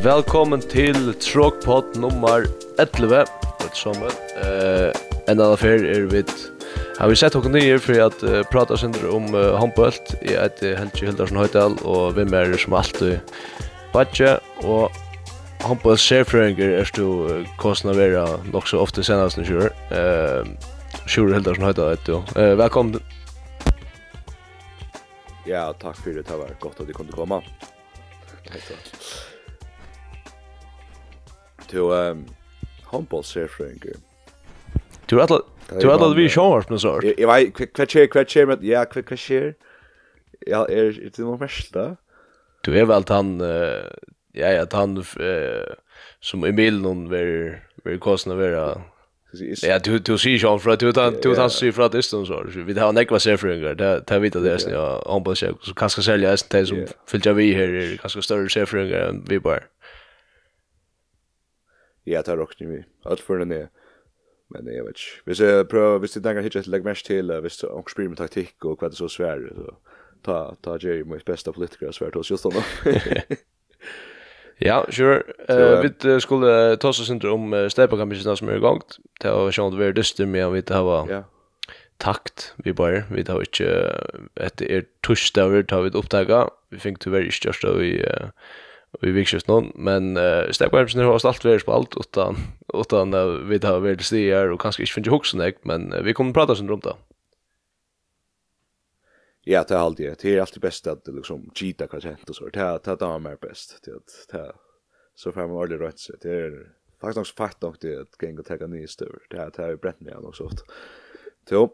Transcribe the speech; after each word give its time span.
Velkommen 0.00 0.62
til 0.64 0.96
Tråkpott 1.20 1.98
nummer 2.00 2.46
11 2.80 3.26
Godt 3.60 3.76
som 3.76 3.98
uh, 4.00 4.88
En 5.28 5.34
annen 5.34 5.58
fer 5.60 5.82
er 5.84 6.06
vidt 6.08 6.32
Har 6.96 7.10
vi 7.10 7.18
sett 7.20 7.34
hokken 7.36 7.52
nye 7.52 7.76
for 7.84 8.00
at 8.06 8.22
uh, 8.24 8.38
prata 8.48 8.78
sindre 8.80 9.10
om 9.12 9.26
uh, 9.36 9.58
håndbølt 9.60 10.14
Jeg 10.24 10.38
heter 10.40 10.78
Helgi 10.78 11.04
Hildarsson 11.04 11.36
Høydal 11.42 11.76
Og 11.84 12.16
vi 12.16 12.24
er 12.24 12.56
som 12.62 12.78
alltid 12.80 13.34
Badje 13.92 14.38
Og 14.64 14.88
håndbølt 15.66 16.00
serfrøyngur 16.00 16.78
er 16.78 16.88
stu 16.88 17.04
uh, 17.28 17.44
kostna 17.60 17.92
vera 17.92 18.24
nok 18.54 18.70
så 18.72 18.80
ofte 18.80 19.04
senast 19.04 19.36
enn 19.36 19.48
kjur 19.50 19.68
uh, 19.68 20.48
Sjur 21.04 21.34
Hildarsson 21.36 21.66
Høydal 21.68 21.92
heter 21.98 22.22
uh, 22.38 22.54
Velkommen. 22.62 23.04
Ja, 25.44 25.74
takk 25.76 26.00
for 26.00 26.16
det 26.16 26.24
var 26.24 26.56
godt 26.62 26.80
at 26.80 26.88
du 26.88 26.96
kunne 26.96 27.12
komme. 27.12 27.42
Takk 28.48 29.29
to 31.70 31.92
um 31.92 32.24
humble 32.92 33.22
surfringer. 33.22 33.96
Du 35.06 35.20
alla 35.20 35.40
du 35.80 35.92
alla 35.92 36.14
vi 36.14 36.28
showar 36.28 36.62
på 36.62 36.78
sort. 36.78 37.04
Jag 37.18 37.34
vet 37.34 37.74
kvatcher 37.74 38.06
kvatcher 38.06 38.46
men 38.46 38.58
ja 38.62 38.84
kvatcher. 38.84 39.54
Ja, 40.46 40.66
är 40.68 41.10
det 41.16 41.18
nog 41.18 41.40
mesta. 41.40 41.96
Du 42.60 42.78
är 42.78 42.84
väl 42.84 43.04
han 43.08 43.40
ja 44.32 44.52
ja 44.52 44.66
han 44.72 45.04
som 46.20 46.44
Emil 46.44 46.80
någon 46.80 47.08
ver 47.10 47.62
ver 47.84 47.98
kostna 47.98 48.34
vera. 48.34 48.80
Ja, 49.62 49.78
du 49.78 49.98
du 49.98 50.18
ser 50.18 50.30
ju 50.30 50.58
från 50.58 50.76
du 50.78 50.88
utan 50.88 51.16
du 51.22 51.32
utan 51.32 51.50
ser 51.50 51.72
från 51.72 51.90
distans 51.90 52.28
så. 52.28 52.44
Vi 52.66 52.78
har 52.78 52.92
nekva 52.92 53.18
surfringar. 53.18 53.74
Det 53.74 54.02
det 54.06 54.18
vet 54.18 54.32
det 54.32 54.52
är 54.52 54.72
ja, 54.72 55.02
han 55.06 55.22
bara 55.22 55.34
så 55.34 55.74
kanske 55.76 56.02
sälja 56.02 56.30
är 56.30 56.38
det 56.50 56.66
som 56.66 56.86
fyller 57.06 57.32
vi 57.32 57.54
här 57.54 57.98
kanske 58.00 58.22
större 58.22 58.48
surfringar 58.48 58.98
än 58.98 59.24
vi 59.28 59.40
bara 59.40 59.60
ja, 62.10 62.22
det 62.26 62.36
råkner 62.38 62.72
vi. 62.72 62.82
Alt 63.06 63.22
for 63.24 63.40
den 63.42 63.54
er. 63.56 63.70
Men 64.50 64.66
jeg 64.66 64.84
vet 64.84 64.98
ikke. 64.98 65.22
Hvis 65.30 65.40
jeg 65.40 65.68
prøver, 65.70 65.98
hvis 66.02 66.16
jeg 66.16 66.24
tenker 66.24 66.42
hittet, 66.42 66.66
legg 66.66 66.84
mest 66.84 67.06
til, 67.06 67.32
hvis 67.40 67.62
jeg 67.62 67.90
spyr 67.92 68.10
med 68.10 68.18
taktikk 68.18 68.66
og 68.66 68.80
hva 68.80 68.90
det 68.90 68.98
så 68.98 69.08
svær, 69.08 69.44
så 69.54 69.76
ta, 70.26 70.38
ta 70.64 70.76
Jerry 70.82 71.06
mot 71.06 71.24
besta 71.24 71.54
politiker 71.54 71.94
svær 71.94 72.10
til 72.10 72.24
oss 72.24 72.32
just 72.34 72.50
nå. 72.50 72.64
Ja, 74.60 74.82
sure. 74.92 75.22
Uh, 75.48 75.80
vi 75.80 75.88
uh, 76.04 76.18
skulle 76.20 76.76
ta 76.76 76.90
oss 76.90 77.00
synder 77.06 77.32
om 77.32 77.52
uh, 77.56 77.64
steipakampisen 77.72 78.36
som 78.36 78.48
er 78.48 78.58
i 78.58 78.64
gang. 78.64 78.82
Det 79.22 79.32
var 79.32 79.54
sånn 79.56 79.72
at 79.72 79.78
vi 79.80 79.86
er 79.86 79.94
dyster 79.96 80.28
med 80.28 80.44
at 80.44 80.52
vi 80.52 80.60
ikke 80.60 80.80
har 80.84 81.08
yeah. 81.08 81.22
takt 82.02 82.50
vi 82.60 82.74
bare. 82.76 83.06
Vi 83.08 83.24
har 83.24 83.40
ikke, 83.40 83.70
etter 84.36 84.68
er 84.68 84.84
torsdag, 85.06 85.54
vi 85.54 85.62
tar 85.64 85.86
vi 85.86 85.94
opptaket. 85.96 86.52
Vi 86.74 86.82
fikk 86.82 87.00
tyvärr 87.00 87.24
ikke 87.30 87.38
størst 87.38 87.64
av 87.70 87.80
i 87.80 87.94
uh, 88.04 88.28
i 89.02 89.12
vikskiften, 89.14 89.70
men 89.74 90.16
uh, 90.18 90.50
stekkvarmsen 90.50 91.04
har 91.04 91.14
allt 91.14 91.44
vært 91.44 91.62
spalt, 91.62 91.94
utan, 92.00 92.40
utan 92.74 93.14
uh, 93.14 93.38
vi 93.48 93.60
har 93.62 93.78
vært 93.84 94.02
stier, 94.04 94.50
og 94.50 94.60
kanskje 94.62 94.84
ikke 94.84 94.98
finner 94.98 95.14
hoksen 95.14 95.44
jeg, 95.44 95.60
men 95.68 95.92
uh, 95.94 96.02
vi 96.04 96.14
kommer 96.16 96.34
prata 96.36 96.56
sin 96.58 96.70
om 96.70 96.82
det. 96.84 96.96
Ja, 99.46 99.62
det 99.64 99.74
er 99.74 99.80
alltid, 99.80 100.16
det 100.20 100.34
er 100.34 100.42
alltid 100.42 100.62
best 100.62 100.86
at 100.90 101.08
liksom 101.08 101.46
cheata 101.54 101.86
kvartett 101.86 102.28
och 102.28 102.36
så, 102.36 102.48
det 102.48 102.60
är 102.60 102.78
det 102.84 103.04
är 103.04 103.18
mer 103.18 103.36
bäst, 103.40 103.80
det 103.84 103.92
det 104.32 104.52
så 105.14 105.32
får 105.32 105.40
man 105.40 105.50
ordentligt 105.50 105.80
rätt 105.80 105.98
sig, 105.98 106.16
det 106.22 106.30
är 106.30 106.72
faktiskt 107.00 107.18
också 107.18 107.34
fakt 107.36 107.62
nog 107.62 107.76
det 107.80 108.00
att 108.00 108.22
gänga 108.22 108.42
ta 108.42 108.66
nya 108.66 108.86
stövr, 108.86 109.18
det 109.30 109.36
är 109.36 109.50
det 109.56 109.62
är 109.62 109.76
brett 109.76 110.00
ner 110.00 110.26
och 110.26 110.36
sånt. 110.36 110.64
Så, 111.48 111.70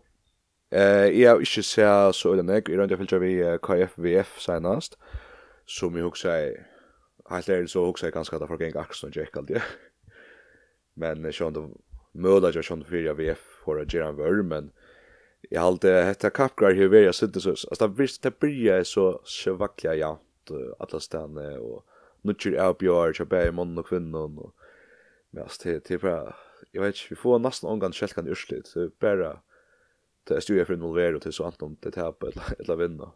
eh, 0.70 1.20
jag 1.20 1.40
inte 1.40 1.62
ser 1.62 2.12
så 2.12 2.34
den 2.34 2.48
jag, 2.48 2.68
jag 2.68 2.78
rundar 2.78 2.96
filtra 2.96 3.18
vi 3.18 3.58
KFVF 3.62 4.40
senast, 4.40 4.98
som 5.66 5.96
jag 5.96 6.06
också 6.06 6.28
säger, 6.28 6.66
helt 7.28 7.48
ærlig 7.48 7.70
så 7.70 7.86
också 7.86 8.06
jag 8.06 8.12
ganska 8.12 8.38
därför 8.38 8.58
gäng 8.62 8.76
Axon 8.76 9.10
Jack 9.14 9.36
alltid. 9.36 9.62
Men 10.94 11.32
sjön 11.32 11.52
då 11.52 11.70
möda 12.12 12.52
jag 12.52 12.64
sjön 12.64 12.84
för 12.84 12.96
jag 12.96 13.14
VF 13.14 13.38
för 13.64 13.80
att 13.80 13.94
göra 13.94 14.12
värre 14.12 14.42
men 14.42 14.70
jag 15.50 15.62
alltid 15.62 15.90
hetta 15.90 16.30
kapgrar 16.30 16.74
hur 16.74 16.88
vi 16.88 17.04
jag 17.04 17.14
sitter 17.14 17.40
så 17.40 17.50
alltså 17.50 17.88
det 17.88 17.94
visst 18.02 18.22
det 18.22 18.38
blir 18.38 18.82
så 18.82 19.20
svackliga 19.24 19.94
ja 19.94 20.20
alla 20.78 21.00
stanna 21.00 21.60
och 21.60 21.86
nu 22.22 22.34
tror 22.34 22.54
jag 22.54 22.78
på 22.78 22.84
jag 22.84 23.16
jag 23.18 23.28
på 23.28 23.52
man 23.52 23.78
och 23.78 23.86
kvinnan 23.86 24.38
och 24.38 24.54
men 25.30 25.42
alltså 25.42 25.68
det 25.68 25.88
det 25.88 25.98
bara 25.98 26.34
jag 26.72 26.82
vet 26.82 26.94
inte 26.94 27.06
vi 27.10 27.16
får 27.16 27.38
nästan 27.38 27.70
omgång 27.70 27.92
självkan 27.92 28.28
urslit 28.28 28.66
så 28.66 28.90
bara 29.00 29.40
det 30.24 30.34
är 30.34 30.52
ju 30.52 30.64
för 30.64 30.74
involverad 30.74 31.22
till 31.22 31.32
så 31.32 31.44
antom 31.44 31.76
det 31.80 31.96
här 31.96 32.12
på 32.12 32.26
eller 32.58 32.76
vinna. 32.76 33.12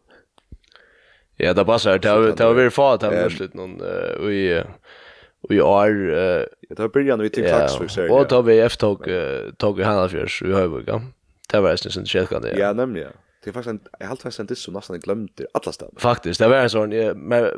Ja, 1.43 1.53
det 1.53 1.65
passar. 1.65 1.99
Det 1.99 2.09
har 2.09 2.21
det 2.37 2.43
har 2.43 2.53
varit 2.53 2.73
fart 2.73 3.01
här 3.03 3.29
slut 3.29 3.53
någon 3.53 3.81
i 4.31 4.63
vi 5.49 5.57
är 5.57 5.89
det 6.69 6.79
har 6.79 6.87
börjat 6.89 7.19
nu 7.19 7.29
till 7.29 7.43
klax 7.43 7.75
för 7.75 7.87
sig. 7.87 8.09
Och 8.09 8.27
då 8.27 8.41
vi 8.41 8.59
efter 8.59 8.79
tog 8.87 9.07
tog 9.57 9.79
i 9.79 9.83
handen 9.83 10.25
i 10.25 10.27
så. 10.27 11.01
Det 11.51 11.59
var 11.59 11.71
nästan 11.71 11.91
sen 11.91 12.05
checkade. 12.05 12.59
Ja, 12.59 12.73
nämligen. 12.73 13.11
Det 13.43 13.49
är 13.49 13.53
faktiskt 13.53 13.71
en 13.71 13.79
jag 13.99 14.07
har 14.07 14.15
fast 14.15 14.47
det 14.47 14.55
så 14.55 14.71
nästan 14.71 14.99
glömt 14.99 15.31
det 15.37 15.47
alla 15.53 15.71
ställen. 15.71 15.95
Faktiskt, 15.97 16.39
det 16.39 16.47
var 16.47 16.57
en 16.57 16.69
sån 16.69 16.89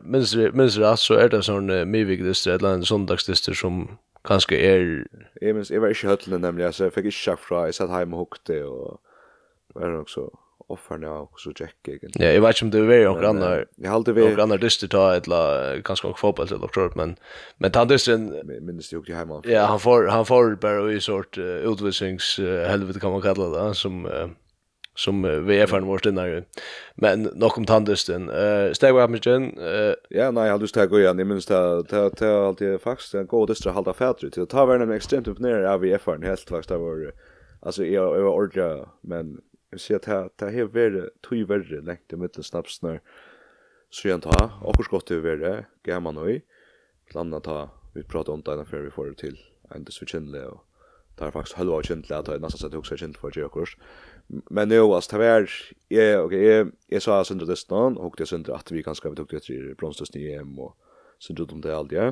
minns 0.04 0.36
minns 0.36 0.76
det 0.76 0.98
så 0.98 1.14
är 1.14 1.30
det 1.30 1.44
sån 1.44 1.92
myvigdist 1.92 2.48
eller 2.48 2.70
en 2.70 2.86
söndagsdist 2.86 3.56
som 3.56 3.98
kanske 4.24 4.56
är 4.56 5.08
Jag 5.42 5.56
minns 5.56 5.72
jag 5.72 5.82
var 5.82 5.88
inte 5.88 6.08
höllen 6.08 6.42
nämligen 6.42 6.74
så 6.74 6.84
jag 6.84 6.94
fick 6.94 7.06
inte 7.06 7.18
chack 7.18 7.40
från 7.40 7.66
jag 7.66 7.76
satt 7.76 7.90
hemma 7.90 8.16
och 8.16 8.20
hukte 8.20 8.64
och 8.64 9.02
var 9.74 10.00
också 10.00 10.30
offarna 10.74 11.12
och 11.12 11.40
så 11.40 11.52
Jack 11.60 11.76
igen. 11.88 12.12
Ja, 12.16 12.26
jag 12.26 12.42
vet 12.42 12.62
inte 12.62 12.78
om 12.78 12.88
det 12.88 12.94
är 12.94 12.98
väl 12.98 13.14
några 13.14 13.30
andra. 13.30 13.64
Jag 13.76 13.90
har 13.90 13.96
alltid 13.96 14.16
några 14.16 14.44
andra 14.44 14.58
dyster 14.58 14.88
ta 14.88 15.14
eller 15.16 15.82
kanske 15.82 16.08
också 16.08 16.20
fotboll 16.20 16.48
eller 16.48 16.60
något 16.60 16.96
men 16.96 17.16
men 17.58 17.72
han 17.72 17.88
dysten 17.88 18.42
minns 18.62 18.90
det 18.90 18.96
ju 19.08 19.16
hemma. 19.16 19.42
Ja, 19.46 19.66
han 19.66 19.80
får 19.80 20.08
han 20.08 20.26
får 20.26 20.56
bara 20.56 20.92
i 20.92 21.02
sort 21.02 21.38
utvisnings 21.38 22.40
helvete 22.68 23.00
kan 23.00 23.12
man 23.12 23.22
kalla 23.22 23.68
det 23.68 23.76
som 23.76 24.08
som 24.96 25.46
VFN 25.48 25.86
vår 25.86 25.98
stundar. 25.98 26.44
Men 26.96 27.24
nog 27.24 27.58
om 27.58 27.66
tandisten. 27.66 28.30
Eh 28.30 28.72
steg 28.72 28.96
upp 28.96 29.10
med 29.10 29.24
Ja, 30.10 30.32
nej, 30.32 30.48
jag 30.48 30.62
lust 30.62 30.78
att 30.78 30.90
gå 30.90 31.00
igen. 31.00 31.20
Jag 31.20 31.28
minns 31.28 31.46
det 31.46 31.84
ta 31.84 32.10
ta 32.10 32.48
alltid 32.48 32.82
faktiskt 32.82 33.14
en 33.14 33.28
god 33.28 33.48
dystra 33.48 33.72
halda 33.72 33.94
fätru 33.94 34.30
till 34.30 34.44
att 34.44 34.50
ta 34.50 34.66
värna 34.66 34.86
med 34.86 34.96
extremt 34.96 35.28
upp 35.28 35.40
ner 35.40 35.64
av 35.64 35.80
VFN 35.82 36.24
helt 36.24 36.50
faktiskt 36.50 36.72
var 36.72 37.12
alltså 37.62 37.86
jag 37.86 38.22
var 38.22 38.32
ordra 38.32 38.90
men 39.02 39.38
Jeg 39.74 39.82
sier 39.82 40.02
at 40.02 40.08
det, 40.08 40.18
det 40.42 40.52
har 40.56 40.74
vært 40.74 41.16
tog 41.26 41.46
verre 41.50 41.82
lengt 41.86 42.14
i 42.14 42.20
midten 42.20 42.46
snapsene 42.46 43.00
så 43.94 44.08
igjen 44.08 44.24
ta, 44.26 44.38
akkur 44.66 44.88
skott 44.88 45.10
det 45.12 45.20
verre, 45.22 45.68
gamma 45.86 46.10
nøy, 46.16 46.40
landa 47.14 47.38
ta, 47.46 47.58
vi 47.94 48.02
prater 48.10 48.34
om 48.34 48.42
det 48.42 48.64
før 48.66 48.88
vi 48.88 48.94
får 48.94 49.12
det 49.12 49.18
til, 49.22 49.36
endes 49.76 50.00
vi 50.02 50.08
kjennelige, 50.10 50.48
og 50.50 50.64
det 51.14 51.28
er 51.28 51.36
faktisk 51.36 51.60
halva 51.60 51.78
av 51.78 51.86
kjennelige, 51.86 52.18
at 52.18 52.26
det 52.26 52.34
er 52.34 52.42
nesten 52.42 52.64
sett 52.64 52.74
hukse 52.74 52.98
kjent 52.98 53.20
for 53.22 53.38
å 53.38 53.52
kurs. 53.54 53.76
Men 54.50 54.74
jo, 54.74 54.88
altså, 54.96 55.14
det 55.14 55.20
var, 55.22 55.46
jeg, 55.94 56.16
ok, 56.24 56.34
jeg, 56.34 56.72
jeg 56.90 57.06
sa 57.06 57.20
Sindra 57.22 57.46
Destan, 57.52 58.00
og 58.00 58.10
hukte 58.10 58.26
jeg 58.26 58.32
Sindra 58.32 58.58
at 58.58 58.74
vi 58.74 58.82
kanskje 58.82 59.12
vi 59.14 59.20
tok 59.20 59.30
det 59.30 59.44
etter 59.44 59.68
bronstøsten 59.78 60.24
i 60.24 60.32
EM, 60.40 60.56
og 60.58 60.74
Sindra 61.22 61.46
om 61.54 61.62
det 61.62 61.76
aldri. 61.78 62.08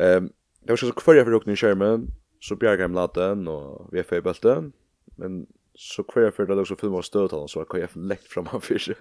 Um, 0.00 0.32
jeg 0.64 0.72
var 0.72 0.80
så 0.80 0.96
kvar 0.96 1.18
jeg 1.18 1.28
for 1.28 1.36
hukne 1.36 1.52
i 1.52 1.60
skjermen, 1.60 2.08
så 2.40 2.56
bjerg 2.56 2.80
jeg 2.80 2.96
laten, 2.96 3.44
og 3.52 3.92
vi 3.92 4.00
er 4.00 4.08
feibelten, 4.08 4.72
men 5.20 5.44
så 5.74 6.02
kvar 6.02 6.30
för 6.30 6.46
det 6.46 6.60
också 6.60 6.76
filmar 6.76 7.02
stöd 7.02 7.30
honom 7.30 7.48
så 7.48 7.64
kan 7.64 7.80
jag 7.80 7.96
läkt 7.96 8.26
fram 8.28 8.46
han 8.46 8.60
för 8.60 8.78
sig. 8.78 8.94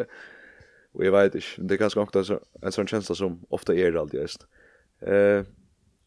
Och 0.92 1.06
jag 1.06 1.12
vet 1.12 1.36
inte, 1.36 1.48
det 1.58 1.74
är 1.74 1.78
ganska 1.78 2.02
ofta 2.02 2.40
en 2.62 2.72
sån 2.72 2.88
känsla 2.88 3.16
som 3.16 3.46
ofta 3.50 3.76
är 3.76 3.92
det 3.92 4.00
alltid 4.00 4.22
just. 4.22 4.48
Eh, 5.00 5.44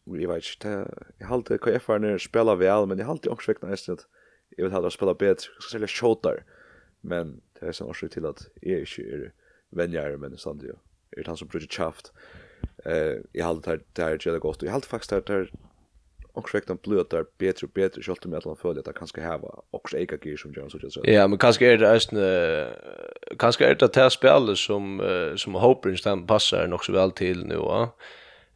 och 0.03 0.17
jag 0.17 0.33
vet 0.33 0.43
inte, 0.55 1.05
jag 1.17 1.27
har 1.27 1.35
alltid 1.35 1.61
KF 1.61 1.87
när 1.87 2.17
spelar 2.17 2.55
väl, 2.55 2.85
men 2.85 2.97
jag 2.97 3.05
har 3.05 3.11
alltid 3.11 3.31
också 3.31 3.51
väckna 3.51 3.69
nästan 3.69 3.93
att 3.93 4.05
jag 4.49 4.63
vill 4.63 4.73
hellre 4.73 4.91
spela 4.91 5.13
bättre, 5.13 5.49
jag 5.53 5.63
ska 5.63 5.71
sälja 5.71 5.87
shootar. 5.87 6.43
Men 7.01 7.41
det 7.59 7.65
är 7.65 7.71
sån 7.71 7.89
orsak 7.89 8.11
till 8.11 8.25
att 8.25 8.47
jag 8.61 8.79
inte 8.79 9.01
är 9.01 9.33
vänjare, 9.69 10.17
men 10.17 10.37
samtidigt 10.37 10.75
är 11.11 11.23
det 11.23 11.27
han 11.27 11.37
som 11.37 11.47
brukar 11.47 11.67
tjaft. 11.67 12.13
Eh, 12.85 13.15
jag 13.31 13.45
har 13.45 13.49
alltid 13.49 13.79
det 13.93 14.03
här 14.03 14.17
gäller 14.25 14.39
gott, 14.39 14.57
och 14.57 14.63
jag 14.63 14.71
har 14.71 14.75
alltid 14.75 14.89
faktiskt 14.89 15.09
det 15.09 15.33
här 15.33 15.51
och 16.37 16.49
sjukt 16.49 16.69
om 16.69 16.79
blöt 16.83 17.09
där 17.09 17.25
bättre 17.37 17.67
och 17.67 17.73
bättre 17.73 18.01
skolt 18.03 18.25
med 18.25 18.37
att 18.37 18.45
man 18.45 18.55
följer 18.55 18.79
att 18.79 18.85
det 18.85 18.93
kanske 18.93 19.21
häva 19.21 19.49
och 19.71 19.89
så 19.89 19.97
eka 19.97 20.17
gear 20.23 20.37
som 20.37 20.53
gör 20.53 20.69
så 20.69 20.89
så. 20.89 21.01
Ja, 21.03 21.27
men 21.27 21.37
kanske 21.37 21.65
är 21.65 21.77
det 21.77 21.87
en 21.87 23.37
kanske 23.37 23.65
är 23.65 23.75
det 23.75 23.93
det 23.93 24.09
spelet 24.09 24.57
som 24.57 25.01
som 25.35 25.55
Hopkins 25.55 26.01
den 26.01 26.27
passar 26.27 26.67
nog 26.67 26.85
så 26.85 26.91
väl 26.91 27.11
till 27.11 27.45
nu 27.45 27.55
va. 27.55 27.89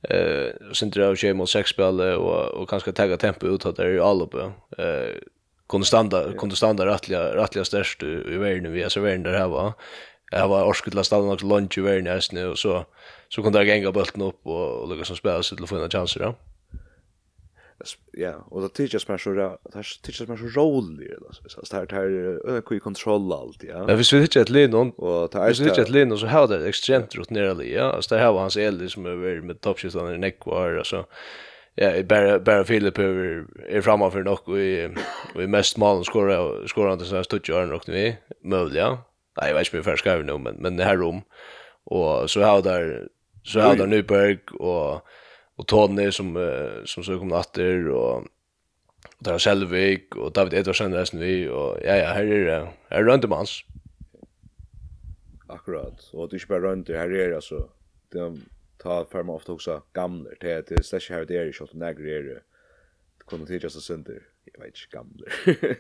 Eh 0.10 0.74
sen 0.74 0.90
drar 0.90 1.26
jag 1.26 1.36
mot 1.36 1.50
sex 1.50 1.70
spel 1.70 2.00
och 2.00 2.48
och 2.48 2.70
kanske 2.70 2.92
ta 2.92 3.18
tempo 3.18 3.48
ut 3.48 3.66
att 3.66 3.76
det 3.76 3.84
är 3.84 4.10
all 4.10 4.22
uppe. 4.22 4.52
Eh 4.78 5.16
konstanta 5.68 6.34
konstanta 6.34 6.86
rättliga 6.86 7.36
rättliga 7.36 7.66
störst 7.66 8.04
i 8.04 8.38
världen 8.38 8.72
vi 8.72 8.82
är 8.84 8.90
så 8.90 9.02
världen 9.02 9.24
där 9.24 9.40
här 9.40 9.48
va. 9.48 9.74
Jag 10.32 10.48
var 10.48 10.66
orskutla 10.66 11.04
stanna 11.04 11.34
också 11.34 11.48
lunch 11.48 11.78
i 11.78 11.82
världen 11.82 12.22
nu 12.32 12.48
och 12.48 12.58
så 12.58 12.86
så 13.30 13.44
kunde 13.44 13.60
jag 13.60 13.68
gänga 13.68 13.92
bulten 13.92 14.22
upp 14.22 14.40
och, 14.44 14.82
och 14.82 14.90
lyckas 14.90 15.18
spela 15.18 15.44
så 15.44 15.56
till 15.56 15.64
att 15.64 15.70
få 15.70 15.84
en 15.84 15.90
chans 15.90 16.14
då. 16.14 16.24
Ja 16.24 16.36
ja, 18.12 18.48
och 18.50 18.62
det 18.62 18.70
teachers 18.70 19.08
man 19.08 19.20
så 19.20 19.34
där, 19.34 19.58
teachers 20.02 20.28
man 20.28 20.38
så 20.38 20.62
rolig 20.62 21.12
alltså. 21.28 21.44
Så 21.64 21.76
där 21.76 21.86
där 21.86 22.04
över 22.50 22.62
kul 22.62 22.80
kontroll 22.80 23.34
allt, 23.34 23.64
ja. 23.64 23.86
Men 23.86 23.98
vi 23.98 24.04
skulle 24.04 24.22
inte 24.22 24.42
ett 24.42 24.50
Lennon 24.50 24.92
och 24.92 25.32
ta 25.32 25.50
är 25.50 25.68
inte 25.68 25.82
ett 25.82 25.90
Lennon 25.90 26.18
så 26.18 26.28
har 26.28 26.48
det 26.48 26.68
extremt 26.68 27.16
rot 27.16 27.30
nere 27.30 27.66
ja. 27.66 28.02
Så 28.02 28.16
det 28.16 28.22
här 28.22 28.32
var 28.32 28.40
hans 28.40 28.58
eld 28.58 28.92
som 28.92 29.06
över 29.06 29.42
med 29.42 29.62
toppskjutaren 29.62 30.16
i 30.16 30.18
Neckwar 30.18 30.78
och 30.78 30.88
så. 30.88 31.06
Ja, 31.76 32.04
bara 32.04 32.40
bara 32.40 32.64
Philip 32.64 33.00
över 33.00 33.46
är 33.70 33.82
framför 33.82 34.24
nog 34.24 34.50
och 34.50 34.60
i 34.60 34.90
i 35.36 35.48
mest 35.48 35.78
mål 35.78 36.06
skorar 36.06 36.68
skora 36.68 36.94
inte 36.94 37.06
så 37.06 37.16
här 37.16 37.24
stutch 37.24 37.50
och 37.50 37.68
nog 37.68 37.82
nu 37.88 38.16
ja. 38.74 39.04
Nej, 39.42 39.50
jag 39.50 39.56
vet 39.56 39.68
inte 39.68 39.78
hur 39.78 39.84
färska 39.84 40.16
nu 40.16 40.38
men 40.38 40.56
men 40.56 40.78
det 40.78 40.84
här 40.84 40.98
rom. 40.98 41.22
Och 41.84 42.30
så 42.30 42.42
har 42.42 42.62
där 42.62 43.08
så 43.44 43.60
har 43.60 43.76
där 43.76 43.88
Nyberg 43.88 44.38
och 44.60 45.02
och 45.62 45.68
Tony 45.68 46.12
som 46.12 46.38
uh, 46.38 46.86
som 46.86 47.04
så 47.04 47.20
kom 47.20 47.32
åter 47.32 47.88
och 47.88 48.18
och 48.18 48.28
där 49.20 49.38
Selvik 49.38 50.16
och 50.16 50.32
David 50.32 50.54
Edvardsen 50.54 50.94
resten 50.94 51.20
vi 51.20 51.50
och 51.50 51.78
ja 51.84 51.96
ja 51.96 52.08
här 52.08 52.26
är 52.26 52.46
det 52.46 52.68
här 52.90 53.04
runt 53.04 53.26
om 53.26 53.32
hans. 53.32 53.64
Akkurat. 55.48 56.10
Och 56.14 56.30
det 56.30 56.36
är 56.36 56.48
bara 56.48 56.60
runt 56.60 56.88
det 56.88 56.98
här 56.98 57.10
är 57.10 57.32
alltså 57.32 57.70
de 58.10 58.42
tar 58.78 59.06
för 59.06 59.24
mig 59.24 59.34
ofta 59.34 59.52
också 59.52 59.84
gamla 59.94 60.30
det 60.40 60.52
är 60.52 60.64
det 60.68 60.84
slash 60.84 61.10
här 61.10 61.26
det 61.26 61.38
är 61.38 61.46
ju 61.46 61.54
shot 61.54 61.74
när 61.74 61.94
det 61.94 62.16
är 62.16 62.24
det 62.24 62.42
kommer 63.26 63.46
till 63.46 63.64
just 63.64 63.82
center. 63.82 64.22
Jag 64.44 64.60
vet 64.60 64.68
inte 64.68 64.98
gamla. 64.98 65.26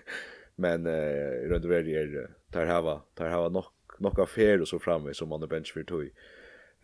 Men 0.55 0.85
eh 0.85 1.49
runt 1.49 1.63
det 1.63 1.77
är 1.77 2.29
tar 2.51 2.65
hava 2.65 3.01
tar 3.15 3.29
hava 3.29 3.49
nog 3.49 3.65
några 3.97 4.23
affär 4.23 4.61
och 4.61 4.67
så 4.67 4.79
framme 4.79 5.13
som 5.13 5.29
man 5.29 5.47
bench 5.47 5.73
för 5.73 5.83
tog. 5.83 6.09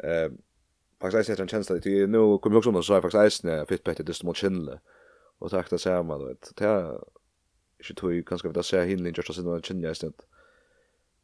Ehm 0.04 0.38
faktiskt 1.02 1.30
är 1.30 1.42
en 1.42 1.48
chans 1.48 1.72
att 1.72 1.84
det 1.84 2.08
nu 2.08 2.38
kommer 2.38 2.58
också 2.58 2.72
någon 2.72 2.84
så 2.84 3.02
faktiskt 3.02 3.44
är 3.44 3.66
fit 3.66 3.84
bättre 3.84 4.04
det 4.04 4.24
mot 4.24 4.38
chinle 4.38 4.80
och 5.40 5.52
tack 5.52 5.70
det 5.70 5.80
samma 5.80 6.18
då 6.18 6.26
vet 6.26 6.52
det 6.56 6.66
är 6.66 7.00
ju 7.90 7.96
tog, 7.96 8.14
ju 8.14 8.24
kanske 8.24 8.50
att 8.50 8.66
säga 8.66 8.84
hinner 8.84 9.14
just 9.18 9.30
att 9.30 9.36
det 9.36 9.68
chinle 9.68 9.88
är 9.88 10.06
inte 10.06 10.24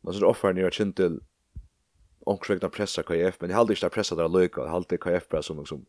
man 0.01 0.13
så 0.13 0.25
offrar 0.25 0.53
ni 0.53 0.63
att 0.63 0.73
chintel 0.73 1.19
omkring 2.25 2.59
pressa 2.59 3.03
KF 3.03 3.35
men 3.39 3.49
jag 3.49 3.57
hade 3.57 3.73
inte 3.73 3.89
pressa 3.89 4.15
där 4.15 4.29
lucka 4.29 4.61
jag 4.61 4.67
hade 4.67 4.97
KF 4.97 5.27
press 5.29 5.45
som 5.45 5.57
liksom 5.57 5.85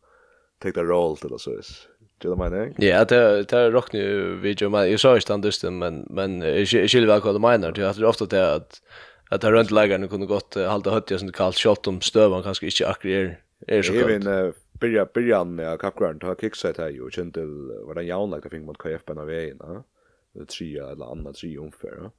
take 0.58 0.74
the 0.74 0.82
roll 0.82 1.16
till 1.16 1.38
så 1.38 1.58
is 1.58 1.88
Do 2.18 2.28
you 2.28 2.36
mean? 2.36 2.74
Ja, 2.78 3.04
det 3.04 3.42
det 3.42 3.70
rocknar 3.70 4.00
ju 4.00 4.36
video 4.40 4.70
men 4.70 4.90
jag 4.90 5.00
sa 5.00 5.14
ju 5.14 5.20
standard 5.20 5.72
men 5.72 6.06
men 6.10 6.40
jag 6.40 6.68
skulle 6.68 7.06
väl 7.06 7.20
kolla 7.20 7.38
menar 7.38 7.72
det 7.72 7.82
är 7.82 8.04
ofta 8.04 8.26
det 8.26 8.54
att 8.54 8.82
att 9.30 9.40
det 9.40 9.50
runt 9.50 9.70
lägger 9.70 9.98
nu 9.98 10.08
kunde 10.08 10.26
gått 10.26 10.54
halta 10.54 10.90
hött 10.90 11.08
som 11.08 11.26
det 11.26 11.32
kallt 11.32 11.56
shot 11.56 11.86
om 11.86 12.00
stövan 12.00 12.42
kanske 12.42 12.66
inte 12.66 12.88
akkurat 12.88 13.36
är 13.66 13.82
så 13.82 13.92
kallt. 13.92 14.26
Även 14.26 14.54
börja 14.80 15.04
början 15.04 15.58
ja 15.58 15.76
kapgrund 15.76 16.20
ta 16.20 16.34
kickset 16.34 16.78
här 16.78 16.88
ju 16.88 17.10
kände 17.10 17.40
vad 17.86 17.96
den 17.96 18.06
jaun 18.06 18.30
jaunlagt 18.30 18.50
fick 18.50 18.62
mot 18.62 18.78
KF 18.78 19.04
på 19.04 19.14
vägen 19.14 19.58
va. 19.58 19.84
Det 20.32 20.48
tre 20.48 20.78
eller 20.78 21.12
andra 21.12 21.32
tre 21.32 21.56
ungefär. 21.56 22.10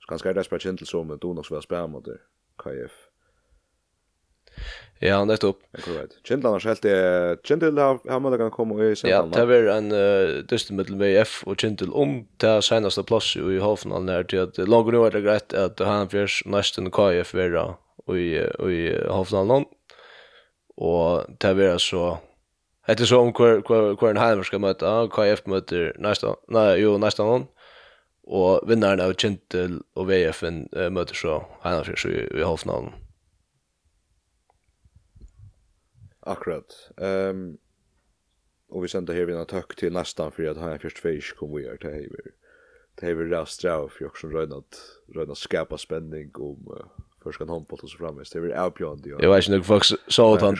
Så 0.00 0.06
kanske 0.08 0.32
det 0.32 0.44
spelar 0.44 0.60
kände 0.60 0.86
så 0.86 1.04
men 1.04 1.18
då 1.18 1.32
nog 1.32 1.46
så 1.46 1.60
spär 1.60 1.86
mot 1.86 2.06
KF. 2.56 2.92
Ja, 4.98 5.24
nettopp. 5.24 5.58
Korrekt. 5.84 6.12
Kjentland 6.24 6.54
har 6.54 6.60
skjelt 6.60 6.82
det. 6.82 7.38
Kjentland 7.44 7.78
har, 7.78 7.98
har 8.10 8.20
man 8.20 8.38
kan 8.38 8.50
komme 8.50 8.84
i 8.84 8.96
sen. 8.96 9.10
Ja, 9.10 9.22
det 9.22 9.44
var 9.44 9.66
en 9.76 9.92
uh, 9.92 10.44
dyster 10.50 10.74
mittel 10.74 10.96
med 10.96 11.16
F 11.20 11.42
og 11.46 11.58
Kjentland 11.58 11.92
om 11.92 12.12
det 12.40 12.54
senaste 12.64 13.02
plass 13.02 13.34
i 13.36 13.58
halvfinalen 13.60 14.08
her 14.08 14.22
til 14.22 14.44
at 14.46 14.60
lager 14.68 14.94
nå 14.94 15.02
er 15.04 15.16
det 15.16 15.24
greit 15.26 15.56
at 15.58 15.82
han 15.82 16.08
fjers 16.12 16.42
nesten 16.46 16.92
KF 16.94 17.34
vera 17.34 17.66
i, 18.08 18.38
i 18.70 18.80
Hoffenhallen 19.10 19.66
og 20.76 21.26
det 21.40 21.56
vera 21.56 21.78
så 21.78 22.16
Hetta 22.84 23.06
så 23.06 23.20
om 23.20 23.32
kvar 23.32 23.62
kvar 23.64 23.94
kvar 23.96 24.10
ein 24.12 24.20
halvur 24.20 24.44
skal 24.44 24.60
møta, 24.60 25.06
KF 25.08 25.46
møter 25.48 25.94
næsta, 25.96 26.34
nei, 26.52 26.74
jo 26.82 26.98
næsta 27.00 27.24
hon. 27.24 27.46
Og 28.24 28.66
vinnaren 28.68 29.00
av 29.00 29.14
Gentil 29.16 29.78
og 29.96 30.08
VF 30.10 30.42
möter 30.92 31.16
så 31.16 31.38
Heinafjør 31.64 32.00
så 32.02 32.10
i, 32.12 32.26
i 32.28 32.44
halvfinalen. 32.44 32.92
Akkurat. 36.22 36.76
Ehm 37.00 37.44
um, 37.44 37.52
og 38.74 38.82
vi 38.82 38.88
sender 38.88 39.14
her 39.14 39.28
vinna 39.28 39.44
tøkk 39.46 39.76
til 39.78 39.92
næstan 39.92 40.32
for 40.32 40.50
at 40.50 40.58
Heinafjør 40.58 40.96
Tveish 40.98 41.36
kom 41.38 41.52
vi 41.54 41.64
er 41.64 41.76
till 41.80 41.92
Heiver. 41.94 42.32
Det 43.00 43.08
har 43.08 43.14
vi 43.14 43.30
rast 43.30 43.62
drav 43.62 43.88
for 43.90 44.04
jeg 44.04 44.16
som 44.20 44.32
røyna 45.14 45.34
skapa 45.34 45.76
spenning 45.78 46.32
om 46.40 46.72
uh, 46.74 47.03
förskan 47.24 47.48
handboll 47.48 47.78
på 47.78 47.86
så 47.86 47.98
framvis. 47.98 48.30
Det 48.30 48.38
är 48.38 48.42
väl 48.42 48.52
avbjörande. 48.52 49.08
Jag 49.08 49.30
vet 49.30 49.48
inte 49.48 49.66
folk 49.66 49.84
så 50.08 50.34
att 50.34 50.40
han. 50.40 50.56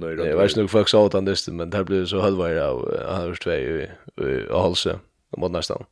Jag 0.00 0.36
vet 0.36 0.56
inte 0.56 0.68
folk 0.68 0.88
så 0.88 1.06
att 1.06 1.12
han 1.12 1.24
det 1.24 1.48
men 1.48 1.70
det 1.70 1.84
blev 1.84 2.06
så 2.06 2.20
halvvägs 2.20 2.60
av 2.60 3.00
Havers 3.06 3.38
två 3.38 3.50
i 3.50 3.88
Halse 4.50 4.98
mot 5.36 5.52
nästan. 5.52 5.84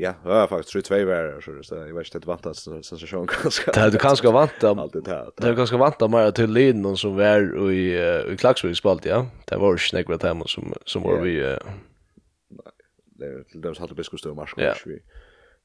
Ja, 0.00 0.14
det 0.22 0.28
var 0.28 0.46
faktiskt 0.46 0.90
3-2 0.90 1.04
värre, 1.04 1.42
så 1.42 1.74
det 1.74 1.86
jag 1.88 1.94
vet 1.94 2.06
inte 2.06 2.18
det 2.18 2.26
vantas 2.26 2.62
så 2.62 2.82
så 2.82 2.98
så 2.98 3.24
ganska. 3.42 3.72
Det 3.72 3.80
hade 3.80 3.98
ganska 3.98 4.30
vanta, 4.30 4.74
det 4.74 5.42
hade 5.42 5.56
kanske 5.56 5.76
vanta 5.76 6.08
mer 6.08 6.30
till 6.30 6.52
Lin 6.52 6.82
någon 6.82 6.96
som 6.96 7.16
var 7.16 7.70
i, 7.70 7.98
i 8.32 8.36
Klaxvik 8.36 8.76
spalt, 8.76 9.04
ja. 9.04 9.26
Det 9.44 9.56
var 9.56 9.72
ju 9.72 9.78
snäggrat 9.78 10.22
hemma 10.22 10.44
som, 10.46 10.74
som 10.84 11.02
var 11.02 11.20
vi... 11.20 11.40
Nej, 11.40 11.58
det 13.18 13.26
är 13.26 13.42
till 13.42 13.60
dem 13.60 13.74
som 13.74 13.82
hade 13.82 13.94
biskostö 13.94 14.28
och 14.28 14.36
marskors. 14.36 14.82
Ja. 14.86 14.92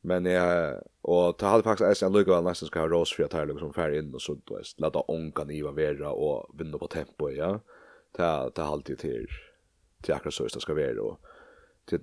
Men 0.06 0.26
jag 0.26 0.82
och 1.02 1.38
ta 1.38 1.48
hade 1.48 1.64
faktiskt 1.64 2.04
en 2.04 2.14
lucka 2.14 2.42
nästan 2.42 2.68
ska 2.68 2.80
ha 2.80 2.88
ros 2.88 3.14
för 3.14 3.24
att 3.24 3.34
här 3.34 3.46
liksom 3.46 3.74
färg 3.74 3.98
in 3.98 4.14
och 4.14 4.22
så 4.22 4.38
då 4.46 4.58
är 4.58 4.82
lata 4.82 5.04
onkan 5.08 5.52
i 5.52 5.62
vad 5.62 5.76
vera 5.76 6.12
och 6.12 6.60
vinna 6.60 6.78
på 6.78 6.88
tempo 6.88 7.30
ja. 7.30 7.60
Ta 8.12 8.50
ta 8.50 8.64
alltid 8.64 9.00
till 9.00 9.28
till 10.02 10.14
akkurat 10.14 10.34
så 10.34 10.44
det 10.44 10.60
ska 10.60 10.74
vara 10.74 11.02
och 11.02 11.20
till 11.86 12.00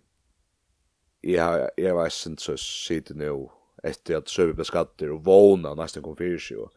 jag 1.20 1.70
jag 1.76 1.94
var 1.94 2.08
sen 2.08 2.38
så 2.38 2.56
sitter 2.56 3.14
nu 3.14 3.48
efter 3.82 4.16
att 4.16 4.28
söva 4.28 4.52
beskatter 4.52 5.10
och 5.10 5.24
våna 5.24 5.74
nästan 5.74 6.02
kom 6.02 6.16
för 6.16 6.38
sig 6.38 6.56
och 6.56 6.72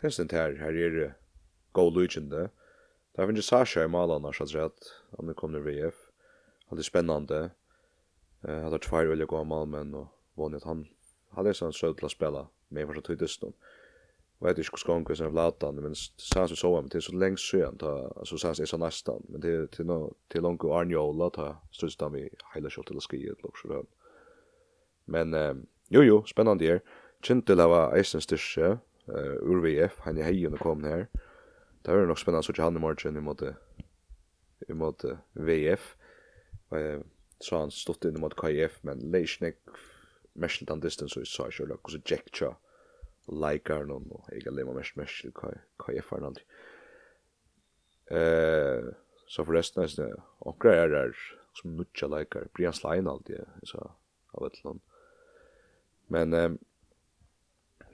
testen 0.00 0.28
här 0.32 0.56
här 0.56 0.76
är 0.76 0.90
det 0.90 1.14
go 1.72 1.90
legend 1.90 2.30
Där 3.12 3.26
finns 3.26 3.46
Sasha 3.46 3.84
i 3.84 3.88
Malan 3.88 4.24
har 4.24 4.32
sagt 4.32 4.54
rätt 4.54 4.92
om 5.10 5.26
det 5.26 5.34
kommer 5.34 5.58
VF. 5.58 5.94
Det 6.70 6.78
är 6.78 6.82
spännande. 6.82 7.50
Eh 8.44 8.62
hade 8.62 8.78
två 8.78 8.96
väldigt 8.96 9.28
goda 9.28 9.44
mål 9.44 9.68
men 9.68 9.94
och 9.94 10.19
vån 10.40 10.58
at 10.58 10.66
han 10.68 10.86
han 11.36 11.46
er 11.46 11.54
sånn 11.54 11.74
sød 11.76 11.98
til 11.98 12.08
å 12.08 12.10
spela 12.10 12.46
med 12.74 12.88
for 12.88 12.98
så 12.98 13.06
tøytest 13.06 13.44
noen 13.44 13.54
og 14.40 14.46
jeg 14.48 14.56
vet 14.56 14.60
ikke 14.62 14.78
hvordan 14.78 15.04
gong 15.04 15.18
som 15.18 15.34
platan 15.34 15.80
men 15.84 15.94
sans 15.94 16.52
vi 16.52 16.56
så 16.56 16.70
men 16.72 16.88
det 16.88 16.96
til 16.96 17.06
så 17.06 17.16
lengst 17.22 17.50
søen 17.50 17.80
ta 17.80 17.92
så 18.24 18.38
sans 18.40 18.60
jeg 18.62 18.70
så 18.70 18.78
nestan 18.80 19.26
men 19.28 19.44
til 19.44 19.66
til 19.68 19.86
no 19.86 19.98
til 20.32 20.46
langt 20.46 20.64
og 20.64 20.76
Arnjola 20.78 21.28
ta 21.36 21.48
styrst 21.76 22.00
han 22.00 22.14
vi 22.16 22.24
heila 22.54 22.72
kjølt 22.72 22.88
til 22.88 23.00
å 23.00 23.04
skri 23.04 23.20
et 23.28 23.44
lukk 23.44 23.60
men 25.06 25.34
eh, 25.34 25.54
jo 25.90 26.02
jo 26.06 26.22
spennande 26.26 26.66
her 26.66 26.80
Kintil 27.20 27.60
hava 27.60 27.90
eisen 27.98 28.22
styrse 28.24 28.78
ur 29.10 29.60
VF 29.60 30.00
han 30.06 30.18
er 30.18 30.30
heien 30.30 30.54
og 30.56 30.62
kom 30.64 30.84
her 30.84 31.08
det 31.84 31.92
var 31.92 32.06
nok 32.08 32.20
spennende 32.20 32.46
så 32.46 32.54
ikke 32.54 32.64
han 32.64 32.76
i 32.76 32.80
morgen 32.80 33.16
i 33.16 33.24
måte 33.24 33.54
i 34.68 34.76
måte 34.76 35.18
VF 35.34 35.94
så 37.40 37.60
han 37.60 37.72
stått 37.74 38.06
inn 38.08 38.20
mot 38.20 38.36
KF 38.36 38.80
men 38.88 39.04
leisnek 39.12 39.58
mesken 40.34 40.66
tan 40.66 40.80
distance 40.80 41.20
og 41.20 41.26
så 41.26 41.50
så 41.50 41.66
lukk 41.66 41.90
så 41.90 42.00
jack 42.10 42.32
cha 42.32 42.54
likar 43.28 43.84
non 43.86 44.08
og 44.10 44.24
jag 44.32 44.46
er 44.46 44.50
lema 44.50 44.72
mest 44.72 44.96
mest 44.96 45.26
kai 45.34 45.54
kai 45.78 45.94
jag 45.94 46.04
for 46.04 46.26
alt 46.26 46.44
eh 48.10 48.94
så 49.28 49.44
forresten 49.44 49.82
är 49.82 49.96
det 49.96 50.22
okra 50.40 50.74
er 50.74 50.88
der 50.88 51.12
som 51.54 51.76
nutja 51.76 52.06
likar 52.06 52.48
Brian 52.54 52.72
Slime 52.72 53.10
alltid 53.10 53.46
så 53.64 53.90
av 54.32 54.46
ett 54.46 54.64
land 54.64 54.80
men 56.08 56.32
eh 56.32 56.50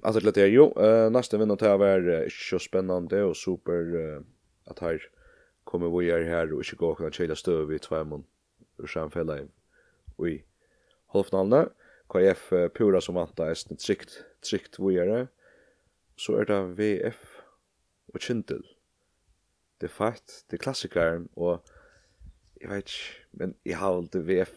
alltså 0.03 0.21
det 0.21 0.37
är 0.37 0.47
ju 0.47 0.65
eh 0.77 1.11
nästa 1.11 1.39
vinner 1.39 1.57
tar 1.57 1.79
var 1.79 2.29
så 2.29 2.59
spännande 2.59 3.25
och 3.25 3.37
super 3.37 4.23
att 4.65 4.79
här 4.79 5.03
kommer 5.65 5.99
vi 5.99 6.11
är 6.11 6.25
här 6.25 6.53
och 6.53 6.67
ska 6.67 6.77
gå 6.77 6.91
och 6.91 7.15
chilla 7.15 7.37
stöv 7.37 7.73
i 7.73 7.79
två 7.79 8.05
mån 8.05 8.25
ur 8.79 8.87
samfällan 8.87 9.49
i 10.19 10.43
halvfinalen 11.07 11.69
KF 12.09 12.53
pura 12.75 13.01
som 13.01 13.19
vanta 13.19 13.51
er 13.51 13.59
snitt 13.59 13.83
trygt, 13.83 14.21
trygt 14.45 14.79
vujere. 14.79 15.27
Så 16.17 16.39
er 16.41 16.49
det 16.49 16.61
VF 16.79 17.23
og 18.15 18.21
Kindel. 18.21 18.63
Det 19.81 19.91
er 19.91 19.93
fakt, 19.93 20.45
det 20.51 20.57
er 20.57 20.63
klassikeren, 20.63 21.27
og 21.37 21.67
jeg 22.61 22.71
vet 22.71 22.87
ikke, 22.87 23.11
men 23.33 23.57
jeg 23.67 23.77
har 23.77 23.99
alltid 23.99 24.23
VF 24.25 24.55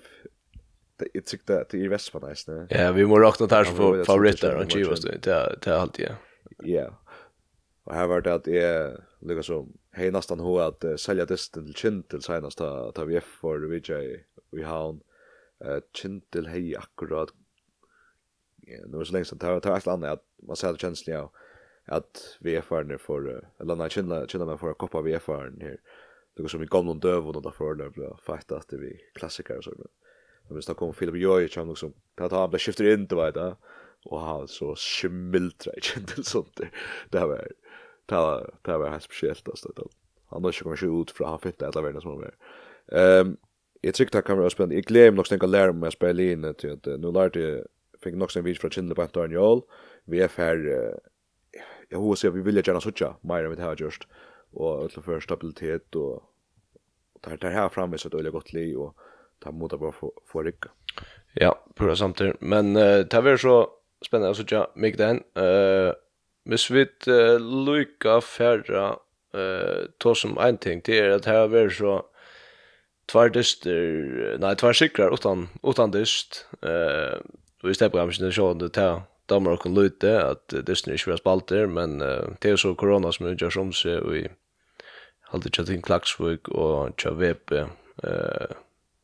jag 1.14 1.26
tyckte 1.26 1.62
att 1.62 1.70
det 1.70 1.86
är 1.86 1.90
Vespa 1.90 2.20
på 2.20 2.28
nice 2.28 2.68
Ja, 2.70 2.92
vi 2.92 3.06
må 3.06 3.20
räkna 3.20 3.48
där 3.48 3.64
för 3.64 4.04
favoriter 4.04 4.56
och 4.56 4.72
Chivas 4.72 5.02
det 5.02 5.18
det 5.62 5.68
är 5.68 5.72
alltid. 5.72 6.06
Ja. 6.06 6.16
Ja. 6.64 7.00
Och 7.84 7.94
här 7.94 8.08
var 8.08 8.22
det 8.22 8.34
att 8.34 8.48
är 8.48 9.04
lika 9.20 9.44
så 9.44 9.68
hej 9.92 10.12
nästan 10.12 10.40
hur 10.40 10.62
att 10.62 11.00
sälja 11.00 11.26
det 11.26 11.38
till 11.38 11.74
Chintel 11.76 12.22
senast 12.22 12.62
att 12.62 12.98
VF 12.98 13.24
för 13.24 13.60
VJ 13.60 14.24
vi 14.52 14.64
har 14.64 15.00
eh 15.66 15.80
Chintel 15.94 16.48
hej 16.48 16.76
akkurat 16.76 17.30
nu 18.88 19.00
är 19.00 19.04
så 19.04 19.14
länge 19.14 19.26
sedan 19.26 19.38
det 19.38 19.48
var 19.48 19.78
ett 19.78 19.88
annat 19.88 20.12
att 20.12 20.26
man 20.48 20.56
ser 20.56 20.72
det 20.72 20.80
känsligt 20.80 21.16
av 21.16 21.32
att 21.86 22.38
VFR 22.40 22.98
för 22.98 23.50
eller 23.60 23.76
när 23.76 23.90
känna 23.90 24.28
känna 24.28 24.46
man 24.46 24.58
för 24.58 24.70
att 24.72 24.78
koppa 24.78 25.02
VFR 25.02 25.62
här 25.62 25.78
det 26.36 26.42
går 26.42 26.48
som 26.48 26.64
i 26.64 26.66
gamla 26.66 26.94
döv 26.94 27.28
och 27.28 27.42
då 27.42 27.52
för 27.52 27.76
det 27.76 27.90
blir 27.90 28.16
fakt 28.22 28.52
att 28.52 28.68
det 28.68 28.78
vi 28.78 29.00
klassiker 29.14 29.58
och 29.58 29.64
så 29.64 29.72
men 29.78 29.88
det 30.48 30.56
visst 30.56 30.76
kom 30.76 30.94
Philip 30.94 31.16
Joy 31.16 31.50
han 31.56 31.70
också 31.70 31.92
att 32.18 32.32
han 32.32 32.50
blir 32.50 32.60
skifter 32.60 32.94
in 32.94 33.08
det 33.08 33.16
vet 33.16 33.36
jag 33.36 33.56
och 34.06 34.22
han 34.22 34.48
så 34.48 34.76
smiltra 34.76 35.74
i 35.74 35.82
känslan 35.82 36.24
sånt 36.24 36.56
där 36.56 36.72
det 37.10 37.26
var 37.26 37.48
det 38.06 38.52
det 38.62 38.78
var 38.78 38.90
helt 38.90 39.04
speciellt 39.04 39.50
alltså 39.50 39.72
då 39.76 39.90
han 40.26 40.44
har 40.44 40.52
ju 40.52 40.64
kommit 40.64 40.84
ut 40.84 41.12
från 41.12 41.30
han 41.30 41.40
fitta 41.40 41.68
alla 41.68 41.82
världen 41.82 42.02
som 42.02 42.24
är 42.24 42.36
ehm 42.92 43.38
Jag 43.82 43.94
tyckte 43.94 44.22
kan 44.22 44.38
vara 44.38 44.50
spännande. 44.50 44.76
Jag 44.76 44.84
glömde 44.84 45.24
nog 45.32 45.44
att 45.44 45.50
lära 45.50 45.74
mig 45.74 45.88
att 45.88 45.94
spela 45.94 46.22
in. 46.22 46.42
Nu 46.86 47.12
lärde 47.12 47.40
jag 47.40 47.66
fick 48.04 48.16
nog 48.16 48.32
sen 48.32 48.44
vis 48.44 48.60
från 48.60 48.72
Chinle 48.72 48.96
på 48.96 49.02
Antonio 49.02 49.34
Jol. 49.34 49.62
Vi 50.06 50.22
är 50.22 50.28
för 50.28 50.56
jag 51.90 52.00
hoppas 52.00 52.26
att 52.26 52.34
vi 52.34 52.42
vill 52.42 52.56
gärna 52.56 52.82
söka 52.82 53.16
mer 53.22 53.48
med 53.48 53.60
här 53.60 53.76
just 53.80 54.08
och 54.52 54.84
öll 54.84 54.90
för 54.90 55.20
stabilitet 55.20 55.96
och 55.96 56.24
där 57.22 57.38
där 57.38 57.52
här 57.52 57.70
framme 57.70 57.98
så 57.98 58.10
det 58.10 58.28
är 58.28 58.32
gott 58.32 58.54
li 58.54 58.76
och 58.76 58.96
ta 59.40 59.52
mot 59.52 59.74
att 59.74 59.80
bara 59.80 59.92
få 59.92 60.14
få 60.26 60.44
rycka. 60.44 60.70
Ja, 61.34 61.66
pura 61.76 61.96
samtidigt. 61.96 62.42
Men 62.42 62.76
uh, 62.76 63.06
det 63.06 63.22
var 63.22 63.38
så 63.38 63.70
spännande 64.06 64.32
att 64.32 64.38
söka 64.38 64.68
mig 64.76 64.92
den. 64.92 65.24
Eh 65.36 65.94
Hvis 66.50 66.72
vi 66.72 66.88
uh, 67.08 67.38
lykka 67.66 68.22
færre 68.22 68.96
uh, 69.36 70.14
som 70.16 70.38
en 70.38 70.58
ting, 70.58 70.82
det 70.82 70.98
er 70.98 71.12
att 71.12 71.26
här 71.26 71.56
er 71.56 71.70
så 71.70 72.06
tvärdister, 73.08 73.72
dyster, 73.72 75.02
nei, 75.02 75.14
utan, 75.14 75.50
utan 75.64 75.92
dyst, 75.92 76.48
uh, 76.66 77.20
Så 77.62 77.68
vi 77.68 77.74
stäpper 77.74 77.98
kanske 77.98 78.24
den 78.24 78.32
showen 78.32 78.58
det 78.58 78.78
här. 78.78 79.02
Damer 79.26 79.52
och 79.52 79.66
lute 79.66 80.26
att 80.26 80.48
Disney 80.66 80.94
inte 80.94 81.10
vill 81.10 81.18
spalter 81.18 81.66
men 81.66 82.02
uh, 82.02 82.30
det 82.40 82.50
är 82.50 82.56
så 82.56 82.76
corona 82.76 83.12
som 83.12 83.38
gör 83.38 83.50
som 83.50 83.74
sig 83.74 83.98
och 83.98 84.18
i 84.18 84.28
alltid 85.32 85.56
chat 85.56 85.70
in 85.70 85.82
Klaxvik 85.82 86.48
och 86.48 87.02
Chavep 87.02 87.52
eh 87.52 87.68
uh, 88.04 88.56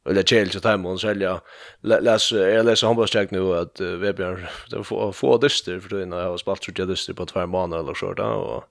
eller 0.10 0.24
Chelsea 0.24 0.54
så 0.54 0.60
tar 0.60 0.78
man 0.78 1.00
sälja 1.00 1.42
läs 1.82 2.32
jag 2.32 2.66
läser 2.66 2.88
handbollscheck 2.88 3.32
nu 3.32 3.58
att 3.58 3.82
uh, 3.82 3.96
VP 3.96 4.24
har 4.24 4.84
få 4.84 5.12
få 5.12 5.38
dyster 5.38 5.80
för 5.80 5.90
då 5.90 6.02
innan 6.02 6.20
jag 6.20 6.30
har 6.30 6.38
spalt 6.38 6.64
så 6.64 6.72
jag 6.76 6.88
dyster 6.88 7.14
på 7.14 7.26
två 7.26 7.46
månader 7.48 7.84
eller 7.84 7.94
så 7.94 8.14
där 8.14 8.34
och 8.34 8.64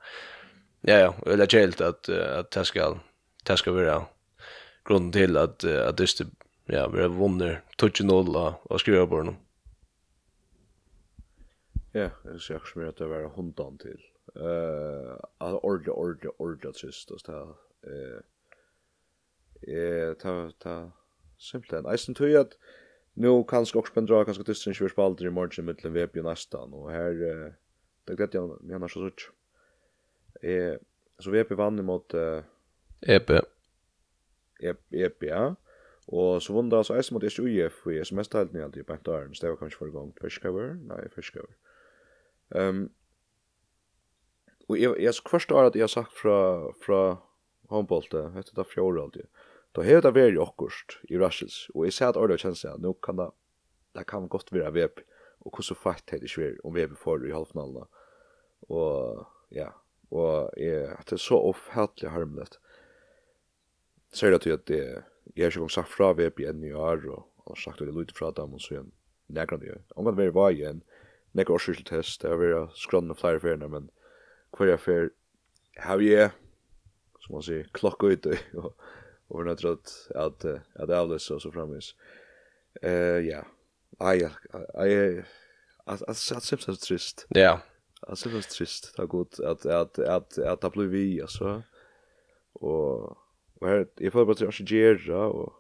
ja 0.81 0.99
ja 0.99 1.15
eller 1.27 1.47
Chelsea 1.47 1.89
att 1.89 2.09
att 2.09 2.51
det 2.51 2.65
ska 2.65 2.97
det 3.45 3.57
ska 3.57 3.73
vara 3.73 4.05
grunden 4.89 5.13
till 5.13 5.37
att 5.37 5.65
att 5.65 5.97
dyster 5.97 6.27
ja 6.67 6.89
vi 6.89 7.03
har 7.03 7.09
vunnit 7.09 7.59
2-0 7.79 8.55
och 8.63 8.81
skriver 8.81 9.07
på 9.07 9.17
honom. 9.17 9.37
Ja, 11.95 12.09
jeg 12.25 12.41
ser 12.41 12.59
ikke 12.59 12.73
så 12.73 12.79
mye 12.79 12.91
at 12.91 12.99
det 12.99 13.09
var 13.11 13.29
hundan 13.37 13.79
til. 13.79 14.01
Uh, 14.35 15.15
altså, 15.41 15.59
ordentlig, 15.63 15.93
ordentlig, 15.93 16.31
ordentlig 16.39 16.75
trist, 16.75 17.11
altså, 17.11 17.55
det 17.85 17.99
er, 19.69 20.09
eh, 20.09 20.17
ta, 20.17 20.51
ta, 20.61 20.75
simpelthen. 21.39 21.87
Eisen 21.93 22.15
tøy 22.15 22.35
at 22.41 22.57
nu 23.15 23.45
kanskje 23.45 23.79
også 23.79 23.93
spendra, 23.93 24.25
kanskje 24.25 24.45
tysten 24.45 24.73
ikke 24.73 24.89
vi 24.89 24.91
spalder 24.91 25.27
i 25.27 25.31
morgen 25.31 25.69
mittelen 25.69 25.95
VB 25.95 26.17
i 26.17 26.25
nestan, 26.27 26.75
og 26.75 26.91
her, 26.91 27.15
det 27.15 28.13
er 28.13 28.19
greit 28.19 28.35
jeg 28.35 28.59
mener 28.63 28.91
så 28.91 29.05
sutt. 29.07 29.29
Eh, 30.43 30.77
så 31.21 31.31
VB 31.31 31.55
vann 31.59 31.79
imot... 31.79 32.15
Uh, 32.15 32.43
EP. 33.07 33.31
EP, 34.61 35.23
ja. 35.23 35.53
Og 36.09 36.43
så 36.43 36.53
vunnet 36.53 36.77
altså 36.77 36.97
eisen 36.97 37.15
mot 37.15 37.25
SUIF 37.33 37.87
i 37.93 38.01
SMS-talen 38.05 38.57
i 38.57 38.65
alltid 38.65 38.83
i 38.83 38.89
bænt 38.89 39.07
døren, 39.07 39.35
så 39.35 39.47
det 39.47 39.51
var 39.51 39.63
kanskje 39.63 39.79
for 39.79 39.93
gang, 39.95 40.11
Ferskauer, 40.21 40.75
nei, 40.75 41.01
Ferskauer. 41.15 41.55
Ehm 42.53 42.85
um, 42.85 42.85
og 44.69 44.79
jeg, 44.81 44.95
jeg 44.97 45.15
så 45.15 45.29
første 45.29 45.55
året 45.55 45.75
at 45.75 45.77
jeg 45.77 45.85
har 45.85 45.93
sagt 45.93 46.15
fra, 46.17 46.37
fra 46.81 47.01
håndbolta, 47.73 48.31
hette 48.33 48.55
det 48.57 48.67
fjore 48.71 49.03
alltid, 49.03 49.27
da 49.77 49.85
har 49.85 50.05
det 50.05 50.15
vært 50.17 50.39
akkurat 50.41 50.97
i 51.11 51.19
Rashes, 51.21 51.67
og 51.75 51.85
jeg 51.85 51.97
ser 51.97 52.13
at 52.13 52.21
ordet 52.21 52.41
kjenner 52.41 52.57
seg, 52.57 52.81
nå 52.81 52.95
kan 53.05 53.19
det, 53.21 53.29
det 53.99 54.07
kan 54.09 54.29
godt 54.31 54.53
være 54.55 54.73
VB, 54.73 55.03
og 55.45 55.53
hvordan 55.53 55.81
fakt 55.83 56.11
det 56.11 56.23
ikke 56.31 56.55
om 56.65 56.77
VB 56.77 56.97
får 56.97 57.27
i 57.29 57.35
halvfinalen. 57.35 57.89
og 58.73 59.27
ja, 59.53 59.69
og 60.11 60.51
jeg, 60.57 60.89
at 60.95 61.11
det 61.11 61.19
er 61.19 61.23
så 61.23 61.37
opphattelig 61.37 62.11
harmlet, 62.11 62.59
ser 64.15 64.31
det 64.31 64.43
til 64.43 64.55
at 64.55 64.67
det, 64.69 64.83
jeg 65.37 65.45
har 65.45 65.51
ikke 65.51 65.75
sagt 65.75 65.91
fra 65.93 66.13
web 66.13 66.41
i 66.41 66.47
en 66.49 66.61
ny 66.61 66.73
år, 66.73 67.05
og 67.11 67.27
har 67.51 67.61
sagt 67.61 67.83
at 67.83 67.89
jeg 67.89 67.95
lyder 67.95 68.15
fra 68.17 68.31
dem, 68.37 68.55
og 68.55 68.61
så 68.61 68.77
igjen, 68.77 68.93
negrande, 69.29 69.81
omgang 69.97 70.17
det 70.17 70.35
var 70.35 70.55
igjen, 70.55 70.83
nekk 71.35 71.51
årsir 71.51 71.79
til 71.79 71.87
test, 71.89 72.23
det 72.23 72.31
har 72.31 72.41
vært 72.41 72.79
skrann 72.79 73.13
flere 73.19 73.43
ferner, 73.43 73.71
men 73.71 73.91
hver 74.55 74.75
jeg 74.75 74.83
fer, 74.85 75.09
har 75.83 76.03
jeg, 76.03 76.31
som 77.25 77.37
man 77.37 77.47
sier, 77.47 77.67
klokka 77.75 78.13
ut, 78.15 78.29
og, 78.61 78.71
og 79.29 79.41
vi 79.41 79.43
er 79.43 79.51
nødt 79.51 79.65
at, 79.71 79.95
at 80.15 80.89
det 80.89 80.99
avløse 80.99 81.35
og 81.35 81.43
så 81.43 81.51
fremvis. 81.55 81.95
Uh, 82.83 83.21
ja, 83.25 83.43
ai, 84.03 84.21
ai, 84.79 84.91
at, 85.87 86.03
at, 86.03 86.23
at 86.37 86.47
simpelthen 86.47 86.79
trist. 86.83 87.27
Ja. 87.35 87.59
At 88.07 88.19
simpelthen 88.21 88.51
trist, 88.53 88.93
det 88.95 89.03
er 89.03 89.11
godt, 89.11 89.41
at, 89.41 89.67
at, 89.67 89.99
at, 89.99 90.39
at 90.39 90.63
det 90.63 90.73
blir 90.73 90.91
vi, 90.93 91.05
altså. 91.21 91.61
Og, 92.55 93.19
og 93.61 93.69
her, 93.69 93.85
jeg 94.01 94.13
føler 94.13 94.31
bare 94.31 94.39
at 94.39 94.41
jeg 94.41 94.61
ikke 94.61 94.71
gjør 95.09 95.15
og 95.25 95.53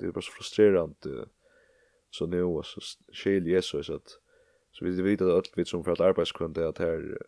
det 0.00 0.08
er 0.08 0.12
bare 0.12 0.22
så 0.22 0.32
frustrerende, 0.32 1.24
så 2.10 2.26
nu, 2.26 2.58
altså, 2.58 2.96
skil 3.12 3.48
jeg 3.48 3.64
så, 3.64 3.78
at, 3.78 4.16
Så 4.72 4.84
vi 4.84 5.02
vet 5.02 5.22
att 5.22 5.30
allt 5.30 5.52
vi 5.54 5.64
som 5.64 5.84
för 5.84 5.92
att 5.92 6.00
arbetsgrund 6.00 6.58
är 6.58 6.66
att 6.66 6.78
här 6.78 7.18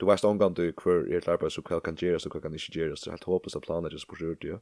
du 0.00 0.06
vet 0.06 0.24
omgång 0.24 0.54
du 0.54 0.72
kvar 0.72 1.12
i 1.12 1.16
ett 1.16 1.28
arbete 1.28 1.50
så 1.50 1.62
kan 1.62 1.96
göra 1.98 2.18
så 2.18 2.30
kan 2.30 2.52
inte 2.52 2.78
göra 2.78 2.96
så 2.96 3.10
helt 3.10 3.24
hoppas 3.24 3.56
att 3.56 3.62
planer 3.62 3.90
just 3.90 4.08
på 4.08 4.16
skjort 4.16 4.44
ja. 4.44 4.60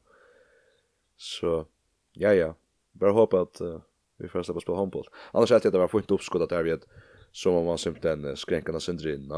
Så 1.17 1.65
ja 2.13 2.33
ja, 2.33 2.55
bara 2.91 3.11
hoppas 3.11 3.39
att 3.39 3.61
uh, 3.61 3.81
vi 4.17 4.27
får 4.27 4.43
släppa 4.43 4.59
spela 4.59 4.77
handboll. 4.77 5.07
Annars 5.31 5.51
hade 5.51 5.69
det 5.69 5.77
var 5.77 5.87
fint 5.87 6.11
uppskott 6.11 6.41
att 6.41 6.49
det 6.49 6.55
är 6.55 6.63
vi 6.63 6.71
att 6.71 6.87
som 7.31 7.55
om 7.55 7.65
man 7.65 7.77
simpelthen 7.77 8.37
skränkarna 8.37 8.79
sönder 8.79 9.07
in. 9.07 9.31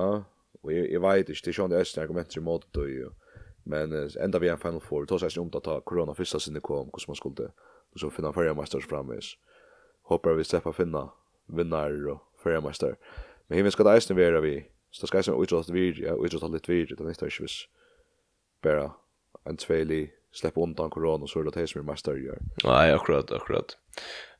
Och 0.61 0.73
jag, 0.73 0.91
jag 0.91 1.01
vet 1.01 1.29
inte, 1.29 1.41
det 1.43 1.51
är 1.51 1.53
sådana 1.53 1.75
östliga 1.75 2.03
argumenter 2.03 2.37
emot 2.37 2.73
det 2.73 2.89
ju. 2.89 3.09
Men 3.63 3.93
uh, 3.93 4.09
ända 4.19 4.39
vi 4.39 4.49
en 4.49 4.57
Final 4.57 4.81
Four, 4.81 5.01
det 5.01 5.07
tar 5.07 5.29
sig 5.29 5.41
om 5.41 5.51
att 5.53 5.63
ta 5.63 5.81
corona 5.81 6.13
första 6.13 6.39
sinne 6.39 6.59
kom, 6.59 6.89
hur 6.93 7.07
man 7.07 7.15
skulle, 7.15 7.51
och 7.93 7.99
så 7.99 8.09
finna 8.09 8.33
förra 8.33 8.53
mästars 8.53 8.87
framvis. 8.87 9.37
Hoppar 10.01 10.33
vi 10.33 10.43
släppa 10.43 10.73
finna 10.73 11.09
vinnare 11.45 12.11
och 12.11 12.30
för 12.43 12.51
jag 12.51 12.63
mästare. 12.63 12.95
Men 13.47 13.57
hur 13.57 13.69
ska 13.69 13.83
det 13.83 13.91
eisen 13.91 14.17
vara 14.17 14.41
vi. 14.41 14.65
Så 14.91 15.01
det 15.01 15.07
ska 15.07 15.31
jag 15.31 15.43
utråd 15.43 15.69
vi, 15.69 16.03
ja, 16.05 16.25
utråd 16.25 16.53
lite 16.53 16.71
vi, 16.71 16.85
det 16.85 17.03
nästa 17.03 17.25
är 17.25 17.29
bara 18.63 18.91
en 19.43 19.57
tveli 19.57 20.09
släppa 20.33 20.61
undan 20.61 20.89
korona 20.89 21.27
så 21.27 21.43
det 21.43 21.51
det 21.51 21.67
som 21.67 21.81
är 21.81 21.85
mästare 21.85 22.19
gör. 22.19 22.37
Nej, 22.63 22.93
akkurat, 22.93 23.31
akkurat. 23.31 23.77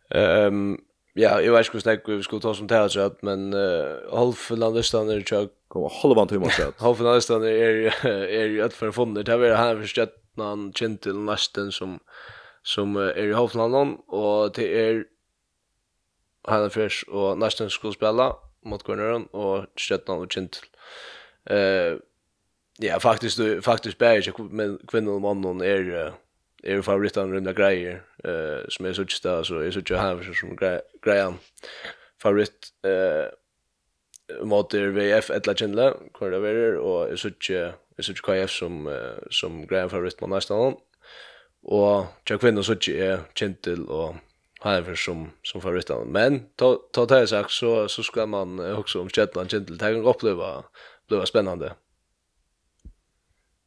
Um, 0.10 0.78
Ja, 1.14 1.42
jag 1.42 1.52
vet 1.52 1.66
inte 1.66 1.74
hur 1.74 1.80
snäck 1.80 2.04
vi 2.08 2.24
skulle 2.24 2.42
ta 2.42 2.54
som 2.54 2.68
teatrat, 2.68 3.22
men 3.22 3.54
uh, 3.54 4.16
halvfinalistan 4.16 5.10
är 5.10 5.22
tjock. 5.22 5.52
Kom, 5.68 5.90
halvan 6.02 6.28
timmar 6.28 6.50
sett. 6.50 6.82
halvfinalistan 6.82 7.44
är, 7.48 8.06
är 8.08 8.46
ju 8.46 8.62
ett 8.62 8.74
för 8.74 8.92
fonder. 8.92 9.24
Det 9.24 9.32
är 9.48 9.56
han 9.56 9.82
förstått 9.82 10.16
när 10.36 10.46
han 10.46 10.74
känt 10.74 11.02
till 11.02 11.16
nästen 11.16 11.72
som, 11.72 12.00
som 12.64 12.96
är 12.96 13.18
i 13.18 13.34
halvfinalen, 13.34 13.96
och 13.96 14.52
det 14.52 14.80
är 14.80 15.06
Heinefjers 16.50 17.04
og 17.08 17.38
Næsten 17.40 17.70
skulle 17.70 17.94
spille 17.94 18.32
mot 18.66 18.84
Kornøren 18.84 19.28
og 19.34 19.66
Stjøtland 19.78 20.22
og 20.22 20.30
Kintel. 20.30 20.64
Eh, 21.50 21.98
ja, 22.84 22.98
faktisk, 22.98 23.38
du, 23.38 23.62
faktisk 23.62 23.98
bærer 23.98 24.16
ikke 24.16 24.78
kvinnen 24.88 25.10
og 25.10 25.22
mannen 25.22 25.62
er, 25.62 26.14
er 26.64 26.82
favorittene 26.82 27.36
rundt 27.36 27.56
greier, 27.58 28.02
eh, 28.26 28.62
som 28.70 28.86
er 28.86 28.98
sånn 28.98 29.10
sted, 29.10 29.46
så 29.46 29.62
er 29.62 29.74
sånn 29.74 29.86
ikke 29.86 30.02
Heinefjers 30.02 30.42
som 30.42 30.58
greier 30.58 31.38
favoritt 32.22 32.72
eh, 32.86 33.30
mot 34.46 34.74
VF 34.74 35.32
etla 35.34 35.58
Kintel, 35.58 35.96
hvor 36.18 36.34
det 36.34 36.42
er, 36.54 36.78
og 36.80 37.12
er 37.12 37.22
sånn 37.22 37.38
ikke 37.38 37.72
Jeg 37.98 38.06
synes 38.06 38.20
ikke 38.20 38.34
KF 38.34 38.50
som, 38.50 38.88
som 39.30 39.58
greier 39.70 39.90
favoritt 39.92 40.18
på 40.18 40.26
næsten 40.32 40.78
Og 41.70 42.08
tja 42.26 42.38
kvinner 42.42 42.66
så 42.66 42.74
ikke 42.74 42.96
er 42.98 43.26
Kintel 43.38 43.84
og 43.84 44.16
Hannover 44.64 44.96
som 44.96 45.30
som 45.44 45.62
för 45.62 45.78
utan 45.78 46.08
Men 46.08 46.46
ta 46.56 46.76
ta 46.92 47.06
det 47.06 47.28
sagt 47.28 47.52
så 47.52 47.88
så 47.88 48.04
ska 48.04 48.26
man 48.26 48.76
också 48.76 49.02
om 49.02 49.10
Shetland 49.10 49.50
Gentle 49.52 49.78
ta 49.78 49.90
en 49.90 50.06
uppleva 50.06 50.64
uppleva 51.04 51.26
spännande. 51.26 51.74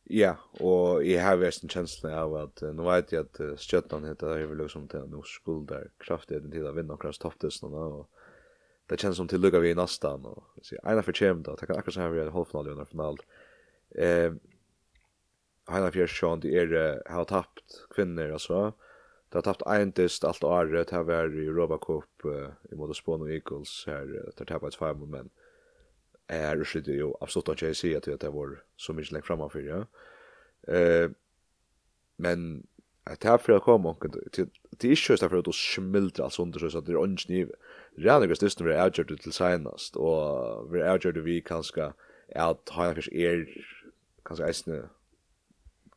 Ja, 0.05 0.37
och 0.61 1.05
jag 1.05 1.25
har 1.25 1.37
väl 1.37 1.53
en 1.63 1.69
känsla 1.69 2.23
av 2.25 2.35
att 2.35 2.63
nu 2.63 2.83
vet 2.83 3.13
jag 3.13 3.27
att 3.27 3.61
Shetland 3.61 4.07
heter 4.07 4.39
ju 4.39 4.47
väl 4.47 4.69
som 4.69 4.89
till 4.89 5.01
nu 5.01 5.21
skuld 5.25 5.69
där 5.69 5.91
kraftigt 5.99 6.53
till 6.53 6.67
att 6.67 6.77
vinna 6.77 6.97
cross 6.97 7.19
topptesterna 7.19 7.77
och 7.77 8.11
det 8.87 9.01
känns 9.01 9.17
som 9.17 9.29
till 9.29 9.41
lucka 9.41 9.59
vi 9.59 9.71
i 9.71 9.75
nästan 9.75 10.25
och 10.25 10.45
så 10.63 10.77
ena 10.85 11.03
för 11.03 11.13
kämpa 11.13 11.53
att 11.53 11.67
kan 11.67 11.77
akkurat 11.77 11.95
så 11.95 12.01
här 12.01 12.09
vi 12.09 12.21
har 12.21 12.31
halvfinal 12.31 12.81
och 12.81 12.89
final. 12.89 13.19
Eh 13.95 14.33
Hanna 15.67 15.91
Fjärsson 15.91 16.41
det 16.41 16.57
är 16.57 17.03
har 17.11 17.25
tappat 17.25 17.65
kvinnor 17.95 18.33
alltså. 18.33 18.73
Det 19.35 19.41
har 19.41 19.49
tapt 19.49 19.65
en 19.67 19.91
dist 19.91 20.25
alt 20.25 20.45
året, 20.47 20.91
det 20.91 20.95
har 20.95 21.09
vært 21.09 21.35
i 21.35 21.49
Europa 21.49 21.81
Cup 21.83 22.27
uh, 22.31 22.53
i 22.71 22.77
måte 22.79 22.95
Spawn 22.95 23.25
og 23.27 23.33
Eagles, 23.35 23.73
her 23.91 24.05
det 24.07 24.37
har 24.39 24.47
tapt 24.47 24.69
et 24.69 24.77
fem, 24.79 25.01
men 25.11 25.33
er 26.31 26.55
jo 26.55 26.83
jo 26.95 27.09
absolutt 27.21 27.49
ikke 27.49 27.67
jeg 27.67 27.77
sier 27.77 28.01
til 28.01 28.15
at 28.15 28.23
det 28.23 28.31
var 28.33 28.55
så 28.77 28.95
mye 28.95 29.11
lengt 29.11 29.27
fremme 29.27 29.51
for, 29.51 29.59
ja. 29.59 29.83
Uh, 30.71 31.11
men 32.17 32.63
at 33.11 33.23
det 33.23 33.31
her 33.31 33.43
for 33.43 33.57
å 33.57 33.65
komme, 33.65 33.97
det 34.07 34.47
er 34.47 34.95
ikke 34.95 35.11
just 35.11 35.27
derfor 35.27 35.43
at 35.43 35.51
du 35.51 35.53
smilter 35.53 36.23
alt 36.23 36.39
sånt, 36.39 36.55
så 36.55 36.81
det 36.81 36.95
er 36.95 37.03
ikke 37.03 37.33
niv. 37.33 37.51
Rennig 37.99 38.31
og 38.31 38.39
stisten 38.39 38.71
vi 38.71 38.79
avgjøre 38.79 39.11
det 39.11 39.21
til 39.27 39.35
senast, 39.35 39.99
og 39.99 40.71
vi 40.71 40.79
avgjøre 40.79 41.19
det 41.19 41.27
vi 41.27 41.41
kanskje, 41.43 41.91
at 42.31 42.71
han 42.79 42.95
kanskje 42.95 43.19
er 43.19 43.45
kanskje 44.25 44.47
eisne 44.47 44.81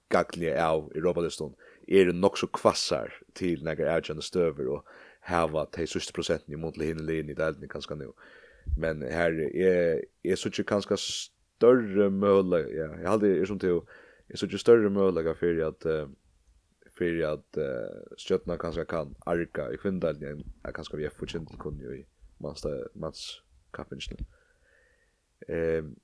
gagliga 0.10 0.58
av 0.66 0.90
Europa-listan 0.96 1.54
er 1.88 2.12
nok 2.14 2.38
så 2.38 2.48
kvassar 2.48 3.14
til 3.36 3.64
nægra 3.64 3.96
ergjande 3.96 4.22
støver 4.22 4.70
og 4.78 4.86
hava 5.22 5.66
de 5.76 5.88
sørste 5.88 6.14
prosenten 6.14 6.54
imot 6.54 6.74
til 6.74 6.92
hinne 6.92 7.06
linje 7.06 7.32
i 7.32 7.38
deltene 7.38 7.68
kanskje 7.68 7.96
nu. 7.96 8.14
Men 8.78 9.02
her 9.02 9.32
er, 9.56 10.02
er 10.24 10.36
så 10.36 10.50
ikke 10.50 10.64
kanskje 10.64 10.98
større 10.98 12.10
møller, 12.12 12.68
ja, 12.68 12.92
jeg 13.02 13.10
halde 13.10 13.34
er 13.40 13.46
som 13.46 13.60
til, 13.60 13.82
er 14.30 14.38
så 14.38 14.46
ikke 14.46 14.58
større 14.58 14.90
møller 14.90 15.34
for 15.34 15.68
at 15.68 15.86
uh, 15.86 16.10
för 16.98 17.22
att 17.22 17.58
uh, 17.58 18.16
stjärnorna 18.18 18.58
kanske 18.58 18.86
kan 18.86 19.16
arka 19.26 19.72
i 19.72 19.78
kvinnan 19.78 20.44
jag 20.64 20.76
kanske 20.76 20.98
vi 20.98 21.10
får 21.10 21.36
inte 21.36 21.58
kunna 21.58 21.84
ju 21.84 22.06
mans 22.38 22.66
mans 22.94 23.42
kapitel. 23.72 24.26
Ehm 25.48 25.96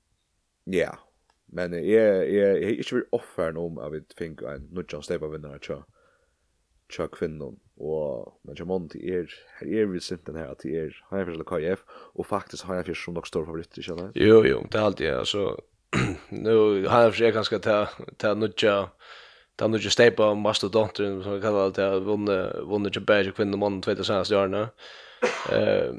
ja, 0.64 0.98
Men 1.46 1.72
jag 1.72 2.30
jag 2.30 2.62
jag 2.62 2.70
inte 2.70 2.94
vill 2.94 3.04
offra 3.10 3.58
om 3.58 3.78
av 3.78 3.94
ett 3.94 4.14
fink 4.18 4.42
en 4.42 4.68
nudge 4.72 5.04
step 5.04 5.22
av 5.22 5.30
vinnare 5.30 5.58
tja. 5.60 5.84
Tja 6.88 7.06
kvinnon 7.08 7.60
og 7.76 8.38
men 8.44 8.56
jag 8.58 8.66
måste 8.66 8.98
er 8.98 9.26
här 9.58 9.68
är 9.68 9.86
vi 9.86 10.00
sent 10.00 10.26
den 10.26 10.36
här 10.36 10.46
att 10.46 10.66
er 10.66 11.04
har 11.08 11.18
jag 11.18 11.26
för 11.26 11.44
KF 11.44 11.84
och 11.88 12.26
faktiskt 12.26 12.62
har 12.62 12.74
jag 12.74 12.86
för 12.86 12.94
som 12.94 13.14
nog 13.14 13.26
stor 13.26 13.44
favorit 13.44 13.84
känner. 13.84 14.12
Jo 14.14 14.44
jo, 14.46 14.66
det 14.70 14.78
är 14.78 14.82
alltid 14.82 15.10
alltså 15.10 15.60
nu 16.28 16.86
har 16.86 17.02
jag 17.02 17.12
försökt 17.12 17.34
ganska 17.34 17.58
ta 17.58 17.88
ta 18.16 18.34
nutja 18.34 18.88
ta 19.56 19.68
nutja 19.68 19.90
step 19.90 20.20
av 20.20 20.36
mastodonten 20.36 21.22
som 21.22 21.40
kallar 21.40 21.70
det 21.70 22.00
vunne 22.00 22.52
vunnit 22.62 22.96
ju 22.96 23.00
bättre 23.00 23.32
kvinnan 23.32 23.58
man 23.58 23.80
det 23.80 24.04
senaste 24.04 24.34
så 24.34 24.68
Eh 25.52 25.94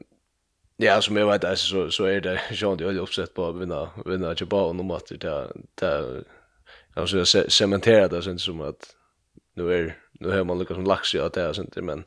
Ja, 0.77 1.01
som 1.01 1.17
jag 1.17 1.32
vet 1.32 1.44
alltså 1.44 1.67
så 1.67 1.91
så 1.91 2.05
är 2.05 2.22
det 2.22 2.41
Jean 2.51 2.77
Diol 2.77 3.00
uppsett 3.00 3.34
på 3.34 3.48
att 3.48 3.55
vinna 3.55 3.89
vinna 4.05 4.36
ju 4.38 4.46
och 4.46 4.70
om 4.70 4.91
att 4.91 5.08
det 5.08 5.50
det 5.75 6.24
alltså 6.94 7.25
cementerar 7.50 8.10
det 8.10 8.22
sen 8.22 8.39
som 8.39 8.62
att 8.62 8.96
nu 9.53 9.74
är 9.74 9.98
nu 10.12 10.29
har 10.29 10.44
man 10.44 10.60
lyckats 10.60 10.77
med 10.77 10.88
lax 10.88 11.15
att 11.15 11.34
det 11.34 11.53
sånt 11.53 11.75
men 11.75 12.03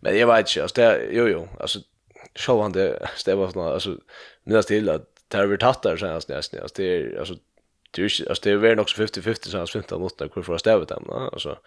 men 0.00 0.18
jag 0.18 0.26
vet 0.26 0.38
inte 0.38 0.62
alltså 0.62 0.80
det 0.80 1.08
jo 1.10 1.28
jo 1.28 1.48
alltså 1.60 1.78
show 2.34 2.62
han 2.62 2.72
det 2.72 3.08
stäva 3.16 3.50
såna 3.50 3.70
alltså 3.70 3.96
minns 4.44 4.66
till 4.66 4.88
att 4.88 5.02
det 5.28 5.36
har 5.36 5.46
vi 5.46 5.58
tagit 5.58 5.82
där 5.82 5.96
sen 5.96 6.10
alltså 6.10 6.28
det 6.28 6.34
är 6.34 7.18
alltså 7.18 7.34
det 7.90 8.02
är 8.02 8.28
alltså 8.28 8.42
det 8.44 8.50
är 8.50 8.56
väl 8.56 8.80
också 8.80 9.02
50-50 9.02 9.48
sen 9.48 9.66
15 9.66 10.00
mot 10.00 10.18
där 10.18 10.30
hur 10.34 10.42
får 10.42 10.58
stäva 10.58 10.84
dem 10.84 11.10
alltså 11.10 11.58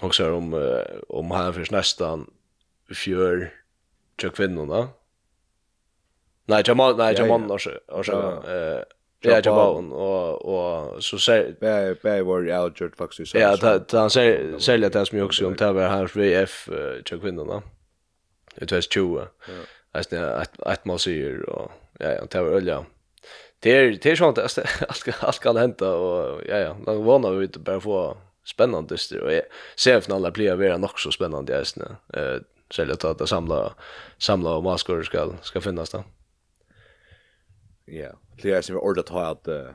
också 0.00 0.32
om 0.32 0.82
om 1.08 1.30
han 1.30 1.54
för 1.54 1.66
nästan 1.70 2.30
fjör 2.94 3.52
tjock 4.20 4.36
kvinnorna 4.36 4.88
Nej, 6.50 6.62
Jamal, 6.66 6.96
nej, 6.96 7.14
Jamal 7.18 7.50
och 7.50 7.60
så 8.06 8.10
eh 8.10 8.82
Ja, 9.22 9.40
Jabon 9.44 9.92
och 9.92 10.44
och 10.44 11.04
så 11.04 11.18
säger 11.18 11.54
Bär 11.60 11.96
Bär 12.02 12.22
var 12.22 12.62
outjort 12.64 12.96
faktiskt 12.96 13.32
så. 13.32 13.38
Ja, 13.38 13.56
det 13.56 13.92
han 13.92 14.10
säger 14.10 14.58
säljer 14.58 14.90
det 14.90 15.06
som 15.06 15.22
också 15.22 15.46
om 15.46 15.56
Taver 15.56 15.88
här 15.88 16.06
för 16.06 16.20
VF 16.20 16.68
till 17.04 17.20
kvinnorna. 17.20 17.62
Det 18.54 18.72
var 18.72 18.80
20. 18.80 19.18
Ja. 19.18 19.26
Alltså 19.92 20.16
att 20.16 20.62
att 20.62 20.84
man 20.84 20.98
ser 20.98 21.50
och 21.50 21.70
ja, 21.98 22.12
ja, 22.12 22.26
Taver 22.26 22.50
ölja. 22.50 22.84
Det 23.58 23.70
är 23.70 23.98
det 24.02 24.10
är 24.10 24.16
sånt 24.16 24.38
att 24.38 24.58
allt 24.88 25.22
allt 25.22 25.38
kan 25.38 25.56
hända 25.56 25.94
och 25.94 26.40
ja 26.48 26.58
ja, 26.58 26.76
då 26.86 26.94
vånar 26.94 27.30
vi 27.30 27.44
inte 27.44 27.58
bara 27.58 27.80
få 27.80 28.16
spännande 28.44 28.96
det 29.10 29.20
och 29.20 29.42
ser 29.76 30.00
för 30.00 30.14
alla 30.14 30.30
blir 30.30 30.54
vara 30.54 30.76
nog 30.76 31.00
så 31.00 31.10
spännande 31.10 31.58
just 31.58 31.76
nu. 31.76 31.96
Eh 32.14 32.40
sälja 32.74 32.94
att 32.94 33.04
att 33.04 33.28
samla 33.28 33.72
samla 34.18 34.50
och 34.50 34.64
maskor 34.64 35.02
ska 35.02 35.32
ska 35.42 35.60
finnas 35.60 35.90
där. 35.90 36.04
Ja, 37.84 38.18
det 38.42 38.50
är 38.50 38.62
som 38.62 38.74
vi 38.74 38.80
ordat 38.80 39.08
har 39.08 39.24
att 39.24 39.48
uh, 39.48 39.70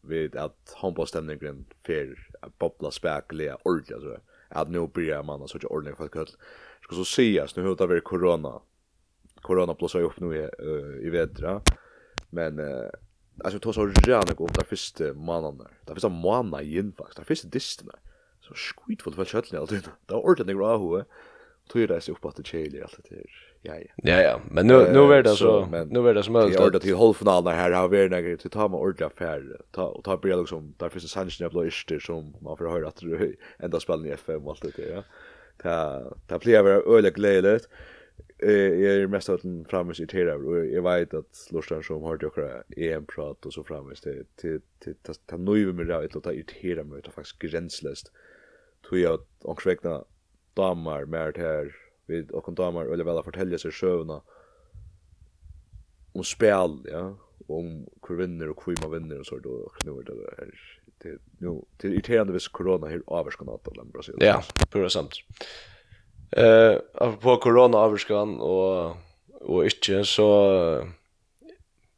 vid 0.00 0.36
att 0.36 0.74
handbollsstämningen 0.76 1.64
för 1.86 2.16
att 2.40 2.58
bubbla 2.58 2.90
späkliga 2.90 3.58
ordentligt 3.62 4.00
så 4.00 4.16
att 4.48 4.68
nu 4.70 4.86
börjar 4.86 5.22
man 5.22 5.48
så 5.48 5.56
att 5.56 5.64
ordentligt 5.64 6.12
för 6.12 6.22
att 6.22 6.36
ska 6.82 6.94
så 6.94 7.04
sägas 7.04 7.56
nu 7.56 7.62
hur 7.62 7.76
det 7.76 7.86
var 7.86 8.00
corona 8.00 8.60
corona 9.40 9.74
blossar 9.74 10.00
upp 10.00 10.20
nu 10.20 10.36
i 10.36 10.48
uh, 10.62 11.06
i 11.06 11.10
vetra 11.10 11.62
men 12.30 12.58
uh, 12.58 12.90
alltså 13.44 13.58
tog 13.58 13.74
så 13.74 13.92
jävla 14.06 14.32
upp 14.32 14.54
där 14.54 14.64
första 14.64 15.14
månaden 15.14 15.58
där 15.58 15.70
där 15.86 15.94
första 15.94 16.08
månaden 16.08 16.66
igen 16.66 16.92
faktiskt 16.98 17.16
där 17.16 17.24
första 17.24 17.48
disten 17.48 17.86
där 17.86 17.98
så 18.40 18.54
skit 18.54 19.02
för 19.02 19.10
det. 19.10 19.16
Var 19.16 19.60
alltid. 19.60 19.88
Det 20.06 20.14
var 20.14 20.20
ordentligt 20.20 20.56
bra 20.56 20.78
hur 20.78 21.04
tog 21.68 21.88
det 21.88 22.00
sig 22.00 22.12
upp 22.12 22.24
att 22.24 22.36
det 22.36 22.46
chili 22.46 22.82
allt 22.82 23.00
det 23.10 23.26
ja 23.64 23.74
ja. 23.74 23.92
Ja 23.96 24.22
ja, 24.22 24.40
men 24.50 24.66
nu 24.66 24.74
nu 24.92 25.14
är 25.14 25.22
det 25.22 25.36
så 25.36 25.66
nu 25.90 26.08
är 26.08 26.14
det 26.14 26.22
som 26.22 26.34
helst. 26.34 26.58
Jag 26.58 26.82
till 26.82 26.96
halvfinalen 26.96 27.54
här 27.54 27.70
har 27.70 27.88
vi 27.88 28.08
några 28.08 28.36
till 28.36 28.50
ta 28.50 28.68
med 28.68 28.80
ordla 28.80 29.10
färd 29.10 29.42
ta 29.70 29.86
och 29.86 30.04
ta 30.04 30.16
blir 30.16 30.36
liksom 30.36 30.74
där 30.78 30.88
finns 30.88 31.04
en 31.04 31.08
sanction 31.08 31.46
av 31.46 31.54
Leicester 31.54 31.98
som 31.98 32.36
man 32.40 32.56
får 32.56 32.68
höra 32.68 32.88
att 32.88 32.96
det 32.96 33.32
ända 33.58 33.80
spelar 33.80 34.06
i 34.06 34.10
FM 34.10 34.42
och 34.44 34.50
allt 34.50 34.76
det 34.76 34.88
ja. 34.94 35.02
Ta 35.62 36.02
ta 36.26 36.38
blir 36.38 36.58
över 36.58 36.96
öle 36.96 37.10
glädjet. 37.10 37.68
Eh 38.38 38.52
jag 38.52 38.94
är 38.94 39.06
mest 39.06 39.28
utan 39.28 39.64
framåt 39.64 40.00
i 40.00 40.06
tera 40.06 40.34
och 40.34 40.66
jag 40.66 40.82
vet 40.82 41.14
att 41.14 41.48
Lustan 41.50 41.82
som 41.82 42.02
har 42.02 42.16
det 42.16 42.26
också 42.26 42.62
EM 42.76 43.06
prat 43.06 43.46
och 43.46 43.52
så 43.52 43.64
framåt 43.64 44.02
till 44.02 44.24
till 44.36 44.60
till 44.78 44.94
ta 45.26 45.36
nu 45.36 45.72
med 45.72 45.86
det 45.86 46.16
att 46.16 46.22
ta 46.22 46.32
ut 46.32 46.50
hela 46.50 46.84
mötet 46.84 47.14
faktiskt 47.14 47.38
gränslöst. 47.38 48.12
Tror 48.88 49.00
jag 49.00 49.14
att 49.14 49.28
också 49.40 49.68
vägna 49.68 50.04
damer 50.54 51.04
mer 51.04 51.32
här 51.36 51.74
vi 52.06 52.26
och 52.32 52.44
kon 52.44 52.54
damer 52.54 52.84
eller 52.92 53.04
väl 53.04 53.18
att 53.18 53.24
fortälja 53.24 53.58
sig 53.58 53.70
sjövna 53.70 54.20
om 56.12 56.24
spel 56.24 56.78
ja 56.84 57.16
om 57.46 57.86
hur 58.08 58.16
vinner 58.16 58.48
och 58.48 58.62
hur 58.66 58.76
man 58.82 58.90
vinner 58.90 59.20
och 59.20 59.26
så 59.26 59.38
då 59.38 59.50
och 59.50 59.86
nu 59.86 59.90
är 59.90 60.02
det 60.02 60.34
här 60.38 60.54
det 60.98 61.18
nu 61.38 61.62
till 61.78 61.92
irriterande 61.92 62.32
vis 62.32 62.48
corona 62.48 62.86
här 62.86 63.02
avskan 63.06 63.48
att 63.48 63.74
den 63.74 63.90
Brasil. 63.90 64.14
Ja 64.18 64.42
pura 64.70 64.90
sant. 64.90 65.12
Eh 66.30 66.76
uh, 67.02 67.16
på 67.16 67.36
corona 67.36 67.78
avskan 67.78 68.40
och 68.40 68.96
och 69.40 69.64
inte 69.64 70.04
så 70.04 70.88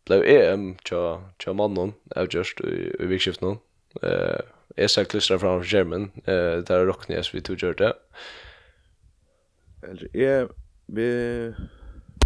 blev 0.04 0.22
EM 0.22 0.76
tja 0.78 1.22
tja 1.38 1.52
mannen 1.52 1.92
av 2.16 2.26
just 2.30 2.60
i, 2.60 2.96
i 3.00 3.06
vikskiften 3.06 3.48
nu 3.48 4.08
eh 4.08 4.34
uh, 4.34 4.40
Esa 4.76 5.04
klistrar 5.04 5.38
fram 5.38 5.62
German. 5.62 6.10
Eh, 6.24 6.58
där 6.58 6.84
rocknes 6.86 7.34
vi 7.34 7.40
tog 7.40 7.62
gjort 7.62 7.78
det 7.78 7.94
eller 9.88 10.08
jeg, 10.14 10.48
vi, 10.86 11.08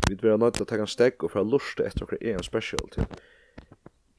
vi 0.09 0.15
vil 0.15 0.31
være 0.31 0.51
ta 0.51 0.77
en 0.77 0.87
stegg 0.87 1.25
og 1.25 1.31
fra 1.31 1.43
lust 1.43 1.81
etter 1.81 2.07
hva 2.07 2.21
en 2.21 2.43
special 2.43 2.87
til. 2.93 3.09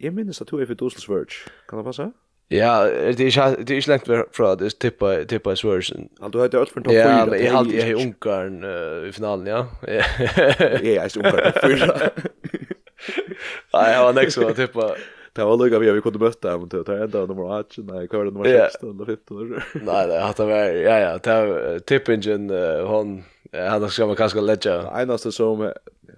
Jeg 0.01 0.13
minnes 0.13 0.41
at 0.41 0.49
du 0.49 0.57
er 0.57 0.65
for 0.65 0.73
Dusels 0.73 1.09
Verge. 1.09 1.51
Kan 1.69 1.77
det 1.77 1.85
passe? 1.85 2.11
Ja, 2.51 2.83
det 2.83 3.19
er 3.21 3.29
ikke, 3.31 3.63
det 3.63 3.69
er 3.69 3.75
ikke 3.75 3.89
lengt 3.89 4.35
fra 4.35 4.55
det 4.59 4.73
tippa, 4.79 5.23
tippa 5.23 5.53
i 5.53 5.55
Sversen. 5.55 6.09
Du 6.33 6.39
har 6.39 6.49
det 6.51 6.67
for 6.69 6.81
en 6.81 6.83
topp 6.83 6.93
4. 6.93 6.99
Ja, 6.99 7.25
men 7.25 7.39
jeg 7.39 7.51
har 7.51 7.57
alltid 7.59 7.95
Ungarn 7.95 8.57
i 9.07 9.11
finalen, 9.11 9.47
ja. 9.47 9.63
Jeg 10.83 10.95
er 10.95 11.05
ikke 11.05 11.19
Ungarn 11.19 11.47
i 11.47 11.77
4. 11.77 12.27
Nei, 13.71 13.87
jeg 13.87 14.01
var 14.03 14.13
nekst 14.13 14.37
som 14.37 14.53
tippa 14.55 14.91
det 15.35 15.45
var 15.47 15.57
lugga 15.57 15.79
vi 15.79 15.91
vi 15.91 16.01
kunde 16.01 16.19
möta 16.19 16.51
dem 16.51 16.69
till 16.69 16.83
ta 16.83 16.93
enda 17.03 17.25
nummer 17.25 17.59
8 17.59 17.81
nej 17.81 18.07
kvar 18.07 18.23
nummer 18.23 18.45
16 18.45 18.89
eller 18.89 19.05
15 19.05 19.61
nej 19.73 20.07
nej 20.07 20.17
att 20.17 20.37
det 20.37 20.45
var 20.45 20.55
ja 20.55 20.99
ja 20.99 21.17
det 21.17 21.79
tippingen 21.79 22.49
hon 22.87 23.23
Han 23.53 23.89
ska 23.89 24.07
man 24.07 24.15
kanske 24.15 24.41
lägga. 24.41 25.01
Enaste 25.01 25.31
som 25.31 25.73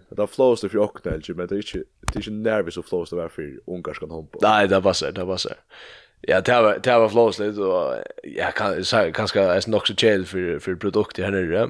det 0.10 0.28
flows 0.28 0.62
det 0.62 0.70
för 0.70 0.78
okna 0.78 1.12
elge 1.12 1.34
men 1.34 1.48
det 1.48 1.56
är 1.56 1.58
inte 1.58 1.90
det 2.02 2.16
är 2.16 2.18
inte 2.18 2.32
nervös 2.32 2.78
och 2.78 2.86
flows 2.86 3.10
det 3.10 3.16
var 3.16 3.30
för 3.30 3.60
ungarskan 3.68 4.10
på. 4.10 4.40
Nej, 4.42 4.68
det 4.68 4.80
var 4.80 4.94
så, 4.94 5.12
det 5.12 5.24
var 5.24 5.38
så. 5.38 5.50
Ja, 6.22 6.42
det 6.42 6.62
var 6.62 6.80
det 6.84 7.00
var 7.00 7.10
flows 7.10 7.38
det 7.38 7.58
och 7.58 7.96
jag 8.24 8.56
kan 8.56 8.86
så 8.86 9.12
kanske 9.14 9.42
är 9.42 9.70
nog 9.70 9.88
så 9.88 9.96
chill 9.96 10.26
för 10.26 10.60
för 10.60 10.76
produkt 10.76 11.18
här 11.18 11.32
nere. 11.32 11.70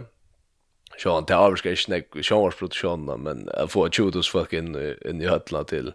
Så 0.97 1.13
han 1.13 1.25
tar 1.25 1.45
över 1.45 1.55
ska 1.55 1.69
inte 1.69 2.23
showproduktionen 2.23 3.21
men 3.21 3.49
få 3.67 3.89
chudos 3.89 4.29
fucking 4.29 4.75
in 5.05 5.21
i 5.21 5.27
höllan 5.27 5.65
till 5.65 5.93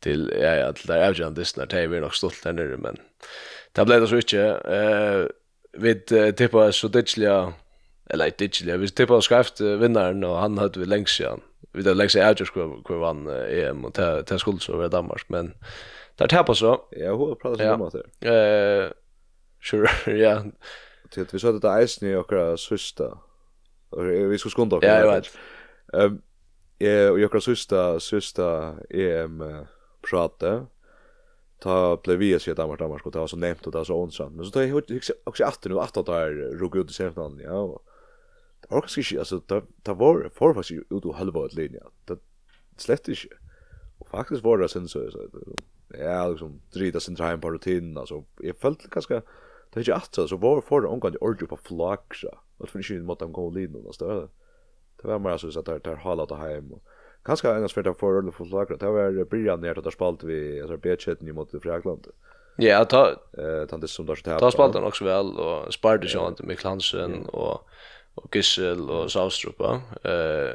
till 0.00 0.32
ja 0.40 0.54
ja 0.54 0.72
till 0.72 0.86
där 0.86 1.08
avgörande 1.08 1.40
lyssnar 1.40 1.66
det 1.66 1.80
är 1.80 1.88
vi 1.88 2.00
nog 2.00 2.14
stolt 2.14 2.44
här 2.44 2.52
nere 2.52 2.76
men 2.76 2.96
det 3.72 3.84
blev 3.84 4.00
det 4.00 4.06
så 4.06 4.16
inte 4.16 4.40
eh 4.48 5.26
vid 5.80 6.36
tippa 6.36 6.72
så 6.72 6.88
ditchliga 6.88 7.52
eller 8.10 8.26
ett 8.26 8.40
vi 8.40 8.70
jag 8.70 8.78
visste 8.78 9.06
på 9.06 9.20
skrift 9.20 9.60
vinnaren 9.60 10.24
og 10.24 10.40
han 10.40 10.58
hadde 10.58 10.80
vi 10.80 10.86
lengst 10.86 11.20
igen 11.20 11.40
vi 11.74 11.82
hade 11.82 11.94
längst 11.94 12.14
jag 12.14 12.40
just 12.40 12.52
kvar 12.52 12.98
vann 12.98 13.28
EM 13.28 13.84
og 13.84 13.94
ta 13.94 14.22
ta 14.22 14.38
skuld 14.38 14.62
så 14.62 14.72
över 14.72 14.88
Danmark. 14.88 15.28
Men 15.28 15.54
där 16.18 16.26
tappar 16.26 16.54
så. 16.54 16.80
Ja, 16.90 16.98
jag 16.98 17.16
har 17.16 17.34
pratat 17.34 17.80
om 17.80 17.90
det. 17.92 18.28
Eh 18.28 18.90
sure 19.62 19.88
ja. 20.18 20.44
Till 21.10 21.26
vi 21.32 21.38
så 21.38 21.52
det 21.52 21.60
där 21.60 21.82
isen 21.82 22.08
i 22.08 22.14
okra 22.14 22.56
søsta, 22.56 23.18
og 23.90 24.06
vi 24.30 24.38
skulle 24.38 24.52
skunda 24.52 24.78
Ja, 24.82 24.94
jeg 24.94 25.06
vet. 25.06 25.38
Ehm 25.94 26.22
eh 26.80 27.10
och 27.10 27.20
jag 27.20 27.42
sista 27.42 28.00
sista 28.00 28.74
EM 28.90 29.42
prata 30.10 30.66
ta 31.62 31.96
blev 31.96 32.18
vi 32.18 32.38
så 32.38 32.54
Danmark 32.54 32.78
Danmark 32.78 33.06
och 33.06 33.12
det 33.12 33.18
var 33.18 33.26
så 33.26 33.36
nämnt 33.36 33.66
och 33.66 33.72
det 33.72 33.78
var 33.78 33.84
så 33.84 33.94
onsant 33.94 34.36
men 34.36 34.44
så 34.44 34.50
tar 34.50 34.62
jag 34.62 34.82
också 35.24 35.44
åter 35.44 35.70
nu 35.70 35.80
att 35.80 35.94
ta 35.94 36.02
där 36.02 36.58
rog 36.58 36.76
ut 36.76 36.90
i 36.90 36.92
semifinalen 36.92 37.40
ja 37.40 37.80
det 38.64 38.70
var 38.70 38.80
kanskje 38.80 39.00
ikke, 39.00 39.18
altså, 39.18 39.40
det, 39.48 39.62
det 39.86 39.98
var 39.98 40.28
for 40.32 40.54
faktisk 40.56 40.90
ut 40.90 41.04
og 41.04 41.16
halva 41.18 41.44
et 41.44 41.54
linje, 41.54 41.80
det 42.08 42.18
slett 42.80 43.08
ikke. 43.08 43.36
Og 44.00 44.08
faktisk 44.08 44.44
var 44.44 44.56
det 44.56 44.70
sen 44.72 44.88
så, 44.88 45.04
ja, 45.98 46.24
liksom, 46.30 46.60
drita 46.74 47.00
sin 47.00 47.16
trein 47.16 47.40
på 47.40 47.52
rutinen, 47.52 47.98
altså, 47.98 48.22
jeg 48.42 48.56
følte 48.56 48.88
kanskje, 48.88 49.20
det 49.74 49.80
er 49.80 49.84
ikke 49.84 50.00
at, 50.00 50.28
så 50.30 50.40
var 50.40 50.62
for 50.64 50.80
det 50.80 50.90
omgang 50.90 51.12
til 51.12 51.20
ordet 51.20 51.48
på 51.48 51.60
flaksa, 51.68 52.32
at 52.62 52.70
for 52.72 52.80
ikke 52.80 53.04
måtte 53.04 53.28
han 53.28 53.36
gå 53.36 53.50
linjen, 53.50 53.86
altså, 53.86 54.28
det 55.02 55.10
var 55.10 55.18
mer, 55.18 55.36
altså, 55.36 55.52
at 55.60 55.84
det 55.84 55.92
er 55.92 56.04
halat 56.06 56.32
og 56.32 56.40
heim, 56.40 56.72
og 56.72 56.82
kanskje 57.26 57.52
en 57.52 57.68
ansvart 57.68 57.86
av 57.92 57.98
for 58.00 58.16
ordet 58.16 58.34
på 58.34 58.48
flaksa, 58.48 58.80
det 58.80 58.94
var 58.96 59.24
bryr 59.28 59.56
nere 59.60 59.78
at 59.78 59.84
det 59.84 59.92
spalt 59.92 60.24
vi, 60.24 60.40
altså, 60.64 60.80
B-kjetten 60.80 61.28
imot 61.28 61.52
Frakland, 61.62 62.08
Ja, 62.56 62.84
ta 62.84 63.08
eh 63.38 63.66
tant 63.66 63.90
som 63.90 64.06
där 64.06 64.14
så 64.14 64.22
ta, 64.22 64.38
Ta 64.38 64.50
spalten 64.50 64.84
också 64.84 65.04
väl 65.04 65.38
och 65.38 65.74
sparade 65.74 66.06
ju 66.06 66.28
inte 66.28 66.42
med 66.42 66.58
Klansen 66.58 67.26
och 67.26 67.68
och 68.14 68.36
Gissel 68.36 68.90
och 68.90 69.12
Saustrupa. 69.12 69.80
Eh 70.04 70.54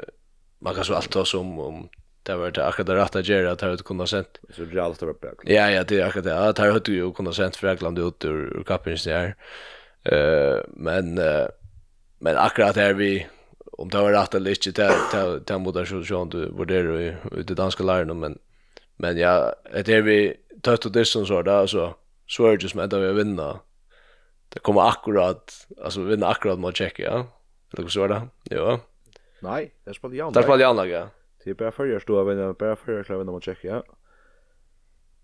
man 0.62 0.76
kan 0.76 0.84
så 0.84 0.94
allt 0.94 1.12
ta 1.12 1.26
som 1.26 1.60
om 1.60 1.90
det 2.24 2.36
var 2.36 2.52
det 2.52 2.66
akkurat 2.66 2.90
rätt 2.90 3.16
att 3.16 3.28
göra 3.28 3.52
att 3.52 3.62
ha 3.62 3.70
ut 3.70 3.84
kunna 3.84 4.08
sent. 4.08 4.40
Så 4.50 4.62
det 4.62 4.78
är 4.78 4.82
allt 4.82 5.04
över 5.04 5.14
bra. 5.14 5.32
Ja 5.44 5.72
ja, 5.72 5.84
det 5.84 6.00
är 6.00 6.06
akkurat 6.06 6.26
det. 6.26 6.40
Att 6.40 6.58
ha 6.58 6.78
ut 6.78 6.88
ju 6.88 7.12
kunna 7.12 7.34
sent 7.34 7.56
för 7.56 7.68
England 7.68 8.00
ut 8.00 8.26
ur, 8.26 8.58
ur 8.58 8.64
kappen 8.64 8.98
där. 9.06 9.36
Eh 10.04 10.60
men 10.68 11.20
men 12.20 12.38
akkurat 12.38 12.76
där 12.76 12.94
vi 12.94 13.28
om 13.72 13.90
det 13.90 14.02
var 14.02 14.12
rätt 14.12 14.36
eller 14.36 14.52
inte 14.52 14.82
där 14.82 14.94
där 15.12 15.40
där 15.46 15.58
mot 15.58 15.88
så 15.88 16.04
så 16.04 16.26
du 16.26 16.50
var 16.50 16.66
där 16.66 17.18
det 17.48 17.54
danska 17.54 17.84
läraren 17.84 18.20
men 18.20 18.38
men 18.98 19.18
ja, 19.18 19.56
det 19.86 19.90
är 19.90 20.02
vi 20.02 20.36
tött 20.62 20.86
och 20.86 20.92
distance 20.92 21.28
så 21.28 21.42
där 21.42 21.68
så 21.68 21.96
så 22.28 22.46
är 22.46 22.58
det 22.58 22.64
just 22.64 22.76
med 22.76 22.94
att 22.94 23.02
vi 23.02 23.14
vinner. 23.14 23.58
Det 24.50 24.60
kommer 24.60 24.90
akkurat 24.90 25.68
alltså 25.84 26.02
vinna 26.02 26.28
akkurat 26.28 26.60
mot 26.60 26.76
Tjeckien, 26.76 27.14
ja. 27.14 27.39
Eller 27.74 27.84
hur 27.84 27.90
så 27.90 28.08
det? 28.08 28.28
Jo. 28.44 28.80
Nej, 29.40 29.74
det 29.84 29.94
spelar 29.94 30.16
jag. 30.16 30.34
Där 30.34 30.42
spelar 30.42 30.60
jag 30.60 30.88
ja. 30.88 31.10
Det 31.44 31.50
är 31.50 31.54
bara 31.54 31.72
för 31.72 31.86
jag 31.86 32.02
står 32.02 32.24
vinna, 32.24 32.54
bara 32.54 32.76
för 32.76 32.92
jag 32.92 33.06
klarar 33.06 33.20
vinna 33.20 33.32
mot 33.32 33.44
Tjeckien. 33.44 33.76
Ja. 33.76 33.84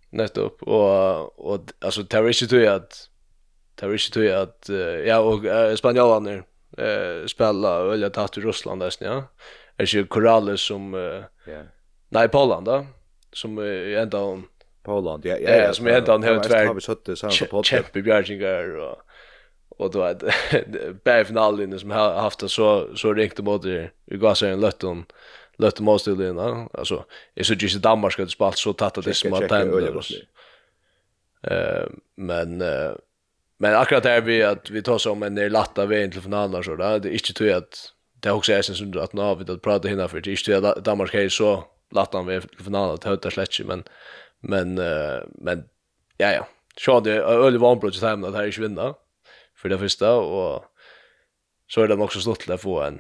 Nästa 0.10 0.44
och 0.44 1.54
och 1.54 1.60
alltså 1.80 2.04
Tarish 2.04 2.50
tror 2.50 2.62
jag 2.62 2.76
att 2.76 3.10
Tarish 3.76 4.12
tror 4.14 4.26
jag 4.26 4.42
att 4.42 4.70
ja 5.06 5.20
och 5.20 5.46
uh, 5.46 5.76
spanjorarna 5.76 6.32
eh 6.78 7.26
spela 7.28 7.94
eller 7.94 8.10
ta 8.10 8.28
till 8.28 8.46
Ryssland 8.46 8.82
där 8.82 8.94
ja. 9.00 9.24
Är 9.78 9.96
ju 9.96 10.06
Corrales 10.06 10.62
som 10.62 10.94
ja. 11.46 11.62
Nej, 12.10 12.30
Polen 12.30 12.64
då 12.64 12.86
som 13.32 13.58
ända 13.98 14.20
om 14.20 14.48
Polen. 14.84 15.22
Ja, 15.24 15.38
ja, 15.38 15.50
ja, 15.50 15.74
som 15.74 15.88
ända 15.88 16.16
om, 16.16 16.24
har 16.24 16.44
tvär. 16.44 16.66
Har 16.66 16.74
vi 16.74 16.82
suttit 16.82 17.18
så 17.18 17.28
på 17.28 17.46
podcast. 17.46 17.94
Champions 17.94 18.30
och 18.82 19.02
och 19.78 19.92
då 19.92 20.02
att 20.02 20.24
bärfinalen 21.04 21.80
som 21.80 21.92
har 21.92 22.14
haft 22.14 22.40
det 22.40 22.50
så 22.50 22.96
så 22.96 23.14
rikt 23.14 23.40
mot 23.40 23.64
det 23.64 23.92
vi 24.06 24.18
går 24.18 24.34
så 24.34 24.46
en 24.46 24.60
lötton 24.60 25.06
lötton 25.58 25.86
måste 25.86 26.12
det 26.12 26.34
då. 26.34 26.70
alltså 26.74 27.06
är 27.36 27.44
så 27.44 27.54
just 27.54 27.82
Danmark 27.82 28.14
ska 28.14 28.28
spela 28.28 28.52
så 28.52 28.74
tätt 28.74 28.98
att 28.98 29.06
det 29.06 29.14
som 29.14 29.34
att 29.34 29.52
eh 31.44 31.88
men 32.16 32.58
men 33.58 33.76
akkurat 33.76 34.04
där 34.04 34.22
vi 34.22 34.44
att 34.44 34.70
vi 34.70 34.82
tar 34.82 34.98
som 34.98 35.24
en 35.24 35.36
latta 35.36 35.86
vägen 35.86 36.12
till 36.12 36.22
finalen 36.22 36.64
så 36.64 36.76
där 36.76 37.00
det 37.00 37.10
är 37.10 37.14
inte 37.14 37.34
tror 37.34 37.52
att 37.52 37.92
det 38.20 38.32
också 38.32 38.54
är 38.54 38.62
sen 38.62 38.76
som 38.76 39.00
att 39.00 39.14
nu 39.14 39.22
har 39.22 39.36
vi 39.36 39.52
att 39.52 39.62
prata 39.62 39.88
hinna 39.88 40.08
för 40.08 40.22
det 40.22 40.30
är 40.30 40.56
inte 40.58 40.70
att 40.70 40.86
Danmark 40.86 41.14
är 41.14 41.30
så 41.30 41.64
latta 41.92 42.22
vi 42.22 42.42
till 42.42 42.66
finalen 42.66 42.94
att 42.94 43.04
höta 43.04 43.32
släcke 43.32 43.64
men 43.64 43.84
men 44.40 44.76
men 45.28 45.64
ja 46.18 46.32
ja 46.32 46.48
Så 46.78 47.00
det 47.00 47.12
är 47.12 47.20
öle 47.20 47.58
vanbrott 47.58 47.96
i 47.96 48.00
timen 48.00 48.26
att 48.26 48.36
här 48.36 48.46
inte 48.46 48.62
vinna 48.62 48.94
för 49.66 49.70
det 49.70 49.78
första 49.78 50.16
och 50.16 50.64
så 51.68 51.82
är 51.82 51.88
det 51.88 51.96
också 51.96 52.20
stort 52.20 52.50
att 52.50 52.62
få 52.62 52.82
en 52.82 53.00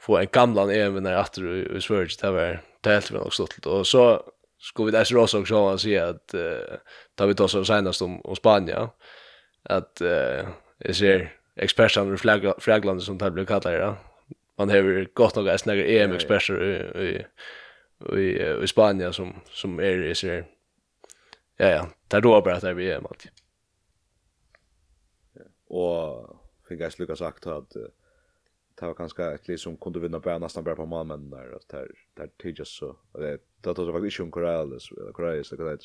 få 0.00 0.18
en 0.18 0.26
gamla 0.32 0.72
EM 0.74 1.02
när 1.02 1.12
att 1.12 1.32
du 1.32 1.76
i 1.76 1.80
Sverige 1.80 2.08
det 2.20 2.30
var 2.30 2.62
det 2.80 2.90
helt 2.90 3.10
väl 3.10 3.20
också 3.20 3.46
stort 3.46 3.66
och 3.66 3.86
så 3.86 4.22
skulle 4.58 4.86
vi 4.86 4.92
där 4.92 5.04
så 5.04 5.22
också 5.22 5.44
så 5.44 5.68
att 5.68 5.80
se 5.80 5.98
att 5.98 6.34
uh, 6.34 6.76
tar 7.14 7.26
vi 7.26 7.34
då 7.34 7.48
så 7.48 7.64
senast 7.64 8.02
om, 8.02 8.20
om 8.20 8.36
Spanien 8.36 8.88
att 9.62 10.00
uh, 10.02 10.48
jag 10.78 10.96
ser 10.96 11.32
experterna 11.56 12.10
ur 12.10 12.60
Flagland 12.60 13.02
som 13.02 13.18
det 13.18 13.30
blir 13.30 13.44
kallat 13.44 13.64
ja. 13.64 13.96
Man 14.58 14.70
har 14.70 15.14
gått 15.14 15.36
några 15.36 15.54
att 15.54 15.60
snägga 15.60 16.04
EM-experter 16.04 16.62
i, 16.64 17.04
i, 17.04 17.24
i, 18.20 18.62
i 18.62 18.66
Spanien 18.66 19.12
som, 19.12 19.40
som 19.50 19.78
är 19.78 20.04
i 20.04 20.14
ser 20.14 20.44
Ja, 21.56 21.68
ja, 21.68 21.88
det 22.08 22.20
då 22.20 22.40
bara 22.40 22.54
att 22.54 22.62
det 22.62 22.70
är 22.70 22.80
EM 22.80 23.06
alltid. 23.06 23.30
Och 25.68 26.36
fick 26.68 26.80
jag 26.80 26.92
sluka 26.92 27.16
sagt 27.16 27.46
att 27.46 27.70
det 28.74 28.86
var 28.86 28.94
ganska 28.94 29.32
ett 29.32 29.48
liv 29.48 29.56
som 29.56 29.76
kunde 29.76 30.00
vinna 30.00 30.20
bara 30.20 30.38
nästan 30.38 30.64
bara 30.64 30.76
på 30.76 30.86
mannen 30.86 31.30
där 31.30 31.56
att 31.56 31.68
där 31.68 31.90
där 32.14 32.30
tidigt 32.42 32.68
så. 32.68 32.96
Det 33.12 33.38
det 33.60 33.74
var 33.74 33.92
faktiskt 33.92 34.20
en 34.20 34.26
eller 34.26 35.12
korallis 35.12 35.50
det 35.50 35.56
där 35.56 35.78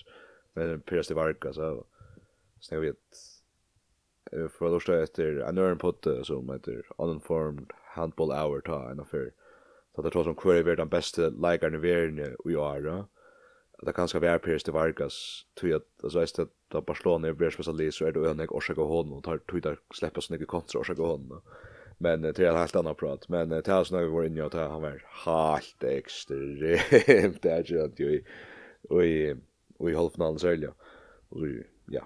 men 0.54 0.82
Piers 0.82 1.08
de 1.08 1.13
Varga 1.13 1.54
så 1.54 1.86
så 2.60 2.80
vi 2.80 2.88
vet 2.88 4.52
för 4.52 4.69
då 4.69 4.80
står 4.80 4.93
efter 4.93 5.36
en 5.38 5.58
örn 5.58 5.78
potte 5.78 6.26
som 6.26 6.50
heter 6.50 6.86
uninformed 6.98 7.72
handball 7.96 8.32
hour 8.32 8.62
ta 8.62 8.91
en 8.91 9.00
affär 9.00 9.32
så 9.96 10.02
det 10.02 10.10
tror 10.10 10.24
som 10.24 10.36
query 10.36 10.63
vart 10.63 10.78
den 10.78 10.89
bästa 10.89 11.30
likern 11.30 11.76
i 11.76 11.78
världen 11.78 12.36
i 12.46 12.56
år 12.56 13.08
det 13.86 13.93
kanskje 13.96 14.19
vi 14.22 14.28
er 14.28 14.38
Pires 14.38 14.63
til 14.63 14.74
Vargas, 14.74 15.46
tog 15.56 15.72
alltså 16.04 16.19
är 16.19 16.28
det 16.38 16.48
då 16.72 16.82
Barcelona 16.82 17.28
är 17.28 17.34
bäst 17.34 17.54
spesialist, 17.54 17.98
så 17.98 18.06
är 18.06 18.12
det 18.12 18.19
øyne 18.19 18.43
jeg 18.43 18.52
årsak 18.52 18.78
av 18.78 18.88
hånden, 18.88 19.13
og 19.13 19.24
tar 19.24 19.38
tog 19.38 19.78
släppa 19.93 20.22
så 20.22 20.34
mycket 20.34 20.48
kontra 20.48 20.80
orsak 20.80 21.00
och 21.00 21.08
hon 21.08 21.41
Men 21.98 22.22
det 22.22 22.39
är 22.39 22.58
helt 22.58 22.76
annat 22.76 22.98
prat, 22.98 23.30
men 23.30 23.50
det 23.50 23.67
er 23.67 23.84
sånn 23.84 24.00
at 24.00 24.06
vi 24.06 24.12
var 24.12 24.24
inne, 24.24 24.43
och 24.43 24.52
det 24.52 24.58
han 24.58 24.82
var 24.82 25.04
helt 25.26 25.84
extremt 25.84 27.41
det 27.41 27.52
är 27.52 27.63
ju 27.72 27.82
att 27.82 28.00
ju 28.00 28.24
och 28.89 29.06
i, 29.06 29.36
och 29.80 29.91
i 29.91 29.96
halvfinalen 29.96 30.39
så 30.39 30.74
og 31.30 31.48
ja. 31.89 32.02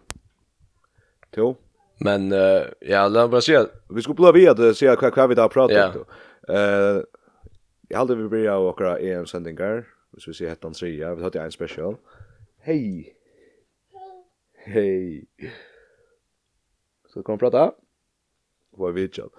Jo. 1.35 1.55
Men, 1.99 2.31
uh, 2.31 2.67
ja, 2.81 3.07
låt 3.07 3.31
meg 3.31 3.43
se. 3.43 3.65
Vi 3.89 4.01
skulle 4.01 4.15
blå 4.15 4.31
vi 4.31 4.47
att 4.47 4.77
se 4.77 4.87
vad 4.87 5.13
hva 5.13 5.27
vi 5.27 5.35
har 5.35 5.49
pratat 5.49 5.95
om 5.95 6.05
eh 6.55 7.03
Jag 7.89 7.97
hade 7.97 8.15
vi 8.15 8.27
börja 8.27 8.57
och 8.57 8.67
åkra 8.67 8.99
EM-sendinger, 8.99 9.85
hvis 10.13 10.27
vi 10.27 10.37
sier 10.39 10.53
hettan 10.53 10.71
han 10.71 10.79
tria, 10.79 11.13
vi 11.13 11.25
hadde 11.25 11.43
en 11.43 11.51
special. 11.51 11.97
Hei! 12.65 13.13
Hei! 14.67 15.27
Så 17.07 17.23
kom 17.23 17.39
prata. 17.39 17.71
Det 18.71 18.81
var 18.83 18.95
vidtjall. 18.95 19.29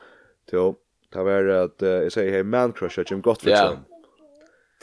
Til 0.49 0.77
ta 1.13 1.25
var 1.25 1.49
at 1.53 1.83
uh, 1.85 2.01
jeg 2.07 2.15
sier 2.15 2.33
hei 2.33 2.43
man 2.45 2.73
crusher, 2.73 3.05
Jim 3.09 3.23
Gottfridsson. 3.23 3.77
godt 3.77 3.85
for. 3.85 3.99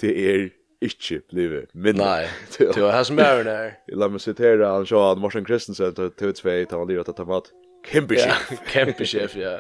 Det 0.02 0.14
er 0.30 0.48
ikke 0.82 1.22
blivet 1.30 1.74
minne. 1.74 2.04
Nei, 2.04 2.26
det 2.58 2.82
var 2.82 2.92
her 2.92 3.04
som 3.04 3.20
er 3.20 3.38
hun 3.38 3.50
her. 3.50 3.76
La 3.94 4.10
meg 4.12 4.24
sitere 4.24 4.68
han 4.68 4.88
så 4.90 5.02
han 5.10 5.22
Morsen 5.22 5.46
Kristensen 5.48 5.96
til 5.96 6.34
TV, 6.34 6.66
han 6.72 6.88
lirer 6.90 7.08
at 7.08 7.22
han 7.22 7.30
var 7.30 7.50
kjempesjef. 7.86 8.50
kempechef. 8.50 8.74
kjempesjef, 8.74 9.38
ja. 9.40 9.56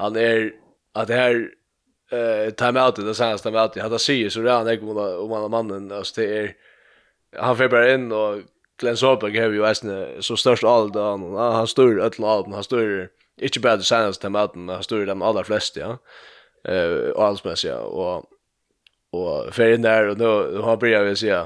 Han 0.00 0.16
er, 0.16 0.50
at 0.96 1.08
det 1.08 1.16
her, 1.16 1.40
eh 2.10 2.50
time 2.50 2.80
out 2.80 2.96
det 2.96 3.14
sanns 3.14 3.42
time 3.42 3.60
out 3.60 3.78
hade 3.78 3.98
sig 3.98 4.30
så 4.30 4.40
där 4.40 4.64
när 4.64 4.76
kom 4.76 4.96
om 4.96 5.32
alla 5.32 5.48
mannen 5.48 5.92
alltså 5.92 6.20
det 6.20 6.38
är 6.38 6.54
han 7.36 7.56
får 7.56 7.68
bara 7.68 7.94
in 7.94 8.12
och 8.12 8.40
Glenn 8.80 8.96
Sorberg 8.96 9.38
har 9.38 9.48
ju 9.48 9.66
äsna 9.66 10.06
så 10.20 10.36
störst 10.36 10.64
all 10.64 10.92
dagen 10.92 11.34
han 11.34 11.66
står 11.66 12.00
öll 12.00 12.24
all 12.24 12.52
han 12.52 12.64
står 12.64 13.08
inte 13.40 13.60
bara 13.60 13.76
det 13.76 13.82
sanns 13.82 14.18
time 14.18 14.38
out 14.38 14.52
han 14.54 14.82
står 14.82 15.06
de 15.06 15.22
allra 15.22 15.44
flesta 15.44 15.80
ja. 15.80 15.98
Eh 16.72 17.10
och 17.10 17.24
allsmässiga 17.24 17.78
och 17.78 18.24
och 19.10 19.54
för 19.54 19.72
in 19.72 19.82
där 19.82 20.08
och 20.08 20.18
nu 20.18 20.58
har 20.60 20.76
börjat 20.76 21.06
vi 21.06 21.16
se 21.16 21.42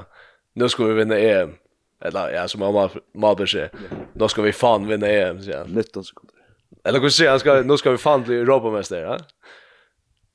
nu 0.53 0.69
ska 0.69 0.83
vi 0.83 0.93
vinna 0.93 1.17
EM. 1.17 1.53
Eller 2.01 2.29
ja 2.29 2.47
som 2.47 2.59
mamma 2.59 2.89
mamma 3.13 3.47
säger 3.47 3.69
då 4.13 4.27
ska 4.27 4.41
vi 4.41 4.53
fan 4.53 4.87
vinna 4.87 5.07
EM 5.07 5.41
så 5.41 5.49
ja 5.49 5.63
19 5.67 6.03
sekunder. 6.03 6.35
Eller 6.83 6.99
hur 6.99 7.09
säger 7.09 7.31
han? 7.31 7.39
Ska 7.39 7.61
nu 7.61 7.77
ska 7.77 7.91
vi 7.91 7.97
fan 7.97 8.23
bli 8.23 8.39
Europamästare 8.39 9.01
ja? 9.01 9.17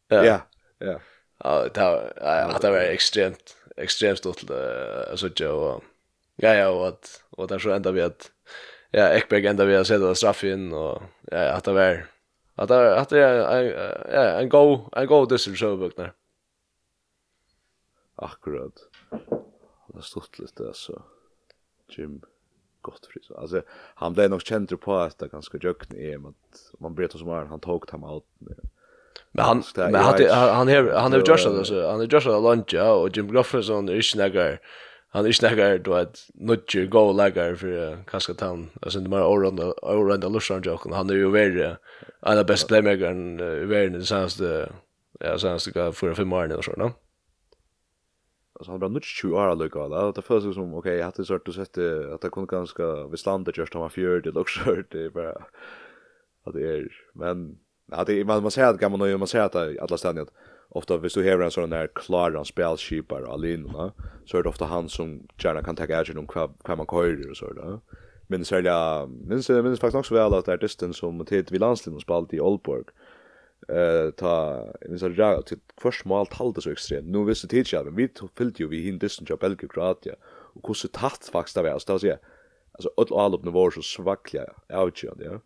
Ja. 0.08 0.40
Ja. 0.78 1.00
Ja, 1.44 1.68
det 1.74 1.80
ja 2.16 2.58
det 2.60 2.70
var 2.70 2.78
extremt 2.78 3.56
extremt 3.76 4.18
stort 4.18 4.50
alltså 5.10 5.28
jag 5.36 5.82
ja 6.36 6.54
ja 6.54 6.68
och 6.68 7.06
och 7.30 7.48
där 7.48 7.58
så 7.58 7.70
ända 7.70 7.92
vi 7.92 8.02
att 8.02 8.32
ja 8.90 9.08
Ekberg 9.08 9.46
ända 9.46 9.64
vi 9.64 9.76
att 9.76 9.86
sätta 9.86 10.14
straff 10.14 10.44
in 10.44 10.72
och 10.72 11.02
ja 11.22 11.52
att 11.52 11.64
det 11.64 11.72
var 11.72 12.06
att 12.54 12.68
det 12.68 13.00
att 13.00 13.08
det 13.08 13.18
ja 13.18 14.40
en 14.40 14.48
go 14.48 14.88
en 14.92 15.06
go 15.06 15.26
this 15.26 15.60
show 15.60 15.78
book 15.78 15.96
där. 15.96 16.12
Akkurat. 18.14 18.88
Det 19.86 20.02
stort 20.02 20.38
lite 20.38 20.66
alltså. 20.66 21.02
Jim 21.88 22.22
gott. 22.80 23.08
Alltså 23.36 23.62
han 23.70 24.12
blev 24.12 24.30
nog 24.30 24.42
känd 24.42 24.80
på 24.80 24.96
att 24.96 25.18
det 25.18 25.28
ganska 25.28 25.58
jökn 25.62 25.96
är 25.96 26.28
att 26.28 26.72
man 26.78 26.94
vet 26.94 27.12
som 27.12 27.28
är 27.28 27.44
han 27.44 27.60
tog 27.60 27.90
hem 27.90 28.04
out. 28.04 28.24
ut. 28.40 28.58
Men 29.32 29.44
han 29.44 29.62
men 29.76 29.94
han 29.94 30.14
han 30.30 30.68
han 30.68 31.12
har 31.12 31.22
Joshua 31.26 31.52
då 31.52 31.64
så 31.64 31.90
han 31.90 32.00
har 32.00 32.06
Joshua 32.06 32.40
lunch 32.40 32.74
ja 32.74 32.92
och 32.92 33.16
Jim 33.16 33.32
Gofferson 33.32 33.88
är 33.88 33.94
inte 33.94 34.28
några 34.28 34.58
han 35.10 35.24
är 35.24 35.44
inte 35.44 35.78
då 35.78 35.94
att 35.94 36.18
nutcher 36.34 36.86
go 36.86 37.12
lagar 37.12 37.54
för 37.54 38.04
kanske 38.10 38.34
town 38.34 38.70
alltså 38.82 39.00
det 39.00 39.08
mer 39.08 39.16
around 39.16 39.60
around 39.82 40.22
the 40.22 40.28
Lushan 40.28 40.62
joke 40.62 40.94
han 40.94 41.10
är 41.10 41.14
ju 41.14 41.30
värre 41.30 41.76
alla 42.20 42.44
best 42.44 42.68
playmaker 42.68 43.06
än 43.06 43.36
värre 43.68 43.88
det 43.88 44.04
känns 44.04 44.36
det 44.36 44.72
ja 45.20 45.38
känns 45.38 45.64
det 45.64 45.70
går 45.70 45.92
för 45.92 46.14
fem 46.14 46.32
år 46.32 46.44
eller 46.44 46.62
så 46.62 46.72
då 46.72 46.92
alltså 48.54 48.72
han 48.72 48.82
har 48.82 48.88
nudge 48.88 49.04
20 49.04 49.36
år 49.36 49.48
alltså 49.48 49.88
då 49.88 50.12
det 50.12 50.22
första 50.22 50.52
som 50.52 50.74
okej 50.74 50.96
jag 50.96 51.04
hade 51.04 51.24
sort 51.24 51.48
att 51.48 51.54
sätta 51.54 51.80
att 52.14 52.20
det 52.20 52.30
kunde 52.30 52.56
ganska 52.56 53.06
visslande 53.06 53.52
just 53.54 53.74
han 53.74 53.82
var 53.82 53.88
fjärde 53.88 54.30
luxury 54.30 54.82
det 54.90 55.10
bara 55.10 55.32
att 56.44 56.54
det 56.54 56.62
är 56.62 56.88
men 57.14 57.58
Ja, 57.90 58.04
det 58.04 58.24
man 58.24 58.42
man 58.42 58.50
säger 58.50 58.68
att 58.68 58.80
gamla 58.80 59.06
nu 59.06 59.16
man 59.16 59.28
säger 59.28 59.44
att 59.44 59.56
alla 59.56 59.98
ständigt 59.98 60.28
ofta 60.68 60.96
hvis 60.96 61.14
du 61.14 61.30
har 61.30 61.40
en 61.40 61.50
sån 61.50 61.70
där 61.70 61.88
klar 61.94 62.32
han 62.32 62.44
spelskipar 62.44 63.22
og 63.22 63.32
alene, 63.32 63.92
så 64.26 64.38
är 64.38 64.42
det 64.42 64.48
ofta 64.48 64.64
han 64.64 64.88
som 64.88 65.26
gärna 65.38 65.62
kan 65.62 65.76
ta 65.76 65.84
action 65.84 66.18
om 66.18 66.26
kvab 66.26 66.50
hva 66.64 66.76
man 66.76 66.86
kör 66.86 67.30
och 67.30 67.36
så 67.36 67.52
där 67.52 67.80
Men 68.28 68.44
så 68.44 68.60
där 68.60 69.06
men 69.06 69.42
så 69.42 69.52
men 69.62 69.76
faktiskt 69.76 69.94
också 69.94 70.14
väl 70.14 70.34
att 70.34 70.44
det 70.44 70.52
är 70.52 70.58
distance 70.58 71.00
som 71.00 71.24
tid 71.24 71.50
vi 71.50 71.58
landslinjen 71.58 72.00
spalt 72.00 72.34
i 72.34 72.40
Oldborg 72.40 72.84
eh 73.68 74.10
ta 74.10 74.64
minns 74.88 75.02
jag 75.02 75.16
där 75.16 75.42
till 75.42 75.58
först 75.80 76.04
mål 76.04 76.26
talde 76.26 76.60
så 76.60 76.70
extremt. 76.70 77.06
Nu 77.06 77.24
visste 77.24 77.48
tidigt 77.48 77.84
men 77.84 77.96
vi 77.96 78.08
fyllt 78.36 78.60
ju 78.60 78.68
vi 78.68 78.80
hin 78.80 78.98
distance 78.98 79.26
till 79.26 79.40
Belgien 79.40 79.68
Kroatia 79.68 80.14
och 80.54 80.68
hur 80.68 80.74
så 80.74 80.88
tatt 80.88 81.30
faktiskt 81.32 81.56
det 81.56 81.62
var 81.62 81.78
så 81.78 81.92
att 81.92 82.00
säga. 82.00 82.18
Alltså 82.72 82.90
all 82.96 83.18
all 83.20 83.34
upp 83.34 83.44
nivåer 83.44 83.70
så 83.70 83.82
svackliga 83.82 84.44
avgörande, 84.72 85.24
ja. 85.24 85.40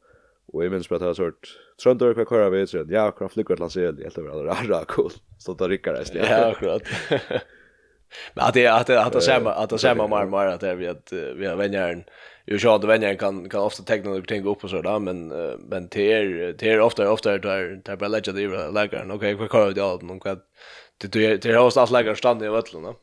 Og 0.53 0.63
jeg 0.63 0.73
minns 0.73 0.89
på 0.89 0.95
at 0.95 1.01
jeg 1.01 1.09
har 1.09 1.17
sørt, 1.17 1.53
Trøndor, 1.81 2.13
hva 2.15 2.25
kører 2.29 2.51
vi? 2.53 2.67
Så 2.69 2.85
ja, 2.91 3.07
akkurat 3.09 3.33
flykker 3.33 3.57
til 3.57 3.65
hans 3.65 3.77
el, 3.81 4.01
jeg 4.05 4.13
tror 4.13 4.29
det 4.29 4.43
er 4.43 4.51
rara 4.53 4.85
cool. 4.85 5.13
Så 5.41 5.57
da 5.59 5.69
rykker 5.71 5.97
jeg 5.97 6.11
slik. 6.11 6.29
Ja, 6.29 6.51
akkurat. 6.51 6.89
Men 8.35 8.45
att 8.45 8.55
det 8.55 8.67
att 8.67 8.87
det 8.87 9.03
att 9.03 9.13
det 9.13 9.21
samma 9.21 9.53
att 9.53 9.71
det 9.71 9.79
samma 9.79 10.07
mer 10.07 10.27
mer 10.27 10.47
att 10.47 10.61
det 10.61 10.75
vi 10.75 10.87
att 10.89 11.13
vi 11.13 11.47
har 11.47 11.57
vänner 11.57 12.05
ju 12.47 12.59
så 12.59 12.75
att 12.75 12.85
vänner 12.85 13.15
kan 13.15 13.49
kan 13.49 13.61
ofta 13.61 13.83
ta 13.83 13.97
några 13.97 14.23
tänka 14.23 14.49
upp 14.49 14.65
och 14.65 14.71
så 14.71 14.83
där 14.83 14.99
men 14.99 15.29
men 15.69 15.89
det 15.89 16.13
är 16.13 16.53
det 16.59 16.71
är 16.71 16.81
ofta 16.81 17.11
ofta 17.11 17.39
där 17.39 17.81
där 17.85 17.97
bara 17.97 18.09
lägga 18.09 18.33
det 18.33 18.71
lägger 18.71 19.13
okej 19.13 19.35
vad 19.35 19.51
kör 19.51 19.73
det 19.73 19.81
allt 19.81 20.03
någon 20.03 20.21
kvad 20.21 20.41
det 20.99 21.43
det 21.43 21.53
har 21.53 21.67
oss 21.67 21.77
att 21.77 21.91
lägga 21.91 22.15
stanna 22.15 22.45
i 22.45 22.49
vallorna 22.49 22.95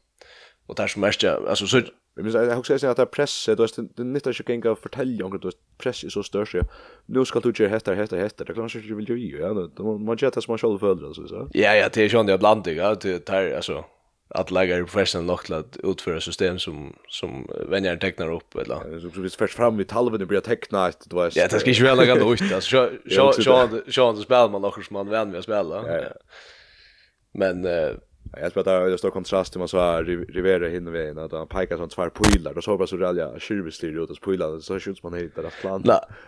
och 0.67 0.75
där 0.75 0.87
som 0.87 1.01
mest 1.01 1.23
alltså 1.23 1.67
så 1.67 1.81
Jag 2.19 2.23
minns 2.23 2.35
jag 2.35 2.59
också 2.59 2.79
säga 2.79 2.91
att 2.91 2.97
det 2.97 3.05
presset 3.05 3.57
då 3.57 3.67
det 3.95 4.03
nyttar 4.03 4.31
ju 4.31 4.43
gänga 4.53 4.71
att 4.71 4.79
fortälja 4.79 5.25
om 5.25 5.39
det 5.39 5.51
press 5.77 6.03
är 6.03 6.09
så 6.09 6.23
störst 6.23 6.53
ja. 6.53 6.61
Nu 7.05 7.25
ska 7.25 7.39
du 7.39 7.53
göra 7.55 7.69
hästar 7.69 7.95
hästar 7.95 8.17
hästar. 8.17 8.45
Det 8.45 8.53
kanske 8.53 8.79
du 8.79 8.95
vill 8.95 9.09
ju 9.09 9.39
ja. 9.39 9.53
Man 9.83 10.05
man 10.05 10.17
gör 10.17 10.31
det 10.31 10.41
som 10.41 10.51
man 10.51 10.57
själv 10.57 10.79
föredrar 10.79 11.13
så 11.13 11.27
så. 11.27 11.49
Ja 11.53 11.75
ja, 11.75 11.89
det 11.93 12.01
är 12.01 12.09
ju 12.09 12.19
ändå 12.19 12.37
bland 12.37 12.63
det 12.63 12.73
ja, 12.73 12.95
det 12.95 13.19
tar 13.19 13.51
alltså 13.51 13.85
att 14.29 14.51
lägga 14.51 14.77
i 14.77 14.83
professional 14.83 15.25
nog 15.25 15.43
till 15.45 15.53
att 15.53 15.77
utföra 15.83 16.21
system 16.21 16.59
som 16.59 16.93
som 17.07 17.47
vänjer 17.69 17.97
tecknar 17.97 18.31
upp 18.33 18.55
eller 18.55 18.99
så 18.99 19.09
så 19.09 19.21
vi 19.21 19.29
först 19.29 19.53
fram 19.53 19.77
vid 19.77 19.91
halven 19.91 20.27
blir 20.27 20.39
teckna 20.39 20.87
ett 20.89 21.13
var. 21.13 21.31
Ja, 21.35 21.47
det 21.47 21.59
ska 21.59 21.71
ju 21.71 21.83
väl 21.83 21.97
lägga 21.97 22.15
då 22.15 22.33
ut 22.33 22.41
alltså 22.41 22.89
så 23.15 23.33
så 23.33 23.41
så 23.87 24.15
så 24.15 24.21
spelar 24.21 24.49
man 24.49 24.61
något 24.61 24.85
som 24.85 24.93
man 24.93 25.09
vän 25.09 25.31
vid 25.31 25.37
att 25.37 25.43
spela. 25.43 26.01
Ja. 26.01 26.09
Men 27.33 27.65
eh 27.65 27.91
Jag 28.37 28.53
tror 28.53 28.61
att 28.61 28.65
det 28.65 28.93
är 28.93 28.97
stor 28.97 29.09
kontrast 29.09 29.51
till 29.51 29.59
man 29.59 29.67
så 29.67 29.79
här 29.79 30.03
Rivera 30.03 30.67
hinner 30.67 30.91
vägen. 30.91 31.17
Att 31.17 31.31
han 31.31 31.47
pekar 31.47 31.77
som 31.77 31.89
tvär 31.89 32.09
pilar 32.09 32.57
och 32.57 32.63
så 32.63 32.77
bara 32.77 32.87
så 32.87 32.97
ralja 32.97 33.39
skyrbestyr 33.39 34.03
ut 34.03 34.09
och 34.09 34.21
pilar 34.21 34.59
så 34.59 34.79
skjuts 34.79 35.03
man 35.03 35.13
hit 35.13 35.35
där 35.35 35.53
plan. 35.61 35.83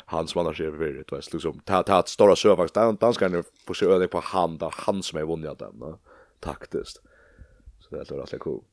Han 0.05 0.27
som 0.27 0.41
annars 0.41 0.61
är 0.61 0.71
för 0.71 0.85
det 0.85 1.11
vet 1.11 1.33
liksom 1.33 1.59
ta 1.59 1.83
ta 1.83 2.03
stora 2.03 2.35
sövaks 2.35 2.71
där 2.71 2.91
danskar 2.91 3.29
nu 3.29 3.43
på 3.65 3.73
sig 3.73 3.87
öde 3.87 4.07
på 4.07 4.19
hand 4.19 4.59
där 4.59 4.73
han 4.77 5.03
som 5.03 5.19
är 5.19 5.23
vunnit 5.23 5.59
dem 5.59 5.97
taktiskt. 6.39 7.01
Så 7.79 7.89
det 7.89 7.97
låter 7.97 8.15
rätt 8.15 8.39
cool 8.39 8.63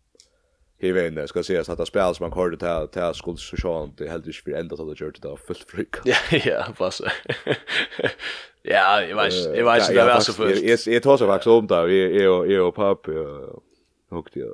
här 0.80 0.92
vägen 0.92 1.28
ska 1.28 1.42
sägas 1.42 1.68
att 1.68 1.78
det 1.78 1.86
spel 1.86 2.14
som 2.14 2.24
man 2.30 2.38
hörde 2.38 2.56
till 2.56 3.00
till 3.00 3.14
skulle 3.14 3.36
så 3.36 3.56
sjön 3.56 3.92
det 3.96 4.08
helt 4.08 4.26
inte 4.26 4.42
för 4.44 4.52
ända 4.52 4.76
till 4.76 4.86
det 4.86 5.00
gjort 5.00 5.22
det 5.22 5.36
fullt 5.46 5.70
frik. 5.70 5.96
Ja 6.04 6.16
ja, 6.44 6.66
passa. 6.78 7.12
Ja, 8.62 9.02
jag 9.02 9.16
vet, 9.16 9.34
jag 9.56 9.64
vet 9.64 9.88
det 9.88 10.04
var 10.04 10.20
så 10.20 10.32
först. 10.32 10.62
Jag 10.62 10.94
jag 10.94 11.02
tar 11.02 11.16
så 11.16 11.26
faktiskt 11.26 11.46
om 11.46 11.66
där 11.66 11.88
jag 11.88 11.92
är 11.92 12.50
är 12.52 12.60
och 12.60 12.74
papp 12.74 13.08
och 14.08 14.28
det 14.34 14.44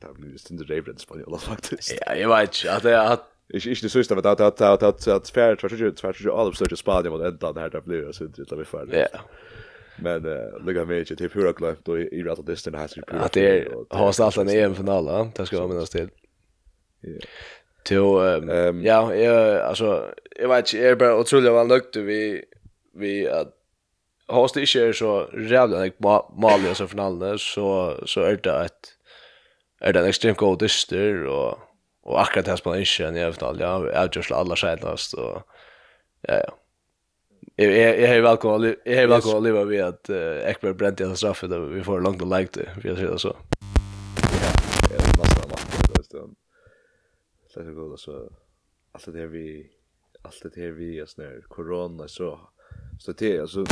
där 0.00 0.12
blir 0.12 0.30
just 0.32 0.50
inte 0.50 0.64
reference 0.64 1.06
på 1.06 1.16
det 1.16 1.38
faktiskt. 1.38 1.94
Ja, 2.06 2.14
jag 2.14 2.28
vet 2.28 2.66
att 2.68 2.82
det 2.82 3.02
att 3.02 3.32
Ich 3.48 3.66
ich 3.66 3.92
so 3.92 4.00
ist 4.00 4.10
damit 4.10 4.24
hat 4.24 4.40
hat 4.40 4.60
hat 4.60 4.82
hat 4.82 5.28
fair 5.28 5.56
20 5.56 5.92
20 5.92 6.30
all 6.30 6.48
of 6.48 6.56
such 6.56 6.72
a 6.72 6.76
spot 6.76 7.06
und 7.06 7.40
dann 7.40 7.58
hat 7.58 7.74
er 7.74 7.80
blöd 7.80 8.14
so 8.14 8.24
ist 8.24 8.50
das 8.50 8.58
wir. 8.58 8.98
Ja. 8.98 9.20
Men 9.96 10.26
uh, 10.26 10.64
lukka 10.66 10.84
mig 10.84 10.98
inte 10.98 11.16
till 11.16 11.30
pura 11.30 11.52
glömt 11.52 11.88
och 11.88 11.98
i 11.98 12.22
rätta 12.22 12.42
distan 12.42 12.72
det 12.72 12.78
här 12.78 12.88
till 12.88 13.02
pura. 13.02 13.20
Att 13.20 13.32
det 13.32 13.60
är 13.60 13.68
har 13.90 14.20
allt 14.20 14.36
en 14.36 14.48
EM-final, 14.48 15.30
det 15.34 15.46
ska 15.46 15.56
jag 15.56 15.68
minnas 15.68 15.90
till. 15.90 16.08
Till, 17.84 17.98
um, 17.98 18.84
ja, 18.84 19.14
jag, 19.14 19.60
alltså, 19.60 20.14
jag 20.36 20.48
vet 20.48 20.58
inte, 20.58 20.76
jag 20.76 20.90
är 20.90 20.96
bara 20.96 21.16
otroligt 21.16 21.52
väl 21.52 21.66
nöjd 21.66 21.96
vi, 21.96 22.44
vi 22.94 23.28
att 23.28 23.52
Hos 24.28 24.52
det 24.52 24.64
ikke 24.66 24.88
er 24.88 24.92
så 24.98 25.10
rævlig 25.30 25.78
enn 25.78 25.92
mal 26.02 26.64
i 26.64 26.66
disse 26.66 26.88
finalene, 26.90 27.38
så, 27.38 27.94
så 28.10 28.24
er 28.26 28.40
det 28.42 28.54
et 28.64 28.92
er 29.80 29.92
det 29.92 30.02
en 30.02 30.08
ekstremt 30.08 30.40
god 30.40 30.58
dyster, 30.58 31.26
og, 31.30 31.60
og 32.02 32.20
akkurat 32.20 32.46
det 32.46 32.58
spiller 32.58 32.82
ikke 32.82 33.10
i 33.12 33.20
jævnal, 33.20 33.60
ja, 33.60 33.70
avgjørsla 34.02 34.40
alla 34.40 34.56
senast, 34.58 35.14
og 35.14 35.42
ja, 36.28 36.40
ja. 36.40 36.54
Jag 37.54 37.72
jag 37.72 38.16
är 38.16 38.22
välkommen. 38.22 38.76
Jag 38.84 38.94
är 38.94 39.06
välkommen 39.06 39.36
att 39.36 39.42
leva 39.42 39.64
vid 39.64 39.82
att 39.82 40.10
Ekberg 40.10 40.74
bränt 40.74 41.00
i 41.00 41.16
straffet 41.16 41.52
och 41.52 41.76
vi 41.76 41.82
får 41.82 42.00
långt 42.00 42.22
och 42.22 42.38
like 42.38 42.60
det. 42.60 42.70
Vi 42.76 42.96
ser 42.96 43.10
det 43.10 43.18
så. 43.18 43.36
Ja, 44.42 44.52
det 44.88 44.94
är 44.94 45.18
massa 45.18 45.48
matcher 45.48 45.92
det 45.96 46.04
så. 46.04 46.30
Så 47.48 47.60
det 47.60 47.72
går 47.72 47.96
så 47.96 48.32
allt 48.92 49.12
det 49.12 49.26
vi 49.26 49.70
allt 50.22 50.42
det 50.54 50.60
här 50.60 50.70
vi 50.70 50.98
är 50.98 51.06
snär 51.06 51.44
corona 51.48 52.08
så 52.08 52.40
så 52.98 53.12
det 53.12 53.40
alltså 53.40 53.64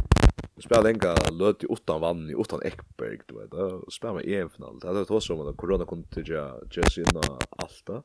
spelar 0.64 0.88
enka 0.88 1.14
löt 1.30 1.64
i 1.64 1.66
utan 1.70 2.00
vann 2.00 2.30
i 2.30 2.34
utan 2.38 2.62
Ekberg 2.62 3.18
du 3.26 3.38
vet 3.38 3.52
och 3.52 3.92
spelar 3.92 4.14
med 4.14 4.28
EM 4.28 4.50
final. 4.50 4.78
Det 4.78 4.86
hade 4.86 5.04
tagit 5.04 5.22
så 5.22 5.34
om 5.34 5.48
att 5.48 5.56
corona 5.56 5.86
kunde 5.86 6.20
ju 6.20 6.34
just 6.70 6.98
inna 6.98 7.20
allt 7.50 8.04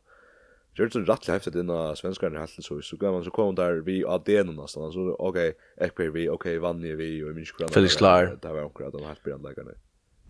gjør 0.78 0.90
det 0.94 1.02
rätt 1.10 1.28
häftigt 1.28 1.56
inna 1.56 1.96
svenskarna 1.96 2.36
i 2.36 2.40
halsen 2.40 2.64
så 2.64 2.82
så 2.82 2.98
går 2.98 3.12
man 3.12 3.24
så 3.24 3.32
kom 3.32 3.56
där 3.56 3.82
vi 3.86 4.04
av 4.04 4.22
Aden 4.22 4.56
nästan 4.56 4.92
så 4.92 5.16
okej 5.20 5.54
okay, 5.78 6.10
vi 6.10 6.30
okej 6.30 6.30
okay, 6.30 6.58
vann 6.58 6.82
vi 6.82 7.24
och 7.24 7.36
minns 7.36 7.52
kvar 7.52 7.68
Felix 7.68 7.96
Klar 7.96 8.38
Det 8.42 8.54
var 8.54 8.66
akkurat, 8.66 8.96
att 8.96 9.02
han 9.02 9.10
helt 9.10 9.24
brand 9.24 9.44
lägger 9.44 9.76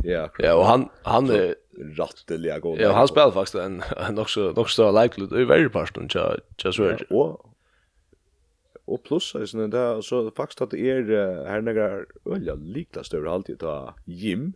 Ja, 0.03 0.29
ja, 0.39 0.55
och 0.55 0.65
han 0.65 0.89
han 1.03 1.29
är 1.29 1.55
rattliga 1.97 2.59
god. 2.59 2.79
Ja, 2.79 2.91
han 2.91 3.07
spelar 3.07 3.31
faktiskt 3.31 3.55
en 3.55 3.83
en 3.97 4.19
också 4.19 4.53
också 4.55 4.91
likely 5.01 5.27
det 5.27 5.41
är 5.41 5.45
väldigt 5.45 5.71
fast 5.71 5.97
och 5.97 6.03
just 6.63 6.77
så. 6.77 6.97
Och 7.09 7.45
och 8.85 9.03
plus 9.03 9.35
är 9.35 9.57
det 9.57 9.67
där 9.67 10.01
så 10.01 10.31
faktiskt 10.31 10.61
att 10.61 10.73
är 10.73 11.45
här 11.45 11.61
några 11.61 12.05
öliga 12.25 12.53
likla 12.55 13.03
större 13.03 13.31
alltid 13.31 13.59
ta 13.59 13.95
gym 14.05 14.53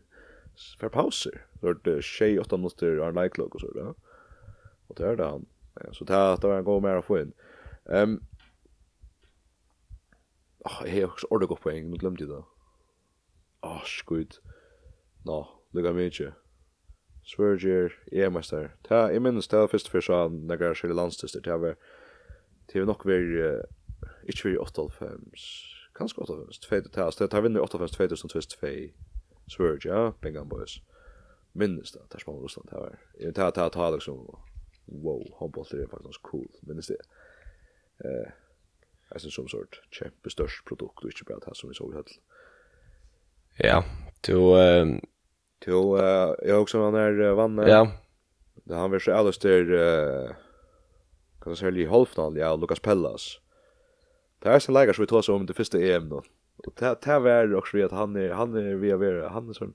för 0.79 0.89
pauser. 0.89 1.45
Så 1.59 1.73
det 1.73 2.21
är 2.21 2.39
8 2.39 2.57
minuter 2.57 2.87
är 2.87 3.23
likely 3.23 3.43
och 3.43 3.61
så 3.61 3.71
där. 3.71 3.93
Och 4.87 4.95
det 4.95 5.07
är 5.07 5.15
det 5.15 5.25
han 5.25 5.45
Så 5.91 6.03
det 6.03 6.13
här 6.13 6.37
var 6.41 6.57
en 6.57 6.63
god 6.63 6.81
mer 6.83 6.95
att 6.95 7.05
få 7.05 7.19
in. 7.19 7.33
Ehm 7.89 8.19
Ah, 10.65 10.85
jag 10.85 11.07
har 11.07 11.13
också 11.13 11.27
ordet 11.29 11.61
poäng, 11.61 11.89
nu 11.89 11.97
glömde 11.97 12.23
jag 12.23 12.29
det. 12.29 12.43
Ah, 13.59 13.81
skjut. 13.85 14.41
Nå, 15.25 15.47
lukka 15.71 15.93
mykje. 15.93 16.33
Sverger, 17.23 17.93
EM-mester. 18.11 18.75
Ta, 18.83 19.11
jag 19.11 19.21
minns 19.21 19.47
det 19.47 19.67
første 19.71 19.91
fyrst 19.91 20.07
sa 20.07 20.21
han 20.23 20.47
när 20.47 20.57
jag 20.57 20.77
skjer 20.77 20.93
landstester. 20.93 21.41
Det 21.41 21.57
var, 21.57 21.75
det 22.67 22.79
var 22.79 22.85
nok 22.85 23.05
vær, 23.05 23.65
ikke 24.23 24.43
vær 24.43 24.55
i 24.55 24.57
8.5, 24.57 25.35
kanskje 25.95 26.23
8.5, 26.23 26.47
2.5, 26.63 27.19
det 27.19 27.33
var 27.33 27.41
vinner 27.41 27.61
8.5, 27.61 27.87
2002, 27.87 28.93
Sverger, 29.47 29.91
ja, 29.91 30.11
Bengan 30.21 30.49
Boys. 30.49 30.81
minns 31.53 31.91
det, 31.91 32.01
det 32.09 32.15
er 32.15 32.19
smal 32.19 32.41
Russland, 32.41 32.69
det 32.69 32.77
var. 32.77 32.97
Jeg 33.19 33.35
tar, 33.35 33.51
tar, 33.51 33.69
tar, 33.69 33.91
liksom, 33.91 34.17
wow, 34.85 35.35
handboll 35.39 35.65
är 35.71 35.87
faktiskt 35.87 36.21
cool. 36.21 36.47
Men 36.61 36.75
det 36.75 36.89
är 36.89 36.97
eh 38.05 38.31
alltså 39.09 39.29
som 39.29 39.47
sort 39.47 39.81
kämpe 39.91 40.29
störst 40.29 40.65
produkt 40.65 41.03
och 41.03 41.05
inte 41.05 41.23
bara 41.23 41.39
det 41.39 41.55
som 41.55 41.69
vi 41.69 41.75
såg 41.75 41.91
i 41.91 41.95
höll. 41.95 42.05
Ja, 43.57 43.83
då 44.27 44.55
ehm 44.55 45.01
då 45.65 45.97
jag 46.41 46.61
också 46.61 46.83
han 46.83 46.93
där 46.93 47.33
vann. 47.33 47.57
Ja. 47.57 47.91
Det 48.53 48.75
han 48.75 48.91
vill 48.91 49.01
så 49.01 49.13
alldeles 49.13 49.37
till 49.37 49.73
eh 49.73 50.35
kan 51.41 51.51
jag 51.51 51.57
säga 51.57 51.71
i 51.71 51.85
halvfinal 51.85 52.37
ja 52.37 52.55
Lucas 52.55 52.79
Pellas. 52.79 53.39
Det 54.39 54.49
är 54.49 54.59
sen 54.59 54.73
lägger 54.73 54.93
så 54.93 55.01
vi 55.01 55.07
tar 55.07 55.21
så 55.21 55.35
om 55.35 55.45
det 55.45 55.53
första 55.53 55.77
EM 55.79 56.09
då. 56.09 56.23
Och 56.57 56.73
det 56.79 57.05
här 57.05 57.19
var 57.19 57.55
också 57.55 57.85
att 57.85 57.91
han 57.91 58.15
är 58.15 58.29
han 58.29 58.55
är 58.55 58.75
vi 58.75 58.91
är 58.91 59.29
han 59.29 59.49
är 59.49 59.53
sån 59.53 59.73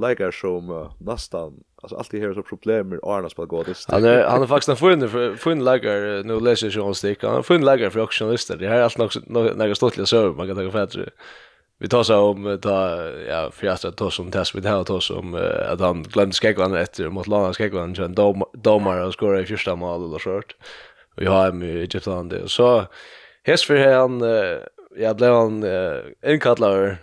lägger 0.00 0.30
som 0.30 0.70
uh, 0.70 0.90
nästan 0.98 1.52
alltså 1.82 1.96
alltid 1.96 2.24
har 2.24 2.34
så 2.34 2.42
problem 2.42 2.88
med 2.88 2.98
Arnas 3.02 3.34
på 3.34 3.46
godis. 3.46 3.86
Han 3.88 4.04
är 4.04 4.24
han 4.24 4.42
är 4.42 4.46
faktiskt 4.46 4.68
en 4.68 4.76
fin 4.76 5.36
fin 5.36 5.64
lägger 5.64 6.24
nu 6.24 6.40
läser 6.40 6.72
jag 6.76 6.86
oss 6.86 7.00
det. 7.00 7.22
Han 7.22 7.36
är 7.36 7.42
fin 7.42 7.64
lägger 7.64 7.90
för 7.90 8.06
journalister. 8.06 8.56
Det 8.56 8.68
här 8.68 8.76
är 8.76 8.98
något 8.98 9.56
några 9.56 9.74
stortliga 9.74 10.06
server 10.06 10.34
man 10.36 10.46
kan 10.46 10.56
ta 10.56 10.62
för 10.62 10.86
fatt. 10.86 10.96
Vi 11.80 11.88
tar 11.88 12.02
så 12.02 12.18
om 12.20 12.58
ta 12.62 13.04
ja 13.28 13.50
fjärde 13.50 13.92
tar 13.92 14.10
som 14.10 14.30
test 14.30 14.54
vi 14.54 14.62
tar 14.62 14.84
tar 14.84 15.00
som 15.00 15.34
att 15.72 15.80
han 15.80 16.02
glömde 16.02 16.34
skäggan 16.34 16.74
efter 16.74 17.08
mot 17.08 17.26
Lana 17.26 17.52
skäggan 17.52 17.94
så 17.94 18.02
en 18.02 18.14
domare 18.52 19.04
och 19.04 19.12
skora 19.12 19.40
i 19.40 19.46
första 19.46 19.76
mål 19.76 20.04
eller 20.04 20.18
short. 20.18 20.56
Och 21.16 21.22
jag 21.22 21.30
har 21.30 21.52
med 21.52 21.76
Egypten 21.76 22.28
det. 22.28 22.48
Så 22.48 22.84
häst 23.42 23.64
för 23.64 23.92
han 23.92 24.20
jag 24.96 25.16
blev 25.16 25.32
han 25.32 25.64
inkallad 26.26 26.96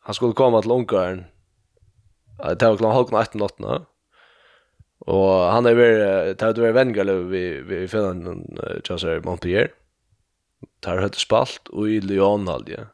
han 0.00 0.14
skulle 0.14 0.32
komma 0.32 0.62
till 0.62 0.70
Ungarn 0.70 1.24
Det 2.38 2.62
var 2.62 2.76
klart 2.76 2.94
halv 2.94 3.12
natten 3.12 3.40
natten. 3.40 3.84
Och 4.98 5.30
han 5.30 5.66
är 5.66 5.74
väl 5.74 6.36
tar 6.36 6.52
det 6.52 6.60
väl 6.60 6.72
vängal 6.72 7.24
vi 7.24 7.60
vi 7.60 7.88
finner 7.88 8.10
en 8.10 8.58
Chaser 8.84 9.20
Montpellier. 9.20 9.72
Tar 10.80 10.96
hade 10.96 11.16
spalt 11.16 11.68
och 11.68 11.88
i 11.88 12.00
Lyon 12.00 12.48
ja. 12.66 12.84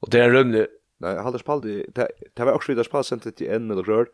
Och 0.00 0.10
det 0.10 0.20
är 0.20 0.30
rymde 0.30 0.66
Nej, 0.98 1.18
hade 1.18 1.38
spalt 1.38 1.64
i 1.64 1.86
det 2.34 2.44
var 2.44 2.52
också 2.52 2.72
vidare 2.72 2.84
spalt 2.84 3.06
sent 3.06 3.36
till 3.36 3.50
en 3.50 3.70
eller 3.70 3.82
rör. 3.82 4.06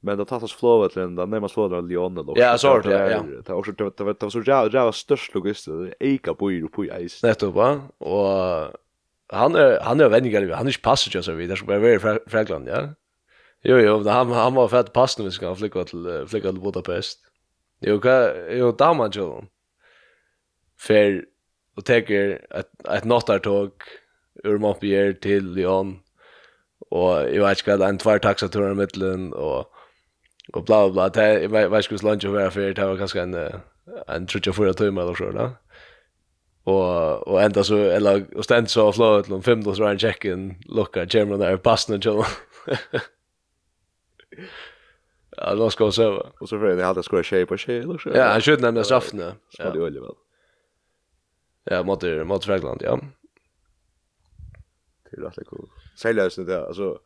Men 0.00 0.18
det 0.18 0.24
tas 0.24 0.52
flow 0.52 0.58
flåvet 0.58 0.92
till 0.92 1.00
den 1.02 1.30
närmast 1.30 1.54
flow 1.54 1.74
av 1.74 1.88
Lyon 1.88 2.18
eller 2.18 2.38
Ja, 2.38 2.58
så 2.58 2.78
det, 2.78 3.10
ja. 3.10 3.22
Det 3.22 3.48
var 3.48 3.58
också 3.58 3.72
det 3.72 3.84
var 3.84 3.92
det 4.06 4.22
var 4.22 4.30
så 4.30 4.42
jävla 4.42 4.92
störst 4.92 5.34
logistiskt. 5.34 5.94
Eka 6.00 6.34
bor 6.34 6.68
på 6.68 6.84
is. 6.84 7.22
Nettopp, 7.22 7.54
va? 7.54 7.80
Och 7.98 8.72
han 9.32 9.54
är 9.54 9.80
han 9.80 10.00
är 10.00 10.08
vängal, 10.08 10.50
han 10.52 10.66
är 10.66 10.70
inte 10.70 10.80
passage 10.80 11.24
så 11.24 11.32
vidare 11.32 11.56
så 11.56 11.64
bara 11.64 11.78
vara 11.78 11.92
i 11.92 11.98
Frankland, 12.26 12.68
ja. 12.68 12.88
Jo, 13.66 13.78
jo, 13.82 14.02
han, 14.06 14.30
han 14.32 14.54
var 14.54 14.68
fett 14.68 14.92
passande 14.92 15.28
vi 15.28 15.34
ska 15.34 15.54
flykker 15.54 15.84
till 15.84 16.26
flykker 16.28 16.52
till 16.52 16.60
Budapest. 16.60 17.18
Jo, 17.80 17.98
ka, 18.00 18.34
jo, 18.50 18.72
damen 18.72 19.10
jo. 19.14 19.32
han. 19.34 19.48
Fer, 20.78 21.22
og 21.76 21.84
teker 21.86 22.38
ett 22.54 22.70
et 22.90 23.06
nattartog 23.06 23.86
ur 24.44 24.58
Montpellier 24.58 25.12
til 25.12 25.42
Lyon, 25.56 25.96
og 26.90 27.26
jeg 27.26 27.42
vet 27.42 27.62
ikke 27.62 27.76
hva, 27.76 27.88
en 27.88 27.98
tvær 27.98 28.22
taxaturer 28.22 28.72
i 28.72 28.78
midtelen, 28.78 29.32
og, 29.34 29.66
og 30.54 30.64
bla, 30.64 30.84
bla, 30.86 30.92
bla. 30.92 31.08
Det, 31.10 31.26
jeg 31.42 31.50
vet 31.50 31.84
ikke 31.84 31.96
hvordan 31.96 32.10
lunch 32.10 32.28
å 32.28 32.34
være 32.36 32.68
det 32.74 32.86
var 32.86 33.00
kanskje 33.02 33.24
en, 33.24 33.34
en 34.06 34.28
34 34.30 34.74
timer 34.78 35.02
eller 35.02 35.18
så, 35.18 35.32
da. 35.34 35.48
Og, 36.68 37.28
og 37.28 37.42
enda 37.42 37.64
så, 37.64 37.76
eller, 37.96 38.26
og 38.36 38.44
stend 38.44 38.70
så 38.70 38.86
av 38.86 38.94
flået 38.94 39.26
til 39.26 39.38
om 39.38 39.42
15 39.42 39.66
år, 39.66 39.74
så 39.74 39.90
en 39.90 40.02
check-in, 40.02 40.48
lukka, 40.68 41.06
kjemmer 41.10 41.40
der, 41.40 41.56
passende 41.56 41.98
til. 42.04 42.22
Ja, 45.36 45.54
då 45.54 45.70
ska 45.70 45.86
vi 45.86 45.92
se. 45.92 46.06
Och 46.06 46.48
så 46.48 46.58
för 46.58 46.76
det 46.76 46.84
hade 46.84 47.02
skora 47.02 47.22
shape 47.22 47.54
och 47.54 47.60
shape 47.60 47.86
också. 47.86 48.16
Ja, 48.16 48.24
han 48.24 48.40
skjuter 48.40 48.62
nämligen 48.62 48.84
straffna. 48.84 49.34
Ja, 49.58 49.70
det 49.70 49.78
är 49.78 49.90
väl. 49.90 50.14
Ja, 51.64 51.82
mot 51.82 52.00
mot 52.24 52.44
Frankland, 52.44 52.82
ja. 52.82 53.00
Det 55.10 55.16
är 55.16 55.20
rätt 55.20 55.48
kul. 55.48 55.68
Säljösen 55.96 56.46
där, 56.46 56.66
alltså 56.66 57.00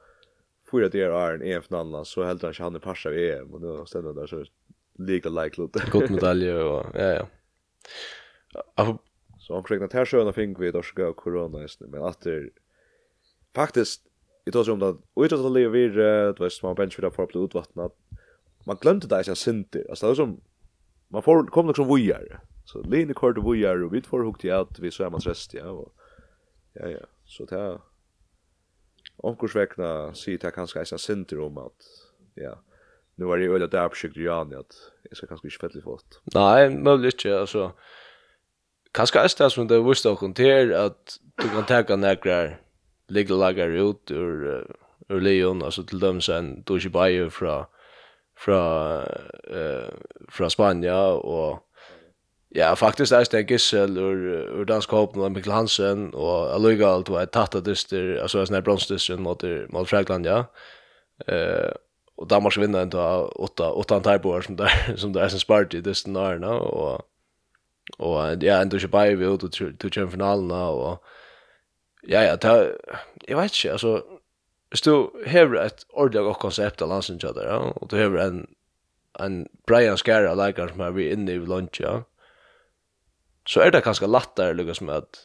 att 0.80 0.92
det 0.92 1.00
är 1.00 1.34
en 1.34 1.42
EF 1.42 1.72
annan 1.72 2.04
så 2.04 2.24
helt 2.24 2.42
han 2.42 2.54
han 2.58 2.80
passar 2.80 3.10
vi 3.10 3.32
EM 3.32 3.54
och 3.54 3.60
nu 3.60 3.86
ställer 3.86 4.12
där 4.12 4.26
så 4.26 4.44
lika 4.98 5.28
like 5.28 5.60
lot. 5.60 5.72
Gott 5.90 6.10
medalj 6.10 6.52
och 6.52 6.86
ja 6.94 7.00
ja. 7.02 7.28
Alltså 8.74 8.98
Så 9.38 9.54
omkring 9.54 9.80
den 9.80 9.90
här 9.92 10.04
sjön 10.04 10.32
fick 10.32 10.60
vi 10.60 10.70
då 10.70 10.82
ska 10.82 11.12
corona 11.12 11.60
just 11.60 11.80
men 11.80 12.02
att 12.02 12.20
det 12.20 12.50
faktiskt 13.54 14.02
vi 14.44 14.52
tar 14.52 14.64
som 14.64 14.78
det 14.78 14.96
och 15.14 15.22
utan 15.22 15.46
att 15.46 15.52
leva 15.52 15.70
vid 15.70 15.96
det 15.96 16.40
var 16.40 16.48
små 16.48 16.74
bench 16.74 16.94
för 16.94 17.02
att 17.02 17.14
få 17.14 17.26
blod 17.26 17.54
vattnat 17.54 17.92
man 18.66 18.76
glömde 18.76 19.06
det 19.06 19.26
jag 19.26 19.36
synte 19.36 19.84
alltså 19.90 20.08
det 20.08 20.16
som 20.16 20.40
man 21.08 21.22
får 21.22 21.46
kom 21.46 21.66
liksom 21.66 21.86
vojar 21.86 22.40
så 22.64 22.82
Lene 22.82 23.14
kort 23.14 23.38
vojar 23.38 23.82
och 23.82 23.94
vi 23.94 24.02
får 24.02 24.24
hukt 24.24 24.44
ut 24.44 24.78
vi 24.78 24.90
så 24.90 25.04
är 25.04 25.10
man 25.10 25.20
rest 25.20 25.54
ja 25.54 25.70
och 25.70 25.94
ja 26.72 26.88
ja. 26.88 27.06
Så 27.24 27.44
det 27.44 27.78
Onkurs 29.22 29.54
vekna 29.56 30.12
sier 30.18 30.40
det 30.42 30.52
kanskje 30.54 30.82
eisen 30.82 31.00
sinter 31.00 31.40
om 31.44 31.58
at, 31.62 31.88
ja, 32.38 32.56
nu 33.16 33.28
var 33.28 33.38
det 33.38 33.46
jo 33.46 33.56
øyla 33.56 33.68
der 33.70 33.86
oppskykt 33.86 34.16
i 34.18 34.26
Jani 34.26 34.58
at 34.58 34.78
jeg 35.06 35.18
skal 35.18 35.30
kanskje 35.30 35.50
ikke 35.50 35.66
fettelig 35.66 35.84
fått. 35.84 36.18
Nei, 36.34 36.68
mulig 36.72 37.12
ikke, 37.14 37.36
altså, 37.44 37.68
kanskje 38.96 39.22
eisen 39.22 39.44
det 39.44 39.50
som 39.54 39.68
det 39.70 39.78
er 39.78 39.86
vust 39.86 40.08
av 40.08 40.18
konter 40.18 40.72
at 40.78 41.18
du 41.38 41.46
kan 41.52 41.68
teka 41.68 41.98
nekrar 42.00 42.56
ligger 43.12 43.34
lagar 43.34 43.68
ut 43.68 44.10
ur 44.10 44.66
ur 45.08 45.20
Leon 45.20 45.62
alltså 45.62 45.82
till 45.82 46.00
dem 46.00 46.20
sen 46.20 46.62
då 46.66 46.78
ju 46.78 47.30
fra 47.30 47.66
fra 48.36 49.02
eh 49.50 49.88
fra 50.28 50.50
Spanien 50.50 51.12
och 51.12 51.58
ja 52.48 52.76
faktiskt 52.76 53.12
är 53.12 53.26
det 53.30 53.50
Gissel 53.50 53.98
ur 53.98 54.26
ur 54.60 54.64
dansk 54.64 54.90
hopp 54.90 55.14
med 55.14 55.32
Mikkel 55.32 55.52
Hansen 55.52 56.14
och 56.14 56.54
Aluga 56.54 56.88
allt 56.88 57.08
var 57.08 57.26
av 57.54 57.62
dyster 57.62 58.18
alltså 58.22 58.46
sån 58.46 58.54
här 58.54 58.62
bronsdyster 58.62 59.16
mot 59.16 59.42
mot 59.68 59.88
Frankland 59.88 60.26
ja. 60.26 60.44
Eh 61.26 61.72
och 62.16 62.28
Danmark 62.28 62.58
vinner 62.58 62.82
ändå 62.82 63.32
åtta 63.36 63.72
åtta 63.72 63.94
antal 63.94 64.42
som 64.42 64.56
där 64.56 64.96
som 64.96 65.12
där 65.12 65.28
som 65.28 65.40
spart 65.40 65.74
i 65.74 65.80
dysten 65.80 66.12
där 66.12 66.44
och 66.44 67.00
och 67.98 68.20
ja 68.40 68.60
ändå 68.60 68.76
ju 68.76 68.88
by 68.88 69.14
vi 69.14 69.24
ut 69.24 69.52
till 69.52 69.76
till 69.76 70.08
finalen 70.08 70.50
och 70.50 71.04
Ja, 72.08 72.22
ja, 72.26 72.36
ta, 72.36 72.56
jeg 73.28 73.36
vet 73.38 73.54
ikke, 73.54 73.72
altså, 73.72 74.02
hvis 74.72 74.82
du 74.82 75.10
hever 75.26 75.60
et 75.62 75.84
ordentlig 75.92 76.24
godt 76.26 76.40
konsept 76.42 76.82
av 76.82 76.90
landsinnkjøter, 76.90 77.46
ja, 77.46 77.58
og 77.76 77.90
du 77.90 77.96
hever 77.96 78.22
en, 78.24 78.40
en 79.22 79.44
Brian 79.68 79.98
Skara 80.00 80.34
leikar 80.34 80.72
som 80.72 80.82
er 80.82 80.96
vi 80.96 81.10
inne 81.12 81.36
i 81.36 81.38
lunch, 81.38 81.78
ja, 81.80 82.00
så 83.46 83.62
er 83.62 83.70
det 83.70 83.84
kanskje 83.86 84.10
lattere 84.10 84.56
lukkes 84.58 84.80
med 84.82 85.02
at, 85.02 85.20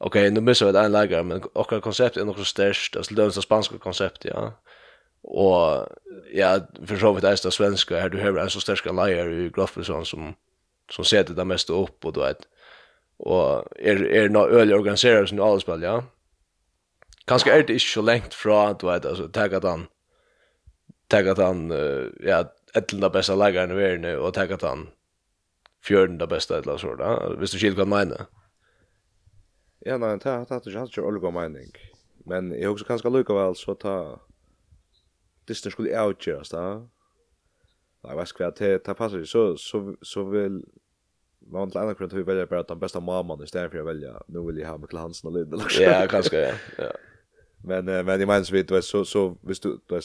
ok, 0.00 0.18
nå 0.34 0.42
missar 0.42 0.70
vi 0.70 0.74
et 0.74 0.80
en 0.82 0.94
leikar, 0.96 1.22
men 1.26 1.44
okkar 1.54 1.82
konsept 1.84 2.18
er 2.18 2.34
så 2.34 2.48
størst, 2.50 2.96
altså 2.96 3.14
det 3.14 3.22
er 3.22 3.30
en 3.30 3.46
spansk 3.46 3.78
konsept, 3.82 4.26
ja, 4.26 4.48
og 5.22 5.86
ja, 6.34 6.56
for 6.82 6.98
så 6.98 7.12
vidt 7.14 7.28
eist 7.30 7.46
av 7.46 7.54
svenska, 7.54 8.00
her 8.00 8.10
du 8.10 8.18
hever 8.18 8.42
en 8.42 8.50
så 8.50 8.60
størst 8.60 8.90
leikar 8.90 9.30
i 9.30 9.50
Groffelson 9.54 10.06
som, 10.06 10.34
som 10.90 11.06
ser 11.06 11.30
det 11.30 11.46
mest 11.46 11.70
opp, 11.70 12.02
og 12.04 12.14
du 12.14 12.24
vet, 12.24 12.48
og 13.22 13.66
er, 13.78 14.02
er 14.02 14.28
några 14.28 14.62
öliga 14.62 14.76
organiseret 14.76 15.28
som 15.28 15.40
alle 15.40 15.80
ja. 15.82 16.00
Kanskje 17.28 17.52
er 17.52 17.62
det 17.62 17.74
ikke 17.78 17.94
så 17.94 18.02
lengt 18.02 18.34
fra, 18.34 18.72
du 18.72 18.86
vet, 18.86 19.04
altså, 19.06 19.28
takk 19.28 19.52
at 19.52 19.64
han, 19.64 19.86
takk 21.10 21.26
at 21.26 21.38
han, 21.38 21.70
uh, 21.70 22.10
ja, 22.26 22.42
de 22.74 23.10
bästa 23.10 23.34
leggeren 23.34 23.70
i 23.70 23.74
verden, 23.74 24.04
og 24.18 24.34
takk 24.34 24.50
at 24.50 24.62
han, 24.62 24.88
fjørenda 25.82 26.26
bästa 26.26 26.58
et 26.58 26.66
eller 26.66 26.76
så 26.76 26.96
sånt, 26.96 27.00
Visst 27.38 27.38
Hvis 27.38 27.50
du 27.50 27.58
skil 27.58 27.76
kan 27.76 27.88
mene. 27.88 28.26
Ja, 29.86 29.96
nei, 29.98 30.16
det 30.16 30.24
har 30.24 30.38
hatt 30.38 30.50
har 30.50 30.78
hatt 30.78 30.90
ikke 30.90 31.06
olga 31.06 31.30
mening. 31.30 31.70
Men 32.26 32.52
jeg 32.54 32.70
husker 32.70 32.86
kanskje 32.86 33.10
lukka 33.10 33.34
vel, 33.34 33.56
så 33.56 33.74
ta, 33.74 34.18
Disney 35.48 35.70
skulle 35.70 35.98
avgjøres, 35.98 36.48
da. 36.48 36.82
Nei, 38.02 38.14
hva 38.14 38.26
skal 38.26 38.52
jeg, 38.58 38.80
det 38.86 38.96
passer 38.98 39.22
ikke, 39.22 39.30
så, 39.30 39.56
så, 39.56 39.94
så 40.02 40.24
vil, 40.30 40.62
man 41.50 41.70
till 41.70 41.80
andra 41.80 41.94
kunde 41.94 42.22
välja 42.22 42.46
bara 42.46 42.62
den 42.62 42.78
bästa 42.78 43.00
mamman 43.00 43.42
istället 43.42 43.70
för 43.70 43.78
att 43.78 43.86
välja 43.86 44.22
nu 44.26 44.46
vill 44.46 44.58
jag 44.58 44.68
ha 44.68 44.78
Michael 44.78 45.02
Hansen 45.02 45.30
och 45.30 45.38
Linda 45.38 45.56
liksom. 45.56 45.84
Ja, 45.84 46.06
kanske 46.10 46.40
ja. 46.40 46.54
ja. 46.78 46.92
Men 47.64 47.88
eh, 47.88 48.04
men 48.04 48.20
i 48.20 48.26
minns 48.26 48.50
vi 48.50 48.62
då 48.62 48.82
så 48.82 49.04
så 49.04 49.36
visst 49.40 49.62
du 49.62 49.78
då 49.86 50.00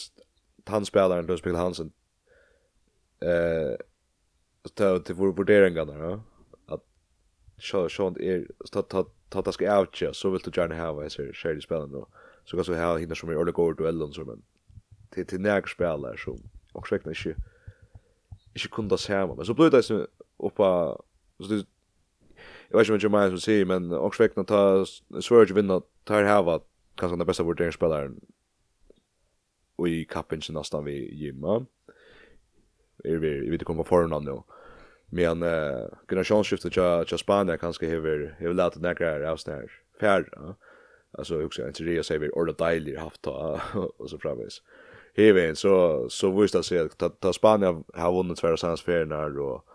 han 0.65 0.85
spelar 0.85 1.23
då 1.23 1.37
spelar 1.37 1.59
Hansen 1.59 1.91
eh 3.19 3.77
ta 4.73 4.99
till 4.99 5.15
vår 5.15 5.33
vurderingar 5.33 5.85
då 5.85 6.21
att 6.65 6.83
så 7.57 7.89
så 7.89 8.07
är 8.07 8.47
ta 8.71 8.81
ta 8.81 9.05
ta 9.29 9.41
ta 9.41 9.51
ska 9.51 9.79
outcha 9.79 10.13
så 10.13 10.29
vill 10.29 10.41
du 10.41 10.61
gärna 10.61 10.75
ha 10.75 11.09
så 11.09 11.21
här 11.21 11.57
i 11.57 11.61
spelen 11.61 11.91
då 11.91 12.07
så 12.45 12.57
kan 12.57 12.65
så 12.65 12.73
ha 12.73 12.97
hinna 12.97 13.15
som 13.15 13.29
är 13.29 13.41
eller 13.41 13.51
går 13.51 13.73
duellen 13.73 14.13
så 14.13 14.25
men 14.25 14.41
till 15.09 15.25
till 15.25 15.41
nära 15.41 15.67
spelare 15.67 16.17
så 16.17 16.37
och 16.73 16.87
säkert 16.87 17.07
inte 17.07 17.35
inte 18.53 18.67
kunde 18.67 18.97
se 18.97 19.25
men 19.25 19.45
så 19.45 19.53
blir 19.53 19.69
det 19.69 19.83
så 19.83 20.07
uppa 20.37 20.97
Så 21.37 21.43
det 21.43 21.65
jag 22.69 22.77
vet 22.77 22.89
inte 22.89 23.07
vad 23.07 23.23
jag 23.23 23.29
som 23.29 23.39
säger 23.39 23.65
men 23.65 23.91
också 23.91 24.23
väckna 24.23 24.43
ta 24.43 24.85
Sverige 25.21 25.53
vinna 25.53 25.81
tar 26.03 26.23
hava 26.23 26.59
kanske 26.95 27.17
den 27.17 27.27
bästa 27.27 27.43
vurderingsspelaren 27.43 28.19
och 29.75 29.89
i 29.89 30.05
kappen 30.05 30.41
så 30.41 30.53
nästan 30.53 30.85
vi 30.85 31.15
gymma. 31.15 31.65
Jag 33.03 33.19
vet 33.19 33.47
inte 33.51 33.65
kommer 33.65 33.83
förna 33.83 34.19
nu. 34.19 34.41
Men 35.09 35.43
eh 35.43 35.87
generationsskiftet 36.07 36.73
till 36.73 37.05
till 37.07 37.17
Spanien 37.17 37.57
kanske 37.57 37.85
hever 37.87 38.35
hever 38.39 38.53
lärt 38.53 38.75
att 38.75 38.81
av 39.31 39.37
såna 39.37 39.57
här 39.57 39.71
färra. 39.99 40.55
Alltså 41.11 41.45
också 41.45 41.67
inte 41.67 41.83
det 41.83 42.03
säger 42.03 42.19
vi 42.19 42.29
orda 42.29 42.53
deilig 42.53 42.95
haft 42.95 43.21
ta 43.21 43.61
och 43.97 44.09
så 44.09 44.17
framvis. 44.17 44.61
Hever 45.13 45.53
så 45.53 46.05
så 46.09 46.41
visst 46.41 46.55
att 46.55 46.65
se 46.65 46.79
att 46.79 47.19
ta 47.19 47.33
Spanien 47.33 47.83
har 47.93 48.13
vunnit 48.13 48.37
två 48.37 48.57
sanns 48.57 48.81
och 49.39 49.65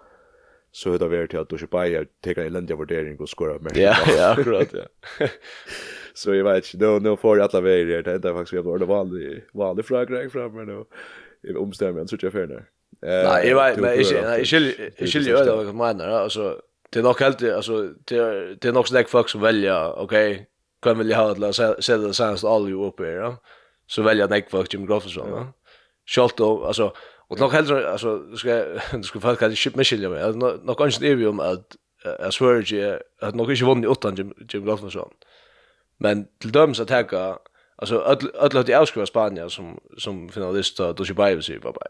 så 0.72 0.90
hur 0.90 0.98
det 0.98 1.08
var 1.08 1.26
till 1.26 1.38
att 1.38 1.48
du 1.48 1.58
ska 1.58 1.66
bara 1.66 2.04
ta 2.20 2.40
en 2.40 2.52
ländig 2.52 2.78
värdering 2.78 3.18
och 3.20 3.28
skora 3.28 3.58
mer. 3.60 3.78
Ja, 3.78 3.96
ja, 4.16 4.28
akkurat, 4.38 4.68
ja. 4.72 5.26
så 6.14 6.34
jag 6.34 6.44
vet 6.44 6.74
inte, 6.74 6.98
nu 7.00 7.16
får 7.16 7.38
jag 7.38 7.48
alla 7.54 7.60
vägar, 7.60 8.02
det 8.02 8.28
är 8.28 8.32
faktiskt 8.32 8.52
jag 8.52 8.64
borde 8.64 8.84
vanlig, 8.84 9.44
vanlig 9.52 9.84
fråga 9.84 10.30
fram 10.30 10.54
men 10.54 10.66
nu 10.66 11.56
omstämmer 11.56 11.98
jag, 12.00 12.08
så 12.08 12.16
jag 12.20 12.32
för 12.32 12.46
Eh, 13.06 13.30
Nej, 13.30 13.48
jag 13.48 13.64
vet, 13.64 13.78
men 13.78 13.96
jag 13.96 14.46
skiljer 15.08 15.26
ju 15.26 15.32
vad 15.32 15.66
jag 15.66 15.74
menar, 15.74 16.08
alltså 16.08 16.60
det 16.90 16.98
är 16.98 17.02
nog 17.02 17.20
helt, 17.20 17.42
alltså 17.42 17.88
det 18.04 18.64
är 18.64 18.72
nog 18.72 18.88
så 18.88 18.94
folk 19.08 19.28
som 19.28 19.40
väljer, 19.40 19.98
okej, 19.98 20.46
kan 20.82 20.98
väl 20.98 21.10
jag 21.10 21.16
ha 21.16 21.30
att 21.48 21.84
sälja 21.84 22.06
det 22.06 22.14
senast 22.14 22.44
all 22.44 22.68
ju 22.68 22.84
uppe 22.86 23.04
här, 23.04 23.34
så 23.86 24.02
väljer 24.02 24.22
jag 24.22 24.30
folk 24.50 24.74
Jim 24.74 24.86
Grofferson, 24.86 25.28
ja. 25.30 25.52
då 26.36 26.64
alltså, 26.64 26.92
Och 27.32 27.40
nog 27.40 27.52
hellre 27.52 27.90
alltså 27.92 28.36
ska 28.36 28.64
du 28.92 29.02
ska 29.02 29.20
fast 29.26 29.40
kanske 29.40 29.56
ship 29.56 29.76
Michel 29.76 30.02
ja. 30.02 30.32
Nog 30.62 30.78
kanske 30.78 31.00
det 31.00 31.08
är 31.08 31.16
ju 31.16 31.28
om 31.28 31.40
att 31.40 31.76
jag 32.02 32.32
svär 32.34 32.62
ju 32.62 32.98
att 33.20 33.34
nog 33.34 33.50
inte 33.50 33.64
vunnit 33.64 33.90
åttan 33.90 34.14
Jim 34.16 34.34
Jim 34.48 34.64
Lofnason. 34.64 35.12
Men 35.96 36.26
till 36.38 36.52
döms 36.52 36.80
att 36.80 36.88
ta 36.88 37.38
alltså 37.76 37.94
öll 37.94 38.18
alla 38.38 38.62
de 38.62 38.74
avskriva 38.74 39.06
Spanien 39.06 39.50
som 39.50 39.80
som 39.98 40.28
finalist 40.28 40.76
då 40.76 40.92
då 40.92 41.04
ju 41.04 41.14
bye 41.14 41.42
sig 41.42 41.58
bara. 41.58 41.86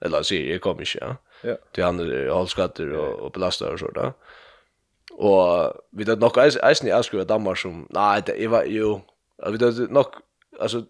Eller 0.00 0.22
så 0.22 0.34
är 0.34 0.58
kommer 0.58 0.80
inte 0.80 0.98
ja. 1.00 1.16
Ja. 1.42 1.56
De 1.74 1.82
andra 1.82 2.32
hållskatter 2.32 2.92
och 2.92 3.14
och 3.24 3.30
belastar 3.32 3.72
och 3.72 3.78
så 3.78 3.90
där. 3.90 4.12
Och 5.12 5.72
vi 5.90 6.04
det 6.04 6.16
nog 6.16 6.38
är 6.38 6.58
är 6.58 6.84
ni 6.84 6.92
avskriva 6.92 7.24
Danmark 7.24 7.58
som 7.58 7.86
nej 7.90 8.22
det 8.26 8.48
var 8.48 8.64
ju 8.64 8.98
vi 9.50 9.58
det 9.58 9.90
nog 9.90 10.06
alltså 10.60 10.82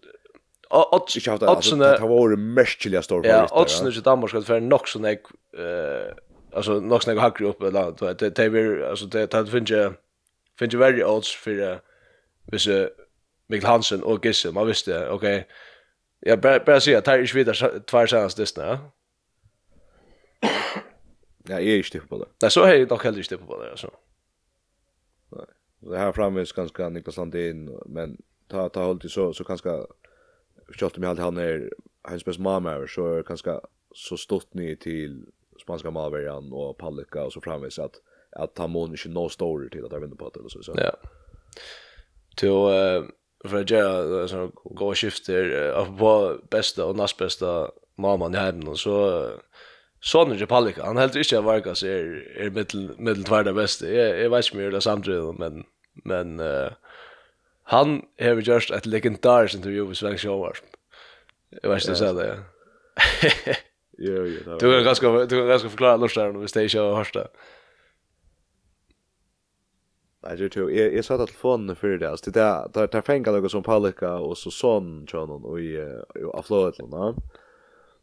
Odds 0.69 1.15
och 1.15 1.31
haft 1.31 1.43
alltså 1.43 1.75
det 1.75 1.99
har 1.99 2.29
det 2.29 2.37
mäskliga 2.37 3.01
stor 3.01 3.23
för. 3.23 3.29
Ja, 3.29 3.47
odds 3.51 3.81
nu 3.81 3.89
i 3.89 3.93
Danmark 3.93 4.29
ska 4.29 4.41
för 4.41 4.59
nog 4.59 4.87
så 4.89 4.99
nek 4.99 5.21
eh 5.57 6.15
alltså 6.53 6.79
nog 6.79 7.03
sån 7.03 7.15
jag 7.15 7.21
hackar 7.21 7.45
upp 7.45 7.61
eller 7.61 7.71
något 7.71 8.19
det 8.19 8.29
det 8.29 8.49
blir 8.49 8.83
alltså 8.83 9.05
det 9.05 9.31
det 9.31 9.47
finns 9.47 9.71
ju 9.71 9.91
finns 10.59 10.73
ju 10.73 10.77
very 10.77 11.03
odds 11.03 11.35
för 11.35 11.79
vis 12.51 12.67
Mikkel 13.47 13.69
Hansen 13.69 14.03
och 14.03 14.25
Gissel 14.25 14.53
man 14.53 14.67
visste 14.67 15.09
okej. 15.09 15.47
Ja, 16.19 16.37
bara 16.37 16.59
bara 16.59 16.79
säga 16.79 17.01
tar 17.01 17.17
ju 17.17 17.25
vidare 17.25 17.79
två 17.79 18.07
chanser 18.07 18.41
dess 18.41 18.57
nu. 18.57 18.63
Ja, 18.63 18.79
jag 21.59 21.63
är 21.63 21.83
stipp 21.83 22.09
på 22.09 22.17
det. 22.17 22.25
Nej, 22.41 22.51
så 22.51 22.63
är 22.63 22.75
jag 22.75 22.89
nog 22.89 23.03
heller 23.03 23.17
inte 23.17 23.37
på 23.37 23.63
det 23.63 23.71
alltså. 23.71 23.91
Nej. 25.29 25.45
Det 25.79 25.97
här 25.97 26.11
framme 26.11 26.41
är 26.41 26.55
ganska 26.55 26.89
Niklas 26.89 27.17
Landin 27.17 27.79
men 27.85 28.17
ta 28.47 28.69
ta 28.69 28.83
håll 28.83 28.99
till 28.99 29.09
så 29.09 29.33
så 29.33 29.43
ganska 29.43 29.85
kjøtt 30.75 30.97
med 30.97 31.09
alltid 31.09 31.23
han 31.23 31.37
er 31.37 31.69
hans 32.07 32.23
best 32.23 32.39
mamma 32.39 32.77
så 32.87 33.07
er 33.17 33.27
kanskje 33.27 33.59
så 33.95 34.17
stort 34.17 34.55
ni 34.55 34.75
til 34.75 35.25
spanska 35.61 35.89
malverjan 35.89 36.51
og 36.53 36.77
pallika 36.77 37.25
og 37.25 37.31
så 37.31 37.41
framvis 37.43 37.79
at 37.79 38.01
at 38.37 38.49
han 38.57 38.69
må 38.69 38.85
ikke 38.93 39.09
nå 39.09 39.29
story 39.29 39.69
til 39.71 39.85
at 39.85 39.93
han 39.93 40.01
vinner 40.03 40.19
på 40.19 40.29
det 40.33 40.41
eller 40.43 40.63
så. 40.63 40.73
Ja. 40.77 40.91
Til 42.37 42.51
å 42.53 43.07
för 43.47 43.61
att 43.61 43.69
göra 43.69 44.27
så 44.27 44.51
gå 44.63 44.95
skifter 44.95 45.71
av 45.71 45.97
på 45.97 46.37
bästa 46.49 46.85
och 46.85 46.95
näst 46.95 47.17
bästa 47.17 47.71
mamman 47.97 48.35
i 48.35 48.37
hemmen 48.37 48.67
och 48.67 48.79
så 48.79 49.31
Sonny 50.01 50.45
pallika 50.45 50.85
han 50.85 50.97
helt 50.97 51.15
inte 51.15 51.41
Vargas 51.41 51.83
er, 51.83 52.27
är 52.37 52.49
middel 52.49 52.95
middel 52.97 53.23
tverda 53.23 53.53
bästa. 53.53 53.87
Jag 53.87 54.19
jeg 54.19 54.31
vet 54.31 54.45
ikke 54.45 54.57
mye 54.57 54.71
det 54.71 54.83
samtidig 54.83 55.39
men 55.39 55.65
men 56.05 56.39
eh 56.39 56.71
Han 57.67 58.01
har 58.19 58.41
gjort 58.41 58.71
et 58.71 58.85
legendarisk 58.85 59.55
intervju 59.55 59.87
med 59.87 59.95
Svensk 59.99 60.23
Sjåvars. 60.23 60.61
Jeg 61.51 61.69
vet 61.69 61.81
ikke 61.81 61.89
om 61.89 61.95
du 61.95 61.99
sa 61.99 62.13
det. 62.13 62.27
ja. 63.47 63.55
Jo, 63.99 64.25
jo. 64.25 64.57
Du 64.59 64.71
kan 64.73 64.83
ganska 64.83 65.25
du 65.25 65.35
kan 65.37 65.47
ganska 65.47 65.69
förklara 65.69 65.97
Lars 65.97 66.15
där 66.15 66.29
om 66.29 66.47
stage 66.47 66.75
och 66.75 66.97
hörsta. 66.97 67.27
Nej, 70.23 70.37
det 70.37 70.49
tror 70.49 70.71
jag. 70.71 70.93
Jag 70.93 71.05
satt 71.05 71.21
att 71.21 71.27
telefonen 71.27 71.75
för 71.75 71.87
det 71.87 72.09
alltså. 72.09 72.31
Det 72.31 72.39
där 72.39 72.87
där 72.91 73.01
fänkar 73.01 73.31
något 73.31 73.51
som 73.51 73.63
Palika 73.63 74.13
och 74.13 74.37
så 74.37 74.51
son 74.51 75.05
John 75.13 75.45
och 75.45 75.59
i 75.59 75.95
och 76.25 76.39
aflåtlarna. 76.39 77.15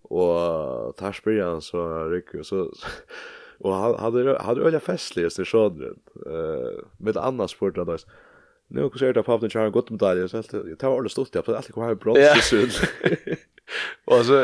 Och 0.02 0.96
tar 0.96 1.12
spyrjan 1.12 1.62
så 1.62 2.08
rycker 2.08 2.42
så 2.42 2.72
och 3.58 3.74
hade 3.74 4.38
hade 4.38 4.62
öliga 4.62 4.80
festligast 4.80 5.38
i 5.38 5.44
sjön. 5.44 5.96
Eh 6.26 6.84
med 6.98 7.16
annars 7.16 7.50
sport 7.50 7.74
då. 7.74 7.96
Nu 8.75 8.89
kus 8.91 9.03
är 9.03 9.12
det 9.12 9.22
på 9.22 9.39
den 9.39 9.51
chara 9.51 9.70
gott 9.70 9.91
medalj 9.91 10.29
så 10.29 10.43
jag 10.53 10.79
tar 10.79 10.89
ordentligt 10.89 11.12
stort. 11.12 11.35
jag 11.35 11.45
på 11.45 11.55
allt 11.57 11.72
kvar 11.72 11.95
brott 11.95 12.18
så 12.43 12.57
Och 14.05 14.25
så 14.25 14.35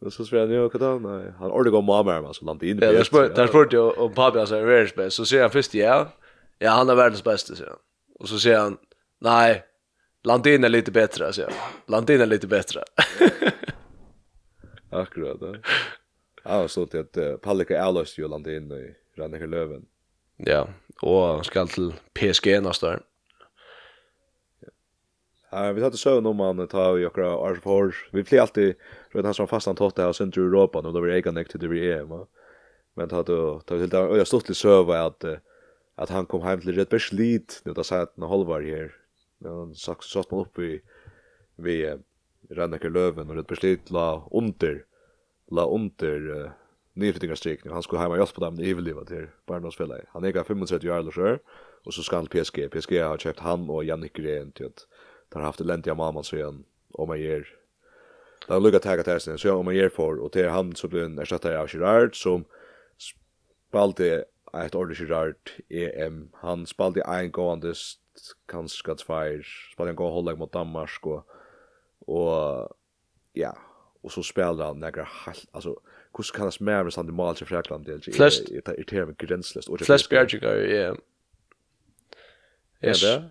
Och 0.00 0.12
så 0.12 0.24
spelar 0.24 0.46
jag 0.46 0.72
då. 0.72 0.86
han 0.86 1.32
han 1.38 1.50
ordentligt 1.50 1.72
går 1.72 1.82
mamma 1.82 2.22
men 2.22 2.34
så 2.34 2.44
landet 2.44 2.68
in. 2.68 2.78
Ja, 2.82 2.92
där 2.92 3.04
sport 3.04 3.34
där 3.34 3.46
spurt 3.46 3.72
jag 3.72 3.98
om 3.98 4.14
pappa 4.14 4.46
så 4.46 4.54
är 4.54 4.66
det 4.66 4.96
bäst. 4.96 5.16
Så 5.16 5.24
säger 5.24 5.42
han 5.42 5.50
först 5.50 5.74
ja. 5.74 6.12
Ja, 6.58 6.70
han 6.70 6.88
är 6.88 6.94
världens 6.94 7.24
bästa 7.24 7.54
så. 7.54 7.64
Och 8.18 8.28
så 8.28 8.38
säger 8.38 8.58
han 8.58 8.76
nej, 9.20 9.62
Landin 10.24 10.64
är 10.64 10.68
lite 10.68 10.90
bättre 10.90 11.32
så. 11.32 11.42
Landin 11.86 12.20
är 12.20 12.26
lite 12.26 12.46
bättre. 12.46 12.82
Akkurat. 14.90 15.62
Ja, 16.44 16.68
så 16.68 16.82
att 16.82 16.94
uh, 16.94 17.36
Pallika 17.36 17.82
Allos 17.82 18.18
ju 18.18 18.28
landade 18.28 18.56
in 18.56 18.72
i 18.72 18.94
Ranneker 19.16 19.46
Löven. 19.46 19.82
Ja, 20.36 20.68
och 21.02 21.26
han 21.26 21.44
ska 21.44 21.66
till 21.66 21.92
PSG 22.14 22.62
nästa 22.62 22.88
år. 22.88 23.00
Ja, 25.50 25.72
vi 25.72 25.82
hade 25.82 25.96
sövn 25.96 26.26
om 26.26 26.36
man 26.36 26.68
tar 26.68 26.92
vi 26.92 27.06
och 27.06 27.18
Ars 27.18 27.60
för. 27.60 28.08
Vi 28.12 28.22
blir 28.22 28.40
alltid 28.40 28.74
för 29.12 29.18
att 29.18 29.24
han 29.24 29.34
som 29.34 29.48
fastan 29.48 29.76
tåt 29.76 29.98
här 29.98 30.08
och 30.08 30.16
sen 30.16 30.32
till 30.32 30.42
Europa 30.42 30.80
nu 30.80 30.92
då 30.92 31.00
vi 31.00 31.12
äger 31.12 31.32
nekt 31.32 31.50
till 31.50 31.60
det 31.60 31.92
EM. 31.92 32.08
Men 32.94 33.10
hade 33.10 33.32
då 33.32 33.62
helt 33.70 33.90
där 33.90 34.16
jag 34.16 34.26
stod 34.26 34.44
till 34.44 34.54
söva 34.54 35.02
att 35.02 35.24
att 35.94 36.10
han 36.10 36.26
kom 36.26 36.42
hem 36.42 36.60
till 36.60 36.74
rätt 36.74 36.88
beslit 36.88 37.62
nu 37.64 37.72
då 37.72 37.84
sa 37.84 38.00
att 38.00 38.18
en 38.18 38.22
halv 38.22 38.52
här. 38.52 38.94
Men 39.38 39.74
så 39.74 39.96
så 40.00 40.24
man 40.30 40.40
upp 40.40 40.58
vi 40.58 40.80
vi 41.56 41.96
Rannaker 42.50 42.90
Löven 42.90 43.30
och 43.30 43.36
rätt 43.36 43.46
beslit 43.46 43.90
la 43.90 44.28
under 44.30 44.84
la 45.50 45.66
under 45.66 46.52
nedflyttingarstrykning. 46.92 47.72
Han 47.72 47.82
skulle 47.82 48.00
hemma 48.00 48.16
hjälpa 48.16 48.32
på 48.32 48.40
dem 48.40 48.56
det 48.56 48.70
överleva 48.70 49.04
till 49.04 49.26
Barnåsfälla. 49.46 49.94
Han 50.08 50.24
är 50.24 50.32
35 50.32 50.62
år 50.62 51.38
och 51.84 51.94
så 51.94 52.02
ska 52.02 52.16
han 52.16 52.26
PSG. 52.26 52.70
PSG 52.70 53.00
har 53.02 53.18
köpt 53.18 53.38
han 53.38 53.70
och 53.70 53.84
Jannik 53.84 54.12
Gren 54.12 54.52
till 54.52 54.66
att 54.66 54.86
där 55.28 55.40
har 55.40 55.46
haft 55.46 55.60
lentiga 55.60 55.94
mamman 55.94 56.24
så 56.24 56.36
igen. 56.36 56.64
Om 56.94 57.08
man 57.08 57.20
ger 57.20 57.46
Det 58.46 58.52
har 58.52 58.60
lukket 58.60 58.82
tagget 58.82 59.04
testen 59.04 59.38
så 59.38 59.54
om 59.54 59.64
man 59.64 59.74
gjør 59.74 59.90
for, 59.92 60.20
og 60.24 60.32
til 60.32 60.48
han 60.48 60.72
så 60.76 60.88
blir 60.88 61.04
en 61.04 61.18
ersättare 61.18 61.58
av 61.58 61.68
Gerard 61.68 62.14
som 62.16 62.46
spalte 62.98 64.24
ett 64.54 64.74
ordentlig 64.74 65.08
Gerard 65.08 65.50
EM. 65.68 66.30
Han 66.34 66.66
spalte 66.66 67.02
en 67.04 67.30
gående, 67.30 67.74
kanskje 68.48 68.94
tveir, 69.02 69.42
spalte 69.74 69.90
en 69.90 69.96
gående 69.96 70.14
hållag 70.14 70.38
mot 70.38 70.52
Danmark, 70.52 71.06
och, 71.06 71.26
och 72.00 72.68
ja, 73.32 73.52
och 74.00 74.12
så 74.12 74.22
spelar 74.22 74.66
han 74.66 74.80
några 74.80 75.02
halt 75.04 75.46
alltså 75.50 75.80
hur 76.16 76.34
kan 76.34 76.46
det 76.46 76.52
smära 76.52 76.90
sånt 76.90 77.08
i 77.08 77.12
mål 77.12 77.36
till 77.36 77.46
Fräkland? 77.46 77.86
Det 77.86 77.92
är 77.92 78.52
irriterar 78.52 79.06
mig 79.06 79.14
gränslöst 79.18 79.68
och 79.68 79.80
Flash 79.80 80.08
Berger 80.10 80.40
ja 80.44 80.96
Ja, 82.80 82.92
det 82.92 83.30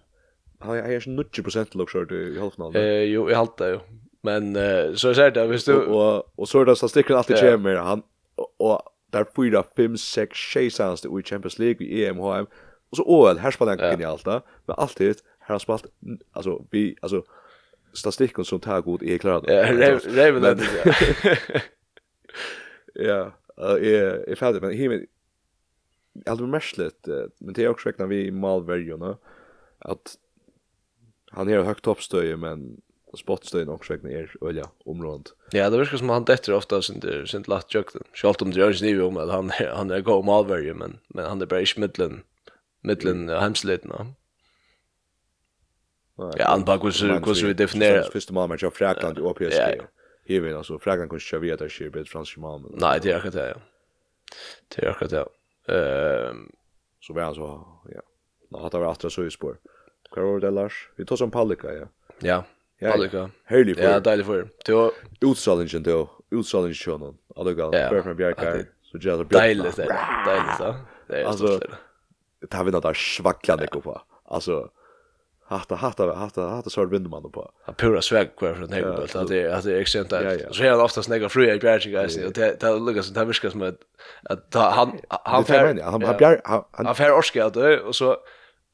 har 0.60 0.76
jag 0.76 0.93
är 0.93 1.10
90 1.10 1.78
luxor 1.78 2.14
i 2.14 2.39
halvfinalen. 2.39 2.82
Eh 2.82 3.03
jo, 3.03 3.30
jag 3.30 3.38
halta 3.38 3.70
ju. 3.70 3.80
Men 4.22 4.55
eh, 4.55 4.93
så 4.93 5.10
är 5.10 5.32
det 5.32 5.47
visst 5.47 5.66
du 5.66 5.76
och 5.76 6.39
och 6.39 6.49
så 6.49 6.62
är 6.62 6.66
det 6.66 6.76
så 6.76 6.89
sticker 6.89 7.16
alltid 7.16 7.38
ja. 7.38 7.41
chamber 7.41 7.76
han 7.76 8.03
och 8.58 8.82
där 9.12 9.26
fyra 9.36 9.64
fem 9.76 9.97
sex 9.97 10.38
chasans 10.38 11.05
i 11.05 11.24
Champions 11.24 11.60
League 11.60 11.88
i 11.88 12.05
EM 12.05 12.18
HM. 12.18 12.45
Och 12.89 12.97
så 12.97 13.03
OL 13.03 13.38
här 13.38 13.51
spelar 13.51 13.78
han 13.78 13.91
genialt 13.91 14.26
då, 14.26 14.41
Men 14.66 14.76
alltid 14.80 15.18
här 15.39 15.55
har 15.55 15.60
spalt 15.60 15.86
alltså 16.32 16.66
vi 16.70 16.95
alltså 17.01 17.24
statistiken 17.93 18.45
som 18.45 18.60
tar 18.60 18.82
god 18.82 19.03
är 19.03 19.18
klar. 19.18 19.43
Ja, 19.47 19.74
Raven 20.08 20.41
det. 20.41 20.68
Ja, 22.93 23.32
eh 23.58 24.32
är 24.32 24.36
färdig 24.36 24.62
men 24.62 24.72
himmen 24.72 25.05
Alltså 26.26 26.47
mestligt, 26.47 27.08
men 27.38 27.53
det 27.53 27.64
är 27.64 27.68
också 27.68 27.89
räknar 27.89 28.08
vi 28.08 28.28
i 28.28 28.32
att 29.80 30.16
han 31.32 31.50
är 31.50 31.64
högt 31.64 31.84
toppstöje 31.84 32.38
men 32.38 32.82
spotstöjen 33.18 33.70
också 33.70 33.94
vegna 33.94 34.10
är 34.10 34.36
ølja 34.42 34.70
området. 34.86 35.34
Ja, 35.52 35.70
det 35.70 35.78
verkar 35.78 35.98
som 35.98 36.10
han 36.10 36.26
detter 36.26 36.54
ofta 36.54 36.82
sin, 36.82 37.28
sin 37.28 37.44
latt 37.48 37.74
jøkten. 37.74 38.04
Sjalt 38.14 38.42
om 38.42 38.52
det 38.52 38.60
gjør 38.60 38.76
ikke 38.84 39.04
om 39.04 39.18
att 39.18 39.32
han, 39.32 39.52
han 39.74 39.92
är 39.92 40.02
god 40.02 40.26
malvärje 40.26 40.74
men, 40.74 41.00
men 41.08 41.26
han 41.26 41.42
är 41.42 41.46
bara 41.46 41.62
i 41.62 41.66
middelen, 41.78 42.24
middelen 42.82 43.30
mm. 43.30 43.42
hemslitene. 43.42 44.14
Ja, 46.18 46.50
han 46.50 46.66
bare 46.66 46.80
hur 46.80 47.48
vi 47.48 47.54
definerer... 47.54 48.10
Første 48.12 48.34
mann 48.34 48.52
er 48.52 48.58
ikke 48.58 48.72
Frakland 48.74 49.20
i 49.20 49.22
OPSG. 49.22 49.54
Ja, 49.54 49.70
ja. 49.76 49.84
Hivin, 50.26 50.56
altså, 50.58 50.80
Frakland 50.82 51.10
kunne 51.10 51.22
ikke 51.22 51.40
vi 51.40 51.52
at 51.54 51.62
det 51.62 51.70
skjer 51.72 51.92
bedre 51.94 52.10
fransk 52.10 52.40
mann. 52.42 52.66
Nei, 52.74 52.98
det 53.00 53.12
är 53.12 53.20
akkurat 53.20 53.38
det, 53.38 53.48
ja. 53.48 53.60
Det 54.74 54.82
är 54.84 54.90
akkurat 54.90 55.12
det, 55.12 55.26
Ehm 55.68 56.48
Så 57.00 57.14
var 57.14 57.22
han 57.22 57.36
så, 57.36 57.68
ja. 57.94 58.02
Nå 58.52 58.60
hatt 58.60 58.74
han 58.74 58.82
vært 58.82 58.98
atra 58.98 59.10
så 59.10 59.24
i 59.24 59.32
spår. 59.32 59.60
Ja. 59.64 59.77
Hva 60.18 60.26
var 60.26 60.39
det, 60.41 60.51
Lars? 60.53 60.78
Vi 60.97 61.05
tar 61.05 61.15
som 61.15 61.32
Pallika, 61.32 61.74
ja. 61.74 61.88
Ja, 62.26 62.43
ja 62.82 62.91
Pallika. 62.91 63.28
Herlig 63.45 63.76
for. 63.78 63.84
Ja, 63.86 63.99
deilig 63.99 64.26
for. 64.26 64.47
Til 64.65 65.28
Utstrålingen 65.30 65.84
til 65.86 66.07
Utstrålingskjønnen. 66.34 67.18
Allega, 67.38 67.70
Bjørn 67.76 68.07
fra 68.07 68.15
Bjerkar. 68.18 68.63
Så 68.88 69.01
gjør 69.03 69.22
det 69.22 69.36
Deilig, 69.36 69.76
det 69.78 69.86
er 69.86 70.24
deilig, 70.26 70.55
da. 70.61 70.72
Det 71.07 71.22
er 71.22 71.38
stort. 71.38 71.78
Det 72.41 72.53
har 72.53 72.65
vi 72.65 72.72
något 72.72 72.97
svacklande 72.97 73.68
ja. 73.70 73.80
på. 73.80 74.01
Alltså 74.26 74.70
hatta 75.47 75.76
hatta 75.76 76.13
hatta 76.15 76.49
hatta 76.49 76.70
så 76.70 76.86
vinner 76.86 77.09
man 77.09 77.32
på. 77.32 77.51
Han 77.65 77.76
pura 77.76 78.01
svag 78.01 78.36
kvar 78.36 78.53
från 78.53 78.74
Hegelbult 78.74 79.15
att 79.15 79.28
det 79.28 79.53
att 79.53 79.63
det 79.63 79.74
är 79.74 79.80
extremt 79.80 80.09
där. 80.09 80.47
Så 80.51 80.70
han 80.70 80.82
ofta 80.82 81.03
snägga 81.03 81.30
fru 81.30 81.51
i 81.51 81.59
Bjerg 81.59 81.91
guys 81.91 82.18
och 82.18 82.34
det 82.34 82.59
det 82.59 82.80
lukar 82.80 83.01
som 83.01 83.13
det 83.13 83.26
viskar 83.26 83.49
som 83.49 83.61
att 83.61 83.80
att 84.24 84.53
han 84.53 84.99
han 85.09 85.45
han 85.47 86.03
han 86.03 86.41
han 86.74 86.86
han 86.86 87.11
orska 87.11 87.45
att 87.45 87.57
och 87.86 87.95
så 87.95 88.18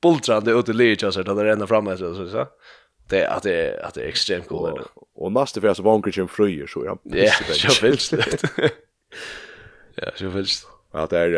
bultrande 0.04 0.52
ut 0.52 0.70
i 0.70 0.74
lir 0.74 1.12
så 1.12 1.24
där 1.24 1.46
ända 1.46 1.68
fram 1.68 1.98
så 1.98 2.16
så 2.16 2.30
så 2.36 2.48
det 3.10 3.28
att 3.28 3.44
det 3.44 3.80
att 3.84 3.94
det 3.94 4.02
är 4.02 4.08
extremt 4.08 4.48
coolt 4.48 4.82
och 4.96 5.08
och 5.16 5.32
nästa 5.32 5.62
för 5.62 5.74
så 5.74 5.84
vanker 5.84 6.12
Jim 6.18 6.28
Fryer 6.28 6.68
så 6.68 6.86
ja 6.86 6.98
jag 7.64 7.82
vill 7.82 7.98
slut 7.98 8.42
ja 9.96 10.12
jag 10.20 10.30
vill 10.30 10.48
Ja, 10.96 11.08
det 11.10 11.20
är 11.20 11.30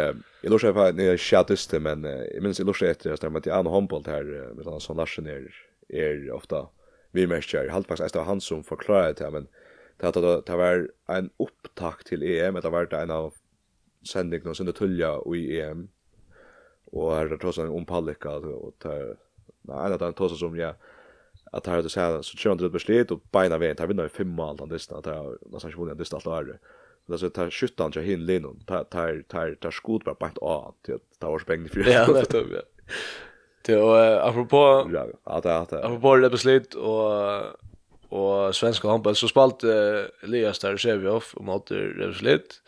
jag 0.42 0.52
låtsas 0.52 0.76
att 0.76 0.96
ni 0.96 1.18
chattas 1.18 1.68
det 1.68 1.80
men 1.80 2.04
jag 2.04 2.44
minns 2.44 2.60
jag 2.60 2.66
låtsas 2.66 2.90
efter 2.90 3.12
att 3.12 3.22
det 3.22 3.30
var 3.30 3.60
en 3.60 3.68
handboll 3.68 4.04
här 4.06 4.24
med 4.56 4.66
han 4.66 4.80
som 4.80 4.98
Larsen 4.98 5.28
är 5.28 5.56
är 5.90 6.32
ofta 6.32 6.68
vi 7.12 7.28
mäster 7.28 7.70
halt 7.70 7.88
faktiskt 7.88 8.16
att 8.16 8.26
han 8.26 8.42
som 8.42 8.64
förklarade 8.64 9.14
det 9.14 9.32
men 9.32 9.48
det 9.98 10.08
att 10.08 10.46
det 10.46 10.56
var 10.56 10.90
en 11.08 11.30
upptakt 11.38 12.08
till 12.08 12.24
EM 12.24 12.54
det 12.54 12.70
var 12.70 12.94
en 12.94 13.12
av 13.12 13.34
sändningen 14.08 14.56
som 14.56 14.66
det 14.66 14.74
tulja 14.74 15.20
i 15.36 15.62
EM 15.62 15.88
och 16.96 17.18
är 17.18 17.26
det 17.26 17.38
trots 17.38 17.58
en 17.58 17.86
pallicka 17.86 18.32
och 18.32 18.80
tar 18.80 19.16
nej 19.62 19.90
det 19.90 20.06
är 20.06 20.12
trots 20.12 20.40
som 20.40 20.58
jag 20.58 20.74
att 21.52 21.64
tar 21.64 21.82
det 21.82 21.90
så 21.90 22.00
här 22.00 22.22
så 22.22 22.38
kör 22.38 22.56
det 22.56 22.70
beslut 22.70 23.12
och 23.12 23.20
beina 23.32 23.58
vägen 23.58 23.76
tar 23.76 23.88
vi 23.88 23.94
nog 23.94 24.12
fem 24.12 24.30
mål 24.30 24.58
den 24.58 24.70
nästan 24.70 25.00
att 25.00 25.06
jag 25.06 25.38
nästan 25.52 25.72
inte 25.72 25.82
vunnit 25.82 25.98
det 25.98 26.14
allt 26.14 26.28
är 26.28 26.60
det 27.06 27.18
så 27.18 27.30
tar 27.30 27.50
skjuttan 27.50 27.92
jag 27.96 28.04
hin 28.04 28.26
linon 28.26 28.60
tar 28.66 28.84
tar 28.84 29.24
tar 29.28 29.56
tar 29.56 29.72
skot 29.72 30.04
bara 30.04 30.16
på 30.16 30.26
ett 30.26 30.38
a 30.42 30.74
till 30.82 30.94
att 30.94 31.20
ta 31.20 31.32
vars 31.32 31.44
för 31.46 31.90
ja 31.90 32.06
det 32.14 32.26
tror 32.26 32.52
jag 32.52 32.62
Det 33.66 33.78
och 33.78 34.28
apropå 34.30 34.90
ja 34.94 35.08
att 35.24 35.46
att 35.46 35.74
apropå 35.74 36.16
det 36.16 36.30
beslut 36.30 36.74
och 36.74 37.02
och 38.10 38.56
svenska 38.56 38.88
handboll 38.88 39.16
så 39.16 39.28
spalt 39.28 39.64
Elias 40.24 40.60
där 40.60 40.78
Sevjov 40.78 41.24
och 41.34 41.44
Matter 41.44 41.76
Revslit. 41.76 42.62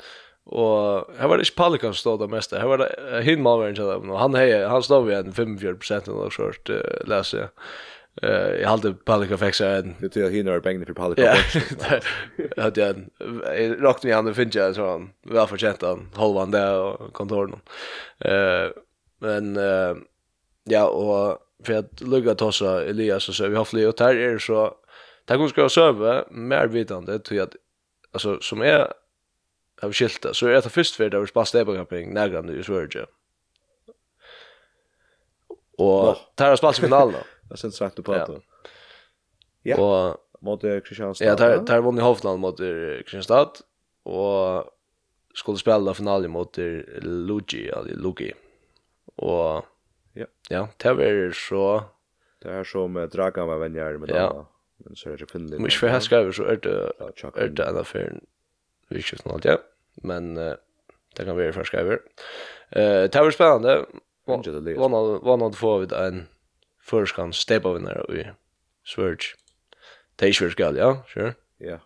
Og 0.47 1.09
her 1.19 1.27
var 1.27 1.39
det 1.39 1.47
ikke 1.47 1.59
Pelikan 1.59 1.93
som 1.93 1.99
stod 1.99 2.23
det 2.23 2.31
meste. 2.31 2.59
Her 2.59 2.69
var 2.71 2.79
det 2.79 2.89
hinn 3.27 3.43
malveren 3.43 3.75
til 3.75 3.89
dem. 3.89 4.11
Og 4.13 4.19
han, 4.21 4.35
hei, 4.39 4.47
han 4.63 4.83
stod 4.83 5.07
vi 5.09 5.15
en 5.17 5.33
45% 5.35 6.11
av 6.13 6.31
sort, 6.31 6.71
uh, 6.71 6.83
leser 7.09 7.41
jeg. 7.41 7.49
Uh, 8.23 8.53
jeg 8.55 8.69
halte 8.69 8.93
Pelikan 9.07 9.41
fikk 9.41 9.57
seg 9.59 9.81
en... 9.81 9.97
Det 9.99 10.21
er 10.23 10.31
hinn 10.31 10.47
var 10.47 10.63
bengene 10.63 10.87
for 10.87 10.97
Pelikan. 10.97 11.35
Ja, 11.35 11.99
det 12.39 12.61
hadde 12.63 12.83
jeg 12.83 12.95
en... 12.95 13.09
Jeg 13.51 13.75
råkte 13.83 14.07
meg 14.07 14.15
han, 14.15 14.29
det 14.29 14.37
finnes 14.37 14.55
jeg, 14.55 14.77
sånn, 14.77 15.09
han 15.27 15.39
var 15.41 15.49
fortjent 15.51 15.83
han, 15.85 16.05
holde 16.17 16.45
han 16.45 16.55
det 16.55 16.63
og 16.79 17.09
kontoren. 17.17 17.59
Uh, 18.23 18.71
men, 19.25 19.51
uh, 19.59 19.99
ja, 20.71 20.85
og 20.87 21.43
for 21.65 21.81
at 21.81 22.05
lukka 22.05 22.37
tossa 22.39 22.77
Elias 22.87 23.27
og 23.27 23.35
så, 23.35 23.49
vi 23.51 23.59
har 23.59 23.67
fly, 23.67 23.83
og 23.89 23.97
der 23.99 24.21
er 24.29 24.39
så... 24.39 24.69
Der 25.27 25.35
kunne 25.35 25.51
skrive 25.51 25.67
søve, 25.67 26.21
mer 26.31 26.69
vitande, 26.71 27.17
til 27.19 27.43
at, 27.43 27.57
altså, 28.15 28.37
som 28.39 28.61
er 28.63 28.85
av 29.83 29.93
skilta, 29.93 30.33
så 30.33 30.49
er 30.49 30.61
det 30.61 30.69
först 30.69 30.95
fyrir 30.95 31.09
det 31.09 31.19
var 31.19 31.25
spast 31.29 31.55
ebakamping 31.55 32.13
nægrande 32.13 32.57
i 32.57 32.63
Sverige. 32.63 33.05
Og 35.77 36.17
det 36.37 36.45
her 36.45 36.49
har 36.49 36.55
spalt 36.55 36.79
finalen 36.81 37.13
da. 37.13 37.23
Det 37.49 37.63
er 37.63 37.75
sagt 37.81 37.97
du 37.97 38.01
prater. 38.01 38.41
Ja, 39.65 39.77
og, 39.79 40.19
mot 40.41 40.61
Kristianstad. 40.61 41.25
Ja, 41.25 41.35
det 41.35 41.69
her 41.69 41.81
vann 41.81 41.97
i 41.97 42.01
Hovland 42.01 42.41
mot 42.41 42.57
Kristianstad, 42.57 43.61
og 44.05 44.73
skulle 45.35 45.59
spela 45.59 45.93
finalen 45.93 46.31
mot 46.31 46.57
Luigi 46.57 47.67
eller 47.67 47.95
Lugi. 47.95 48.31
Og 49.17 49.65
ja, 50.15 50.25
ja 50.49 50.67
det 50.81 50.97
var 50.97 51.33
så... 51.33 51.83
Det 52.41 52.51
er 52.53 52.87
med 52.87 53.09
Dragan 53.09 53.47
var 53.47 53.57
venner 53.57 53.97
med 53.97 54.09
ja. 54.09 54.29
Men 54.85 54.95
så 54.95 55.09
er 55.09 55.15
det 55.17 55.31
finnelig. 55.31 55.57
Men 55.57 55.65
ikke 55.65 55.79
for 55.79 55.87
jeg 55.87 56.03
skriver 56.03 56.31
så 56.31 56.43
er 56.43 56.55
det, 56.55 56.91
er 57.35 57.47
det 57.47 57.69
en 57.69 57.77
affæren 57.77 58.19
utskiften 58.91 59.31
alt, 59.31 59.45
ja. 59.45 59.57
Men 60.03 60.37
uh, 60.37 60.53
det 61.17 61.25
kan 61.25 61.37
være 61.37 61.53
først 61.53 61.71
ferske 61.71 61.99
Uh, 62.75 63.07
Det 63.07 63.15
var 63.15 63.31
spennende. 63.31 63.85
Vann 64.27 65.41
hadde 65.41 65.55
få 65.57 65.79
vidt 65.79 65.91
en 65.91 66.27
førskan 66.83 67.33
stebavinnere 67.33 68.03
i 68.11 68.23
Sverige. 68.85 69.35
Det 70.19 70.25
er 70.25 70.27
ikke 70.27 70.43
først 70.45 70.57
galt, 70.57 70.77
ja, 70.77 70.95
sure. 71.07 71.33
Ja. 71.59 71.77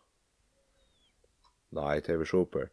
Nei, 1.71 1.99
det 1.99 2.09
er 2.09 2.25
super. 2.25 2.67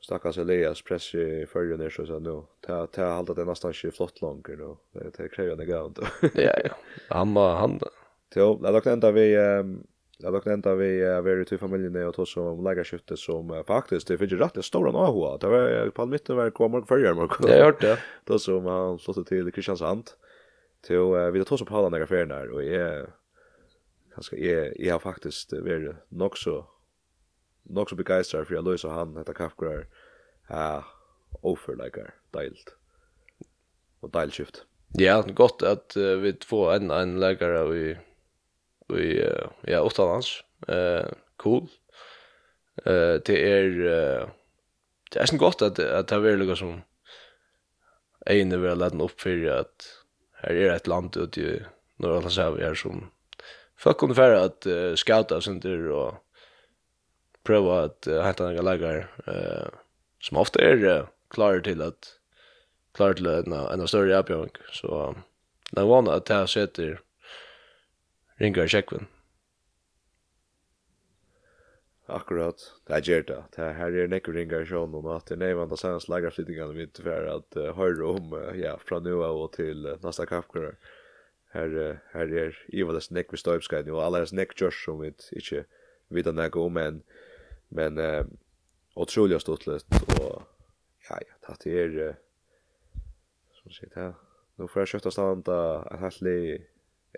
Stakkars 0.00 0.38
Elias 0.38 0.82
press 0.82 1.14
i 1.14 1.46
förrjun 1.46 1.80
är 1.80 1.90
så 1.90 2.06
så 2.06 2.18
nu. 2.18 2.42
Ta 2.66 2.86
ta 2.86 3.16
hålla 3.16 3.34
det 3.34 3.44
nästan 3.44 3.72
inte 3.72 3.96
flott 3.96 4.20
långt 4.20 4.48
nu. 4.48 4.76
Det 4.92 5.16
det 5.16 5.28
kräver 5.28 5.56
det 5.56 5.66
gott. 5.66 5.98
Ja 6.34 6.52
ja. 6.64 6.74
Han 7.08 7.34
var 7.34 7.56
han. 7.56 7.80
Jo, 8.34 8.58
det 8.62 8.70
låg 8.70 8.86
ända 8.86 9.10
vi 9.10 9.34
ehm 9.34 9.86
Jag 10.20 10.32
dock 10.32 10.46
ända 10.46 10.74
vi 10.74 11.02
är 11.02 11.22
vi 11.22 11.44
till 11.44 11.58
familjen 11.58 12.06
och 12.08 12.14
tog 12.14 12.28
som 12.28 12.64
lägger 12.64 12.84
skifte 12.84 13.16
som 13.16 13.64
faktiskt 13.66 14.08
det 14.08 14.18
finns 14.18 14.32
ju 14.32 14.38
rätt 14.38 14.64
stora 14.64 14.92
nåhoa. 14.92 15.38
Det 15.38 15.48
var 15.48 15.90
på 15.90 16.06
mitten 16.06 16.36
var 16.36 16.50
kom 16.50 16.74
och 16.74 16.88
förra 16.88 17.14
morgon. 17.14 17.48
Jag 17.48 17.64
hört 17.64 17.80
det. 17.80 17.98
Då 18.24 18.38
som 18.38 18.66
han 18.66 18.98
slog 18.98 19.26
till 19.26 19.52
Kristiansand. 19.52 20.10
Till 20.80 20.98
vi 21.32 21.44
tog 21.44 21.58
så 21.58 21.64
på 21.64 21.76
alla 21.76 21.88
några 21.88 22.04
affärer 22.04 22.26
där 22.26 22.50
och 22.50 22.62
är 22.62 23.10
ganska 24.14 24.36
är 24.36 24.86
jag 24.86 24.94
har 24.94 25.00
faktiskt 25.00 25.52
varit 25.52 25.96
nog 26.08 26.38
så 26.38 26.66
nog 27.62 27.90
så 27.90 27.96
begeistrad 27.96 28.46
för 28.46 28.54
jag 28.54 28.64
löser 28.64 28.88
han 28.88 29.14
detta 29.14 29.34
kaffegrar. 29.34 29.86
Ja, 30.48 30.84
oförlägger 31.42 32.14
dialed. 32.30 32.68
Och 34.00 34.10
deilskift. 34.10 34.64
Ja, 34.92 35.24
gott 35.34 35.62
att 35.62 35.96
vi 35.96 36.32
två 36.32 36.70
en 36.70 36.90
en 36.90 37.20
lägger 37.20 37.62
och 37.62 37.74
vi 37.74 37.96
i 38.90 39.24
ja 39.62 39.86
utanlands. 39.86 40.44
Eh 40.68 41.06
cool. 41.36 41.66
Eh 42.84 43.14
det 43.24 43.52
är 43.52 43.70
det 45.10 45.18
är 45.18 45.26
sen 45.26 45.38
gott 45.38 45.62
att 45.62 45.78
att 45.78 46.08
det 46.08 46.14
är 46.14 46.36
något 46.36 46.58
som 46.58 46.82
ene 48.26 48.56
vill 48.56 48.78
lägga 48.78 49.04
upp 49.04 49.20
för 49.20 49.46
att 49.46 50.04
här 50.32 50.54
är 50.54 50.70
ett 50.70 50.86
land 50.86 51.16
ute 51.16 51.40
i 51.40 51.62
norra 51.96 52.18
Atlantshavet 52.18 52.78
som 52.78 53.10
folk 53.76 53.98
kunde 53.98 54.14
färra 54.14 54.40
att 54.42 54.66
uh, 54.66 54.94
scouta 54.94 55.40
center 55.40 55.40
sånt 55.40 55.62
där 55.62 55.90
och 55.90 56.14
prova 57.42 57.84
att 57.84 58.06
uh, 58.08 58.26
hitta 58.26 58.44
några 58.44 58.62
lägar 58.62 59.10
uh, 59.28 59.68
som 60.20 60.36
ofta 60.36 60.62
är 60.62 60.84
uh, 60.84 61.06
klara 61.30 61.60
till 61.60 61.82
att 61.82 62.18
klara 62.94 63.14
till 63.14 63.26
en, 63.26 63.52
en 63.52 63.88
större 63.88 64.18
uppgång 64.18 64.48
Så 64.72 65.08
um, 65.08 65.22
jag 65.70 65.86
vana 65.86 66.12
att 66.12 66.26
ta 66.26 66.46
sätter 66.46 67.00
ringer 68.40 68.64
i 68.64 68.72
tjekkven. 68.72 69.08
Akkurat, 72.08 72.62
det 72.88 72.94
er 72.96 73.04
gjerne 73.04 73.26
det. 73.28 73.40
Det 73.56 73.66
her 73.76 73.96
er 74.00 74.08
nekker 74.08 74.32
ringer 74.32 74.62
i 74.64 74.68
sjån 74.68 74.94
om 74.96 75.10
at 75.12 75.26
det 75.28 75.36
er 75.36 75.42
nevnt 75.42 75.74
av 75.74 75.80
sanns 75.80 76.06
lagerflyttingene 76.08 76.72
mitt 76.72 77.00
for 77.04 77.26
at 77.34 77.58
uh, 77.60 77.74
høyre 77.76 78.06
om, 78.08 78.32
uh, 78.32 78.54
ja, 78.56 78.78
fra 78.80 78.96
nu 79.04 79.18
av 79.26 79.36
og 79.36 79.50
til 79.58 79.84
uh, 79.84 79.98
nasta 80.00 80.24
kaffkører. 80.24 80.78
Her, 81.52 81.76
uh, 81.76 82.00
her 82.14 82.32
er 82.44 82.56
Ivales 82.72 83.10
nekk 83.12 83.34
vi 83.34 83.42
støypskajden, 83.42 83.92
og 83.92 84.00
alle 84.06 84.22
hans 84.24 84.32
nekk 84.32 84.56
kjørs 84.56 84.80
som 84.86 85.02
vi 85.02 85.12
ikke 85.36 85.66
vet 86.16 86.32
nekk 86.32 86.56
om, 86.56 86.80
men, 86.80 87.02
men 87.76 88.00
uh, 88.00 88.24
otrolig 88.96 89.42
stortlet, 89.44 89.84
og 90.16 90.46
ja, 91.10 91.20
ja, 91.20 91.54
det 91.60 91.76
er, 91.84 92.00
uh, 92.08 93.04
som 93.60 93.76
sier 93.76 93.92
det 93.92 94.00
her, 94.00 94.16
nå 94.56 94.72
får 94.72 94.86
jeg 94.86 94.94
kjøpt 94.94 95.12
å 95.12 95.16
standa 95.18 95.60
en 95.92 96.06
halvlig 96.06 96.40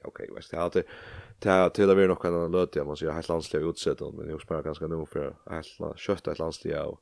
okej, 0.05 0.25
okay, 0.25 0.37
visst, 0.37 0.51
det 0.51 0.57
hade 0.57 0.83
ta 1.39 1.71
till 1.71 1.91
att 1.91 1.97
vi 1.97 2.07
nog 2.07 2.23
kan 2.23 2.53
låta 2.53 2.85
måste 2.85 3.05
så 3.05 3.11
helt 3.11 3.29
landsliga 3.29 3.63
utsett 3.63 4.01
men 4.01 4.29
jag 4.29 4.41
spelar 4.41 4.63
ganska 4.63 4.87
nog 4.87 5.09
för 5.09 5.35
helt 5.51 5.97
kött 5.97 6.29
ett 6.29 6.39
landsliga 6.39 6.85
och 6.85 7.01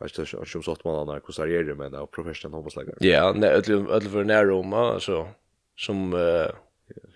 Vet 0.00 0.14
du, 0.14 0.26
som 0.46 0.62
sagt 0.62 0.84
man 0.84 1.06
när 1.06 1.20
hur 1.46 1.64
det 1.64 1.74
men 1.74 1.94
av 1.94 2.06
professionell 2.06 2.54
hoppslag. 2.54 2.90
Ja, 2.98 3.32
nej, 3.36 3.50
öll 3.50 3.86
öll 3.90 4.02
för 4.02 4.24
när 4.24 4.44
Roma 4.44 5.00
så 5.00 5.28
som 5.76 6.14
eh 6.14 6.54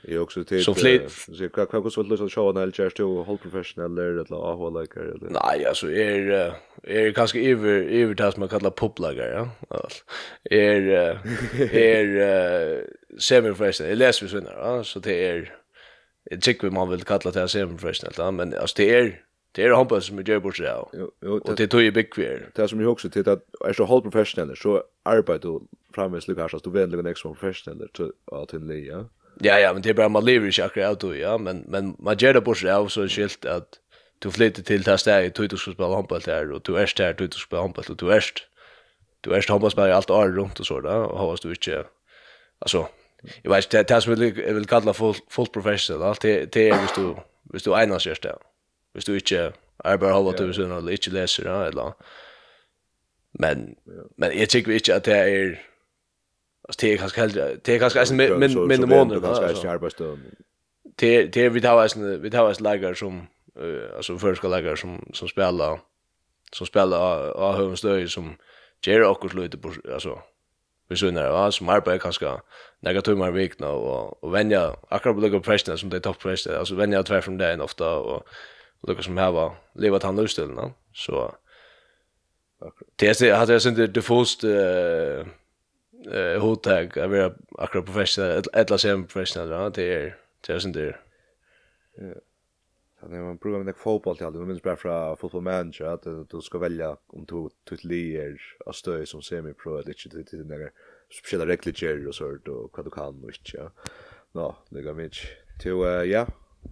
Jag 0.08 0.22
också 0.22 0.44
till 0.44 0.64
så 0.64 0.74
flit 0.74 1.10
så 1.10 1.48
kan 1.48 1.66
kan 1.66 1.90
skulle 1.90 2.10
lite 2.10 2.28
show 2.28 2.54
när 2.54 2.72
jag 2.76 2.92
står 2.92 3.24
whole 3.24 3.38
professional 3.38 3.94
där 3.94 4.20
att 4.20 4.30
la 4.30 4.54
ha 4.54 4.80
like 4.80 5.00
eller 5.00 5.30
nej 5.30 5.66
alltså 5.66 5.90
är 5.90 6.54
är 6.82 7.12
kanske 7.12 7.40
över 7.40 7.82
över 7.82 8.14
tas 8.14 8.36
man 8.36 8.48
kallar 8.48 8.70
poplagar 8.70 9.50
ja 9.68 9.88
är 10.50 10.90
är 11.72 12.84
semi-professional 13.18 13.90
eller 13.90 14.06
läs 14.06 14.22
vi 14.22 14.28
svinner 14.28 14.82
så 14.82 14.98
det 14.98 15.26
är 15.28 15.52
Jeg 16.30 16.42
tycker 16.42 16.68
vi 16.68 16.74
man 16.74 16.90
vill 16.90 17.04
kalla 17.04 17.30
det 17.30 17.48
semi 17.48 17.78
professional 17.78 18.32
men 18.32 18.54
alltså 18.54 18.74
det 18.76 18.94
är 18.94 19.20
det 19.56 19.62
är 19.62 19.70
hoppas 19.70 20.06
som 20.06 20.16
vi 20.16 20.40
bort 20.40 20.56
seg 20.56 21.56
det 21.56 21.66
tog 21.66 21.82
ju 21.82 21.90
big 21.90 22.10
queer. 22.12 22.50
Det 22.54 22.68
som 22.68 22.80
jag 22.80 22.92
också 22.92 23.10
till 23.10 23.28
att 23.28 23.42
är 23.64 23.72
så 23.72 23.84
halv 23.84 24.02
professional 24.02 24.56
så 24.56 24.82
arbetar 25.04 25.48
du 25.48 25.60
framvis 25.94 26.28
lukas 26.28 26.42
her, 26.42 26.48
så 26.48 26.58
du 26.58 26.70
vet 26.70 26.90
lukk 26.90 27.04
next 27.04 27.22
som 27.22 27.34
professionelle 27.34 27.88
til 27.94 28.12
å 28.26 28.46
ja. 28.74 29.04
Ja, 29.40 29.58
ja, 29.58 29.72
men 29.72 29.82
det 29.82 29.90
är 29.90 29.94
bara 29.94 30.08
man 30.08 30.24
lever 30.24 30.58
i 30.58 30.62
akkurat 30.62 30.88
av 30.88 30.96
då, 30.96 31.16
ja, 31.16 31.38
men 31.38 31.64
men 31.68 31.96
man 31.98 32.16
gör 32.18 32.34
det 32.34 32.40
på 32.40 32.54
sig 32.54 32.70
av 32.70 32.88
så 32.88 33.08
skilt 33.08 33.44
att 33.44 33.68
du 34.18 34.30
flyttar 34.30 34.62
till 34.62 34.82
där 34.82 34.96
stället, 34.96 35.34
du 35.34 35.46
du 35.46 35.56
ska 35.56 35.72
spela 35.72 35.94
handboll 35.94 36.20
där 36.20 36.52
och 36.52 36.62
du 36.64 36.76
är 36.76 36.92
där, 36.96 37.14
du 37.14 37.26
du 37.26 37.32
ska 37.32 37.46
spela 37.46 37.62
handboll 37.62 37.84
och 37.88 37.96
du 37.96 38.12
är 38.12 38.24
du 39.20 39.34
är 39.34 39.48
handbollsspelare 39.48 39.94
allt 39.94 40.10
år 40.10 40.28
runt 40.28 40.60
och 40.60 40.66
så 40.66 40.80
där 40.80 41.02
och 41.02 41.18
har 41.18 41.38
du 41.42 41.48
inte 41.48 41.84
alltså 42.58 42.88
jag 43.42 43.50
vet 43.50 43.70
det 43.70 43.84
tas 43.84 44.04
som 44.04 44.12
jag 44.12 44.54
vill 44.54 44.66
kalla 44.66 44.94
full 44.94 45.14
full 45.30 45.46
professional 45.46 46.02
allt 46.02 46.20
det 46.20 46.52
det 46.52 46.68
är 46.68 46.80
visst 46.82 46.94
du 46.94 47.14
visst 47.52 47.64
du 47.64 47.82
ena 47.82 47.98
sig 47.98 48.14
där. 48.22 48.36
Visst 48.94 49.06
du 49.06 49.14
inte 49.14 49.52
är 49.84 49.96
bara 49.98 50.12
hålla 50.12 50.32
till 50.32 50.54
såna 50.54 50.76
eller 50.76 50.92
inte 50.92 51.10
läser 51.10 51.66
eller 51.66 51.92
men 53.38 53.76
men 54.16 54.38
jag 54.38 54.48
tycker 54.48 54.72
inte 54.72 54.96
att 54.96 55.04
det 55.04 55.16
är 55.16 55.62
Alltså 56.68 56.86
det 56.86 56.92
är 56.92 56.96
kanske 56.96 57.20
hellre 57.20 57.56
det 57.64 57.74
är 57.74 57.78
kanske 57.78 58.14
men 58.14 58.38
men 58.38 58.66
men 58.66 58.80
de 58.80 58.86
månader 58.86 59.20
kanske 59.20 59.68
är 59.68 59.72
arbetsstund. 59.72 60.22
Det 60.96 61.26
det 61.26 61.48
vi 61.48 61.60
tar 61.60 61.84
oss 61.84 61.96
vi 61.96 62.30
tar 62.30 62.50
oss 62.50 62.60
lägger 62.60 62.94
som 62.94 63.26
alltså 63.96 64.18
förska 64.18 64.48
lägger 64.48 64.76
som 64.76 65.10
som 65.12 65.28
spelar 65.28 65.80
som 66.52 66.66
spelar 66.66 67.30
av 67.30 67.56
hövnstöj 67.56 68.08
som 68.08 68.36
ger 68.86 69.02
och 69.02 69.34
lite 69.34 69.58
på 69.58 69.72
alltså 69.92 70.18
vi 70.88 70.96
sunnar 70.96 71.30
va 71.30 71.52
som 71.52 71.68
arbetar 71.68 71.98
kanske 71.98 72.40
några 72.80 73.02
timmar 73.02 73.28
i 73.28 73.32
veckan 73.32 73.68
och 73.68 74.24
och 74.24 74.34
vänja 74.34 74.76
akkurat 74.88 75.16
på 75.16 75.20
lika 75.20 75.40
pressna 75.40 75.76
som 75.76 75.90
det 75.90 76.00
topp 76.00 76.18
pressna 76.18 76.58
alltså 76.58 76.74
vänja 76.74 77.02
tvär 77.02 77.20
från 77.20 77.38
det 77.38 77.62
ofta 77.62 77.96
och 77.96 78.22
lika 78.88 79.02
som 79.02 79.16
här 79.16 79.30
var 79.30 79.54
levat 79.74 80.02
han 80.02 80.16
löstelna 80.16 80.72
så 80.94 81.34
Det 82.96 83.08
är 83.08 83.14
så 83.14 83.34
har 83.34 83.52
jag 83.52 83.62
synd 83.62 83.90
det 83.90 84.02
första 84.02 84.48
eh 84.48 85.26
eh 86.12 86.40
hotag 86.40 86.98
att 86.98 87.10
vara 87.10 87.32
akkurat 87.58 87.84
professionell 87.84 88.42
eller 88.52 88.76
sem 88.76 89.06
professionell 89.06 89.48
va 89.48 89.70
det 89.70 89.94
är 89.94 90.16
det 90.46 90.52
är 90.52 90.58
sånt 90.58 90.74
där. 90.74 91.00
Ja. 91.96 92.14
Så 93.00 93.08
när 93.08 93.22
man 93.22 93.38
provar 93.38 93.64
med 93.64 93.76
fotboll 93.76 94.16
till 94.16 94.26
alldeles 94.26 94.62
bara 94.62 94.76
från 94.76 95.16
fotboll 95.16 95.42
manager 95.42 95.84
att 95.84 96.30
du 96.30 96.40
ska 96.40 96.58
välja 96.58 96.96
om 97.06 97.24
du 97.24 97.48
till 97.68 97.88
lier 97.88 98.40
av 98.66 98.72
stöj 98.72 99.06
som 99.06 99.22
semi 99.22 99.52
pro 99.52 99.82
det 99.82 100.04
inte 100.06 100.24
till 100.24 100.38
den 100.38 100.48
där 100.48 100.70
speciella 101.10 101.46
regler 101.46 102.08
och 102.08 102.14
sånt 102.14 102.48
och 102.48 102.78
vad 102.78 102.86
du 102.86 102.90
kan 102.90 103.24
och 103.24 103.30
inte. 103.30 103.70
Nå, 104.32 104.56
det 104.68 104.82
går 104.82 104.94
mycket. 104.94 105.28
Till 105.62 106.10
ja, 106.10 106.26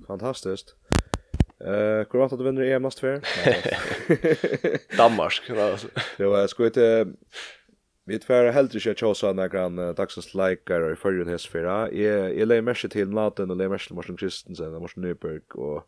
fantastiskt. 0.07 0.77
Eh, 1.61 2.07
hur 2.11 2.19
vart 2.19 2.31
du 2.31 2.45
vinner 2.45 2.63
EM 2.63 2.83
nästa 2.83 3.07
vecka? 3.07 3.77
Danmark. 4.97 5.51
alltså. 5.51 5.89
Det 6.17 6.25
var 6.25 6.47
skojigt 6.47 6.77
Vi 8.05 8.19
tver 8.21 8.51
heldur 8.53 8.77
ikkje 8.77 8.93
tjósa 9.01 9.31
nekran 9.33 9.79
uh, 9.81 9.95
dagsens 9.97 10.35
leikar 10.37 10.91
i 10.91 10.97
fyrrjun 11.01 11.31
hesfira. 11.33 11.87
Jeg, 11.89 12.35
jeg 12.37 12.49
leir 12.51 12.65
mersi 12.67 12.91
til 12.93 13.09
Naten 13.17 13.49
og 13.49 13.57
leir 13.57 13.71
mersi 13.73 13.89
til 13.89 13.97
Morsen 13.97 14.19
Kristensen 14.21 14.75
og 14.77 14.85
Morsen 14.85 15.07
Nyberg 15.07 15.57
og 15.57 15.87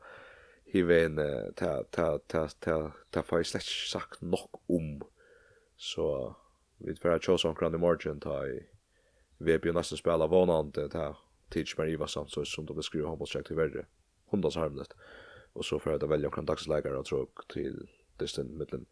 hivein 0.72 1.20
uh, 1.20 1.50
ta, 1.60 1.82
ta, 1.92 2.06
ta, 2.32 2.46
ta, 2.64 2.76
ta 3.12 3.24
fai 3.26 3.42
slett 3.44 3.68
sagt 3.68 4.24
nok 4.24 4.62
om. 4.72 4.94
Så 5.76 6.06
vi 6.80 6.96
tver 6.96 7.20
tjósa 7.20 7.50
omkran 7.50 7.76
i 7.76 7.82
morgen 7.84 8.24
ta 8.24 8.38
i 8.48 8.62
VB 9.44 9.68
og 9.74 9.76
nesten 9.82 10.00
spela 10.00 10.28
vånande 10.32 10.86
ta 10.96 11.10
tids 11.52 11.76
mer 11.76 11.92
iva 11.92 12.08
samt 12.08 12.32
så 12.32 12.46
som 12.48 12.64
de 12.64 12.78
beskriver 12.80 13.10
håndbollsjakt 13.12 13.52
til 13.52 13.60
verre. 13.60 13.84
Hundas 14.32 14.56
harmlet. 14.56 14.96
Og 15.52 15.68
så 15.68 15.76
fyrir 15.76 16.00
jeg 16.00 16.14
velja 16.14 16.32
omkran 16.32 16.48
dagsleikar 16.48 16.96
og 16.96 17.04
tråk 17.12 17.44
til 17.52 17.82
distan 18.16 18.56
mittlen. 18.56 18.88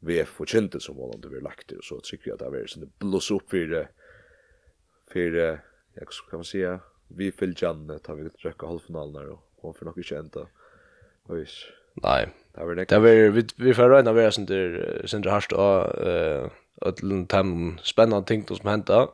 VF 0.00 0.40
og 0.40 0.46
kjente 0.46 0.80
som 0.80 0.96
målande 0.96 1.28
vi 1.28 1.40
lagt 1.40 1.68
det, 1.68 1.78
og 1.78 1.84
så 1.84 2.00
tycker 2.00 2.30
jag 2.30 2.34
att 2.34 2.52
det 2.52 2.58
har 2.58 2.66
sånn 2.66 2.92
blås 2.98 3.30
upp 3.30 3.50
för, 3.50 3.88
för 5.12 5.60
jag 5.94 6.08
kan 6.30 6.38
man 6.38 6.44
säga, 6.44 6.80
vi 7.08 7.32
fyll 7.32 7.54
Janne, 7.56 7.98
tar 7.98 8.14
vi 8.14 8.28
röka 8.38 8.66
halvfinalen 8.66 9.16
här, 9.16 9.30
och 9.30 9.40
hon 9.56 9.74
får 9.74 9.86
nog 9.86 9.98
inte 9.98 10.16
ända. 10.16 10.46
Ojs. 11.28 11.66
Nej. 11.94 12.28
Det 12.54 12.64
var 12.64 12.74
det. 12.74 12.92
var 12.98 13.30
vi 13.30 13.46
vi 13.56 13.74
får 13.74 13.88
räkna 13.88 14.12
vi 14.12 14.32
sånt 14.32 14.48
där 14.48 15.02
sånt 15.04 15.24
där 15.24 15.30
harst 15.30 15.52
och 15.52 16.06
eh 16.06 16.50
ödlun 16.82 17.26
tam 17.26 17.78
spännande 17.82 18.26
ting 18.26 18.46
som 18.46 18.68
hända. 18.68 19.08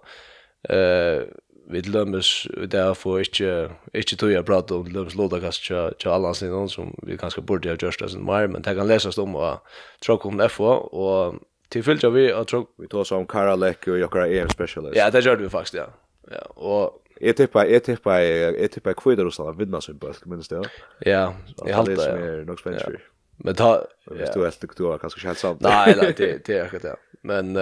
Eh 0.69 1.23
vi 1.71 1.83
til 1.83 1.97
dømes 1.97 2.31
det 2.71 2.81
er 2.81 2.95
for 2.95 3.19
ikke, 3.19 3.69
ikke 3.95 4.17
tog 4.17 4.31
jeg 4.33 4.47
prate 4.47 4.75
om 4.77 4.87
til 4.87 5.19
låta 5.19 5.41
kast 5.43 5.65
til, 5.67 5.93
til 5.99 6.13
alle 6.15 6.31
hans 6.31 6.43
innan 6.43 6.69
som 6.71 6.93
vi 7.07 7.19
kanskje 7.19 7.43
burde 7.43 7.73
ha 7.73 7.77
gjørst 7.77 8.05
det 8.05 8.11
sin 8.13 8.27
mer, 8.27 8.47
men 8.47 8.63
det 8.63 8.77
kan 8.77 8.87
leses 8.87 9.19
om 9.19 9.35
og 9.35 9.63
tråk 10.05 10.27
om 10.27 10.43
FO, 10.51 10.71
og 10.93 11.41
til 11.71 11.83
fyllt 11.83 12.07
vi 12.15 12.29
og 12.33 12.47
tråk... 12.47 12.71
Vi 12.79 12.87
tog 12.87 13.07
som 13.07 13.27
Karalek 13.27 13.89
og 13.89 13.99
jokkara 14.01 14.29
EM 14.31 14.51
specialist. 14.51 14.97
Ja, 14.97 15.11
det 15.11 15.25
gjør 15.27 15.43
vi 15.43 15.51
faktisk, 15.51 15.75
ja. 15.75 15.91
ja 16.31 16.47
og 16.57 17.03
Jeg 17.21 17.37
tippa, 17.37 17.63
jeg 17.65 17.83
tippa, 17.83 18.19
jeg 18.21 18.71
tippa 18.71 18.93
kvidar 18.93 19.25
Russland 19.25 19.57
vinna 19.57 19.81
sin 19.81 19.99
bølg, 19.99 20.19
minnes 20.27 20.49
det, 20.49 20.59
ja? 20.59 20.71
Ja, 21.07 21.23
jeg 21.65 21.75
halte 21.75 21.95
det, 21.97 22.05
ja. 22.05 22.17
Det 22.17 22.41
er 22.41 22.43
nok 22.45 22.61
spennende. 22.61 22.99
Men 23.45 23.57
ta... 23.57 23.71
Hvis 24.11 24.35
du 24.35 24.43
er, 24.45 24.57
du 24.79 24.91
er 24.93 24.99
kanskje 25.01 25.29
helt 25.29 25.41
sant. 25.41 25.63
Nei, 25.65 25.95
nei, 25.97 26.11
det 26.17 26.45
er 26.53 26.67
akkurat 26.67 26.83
det. 26.83 26.95
Men 27.27 27.57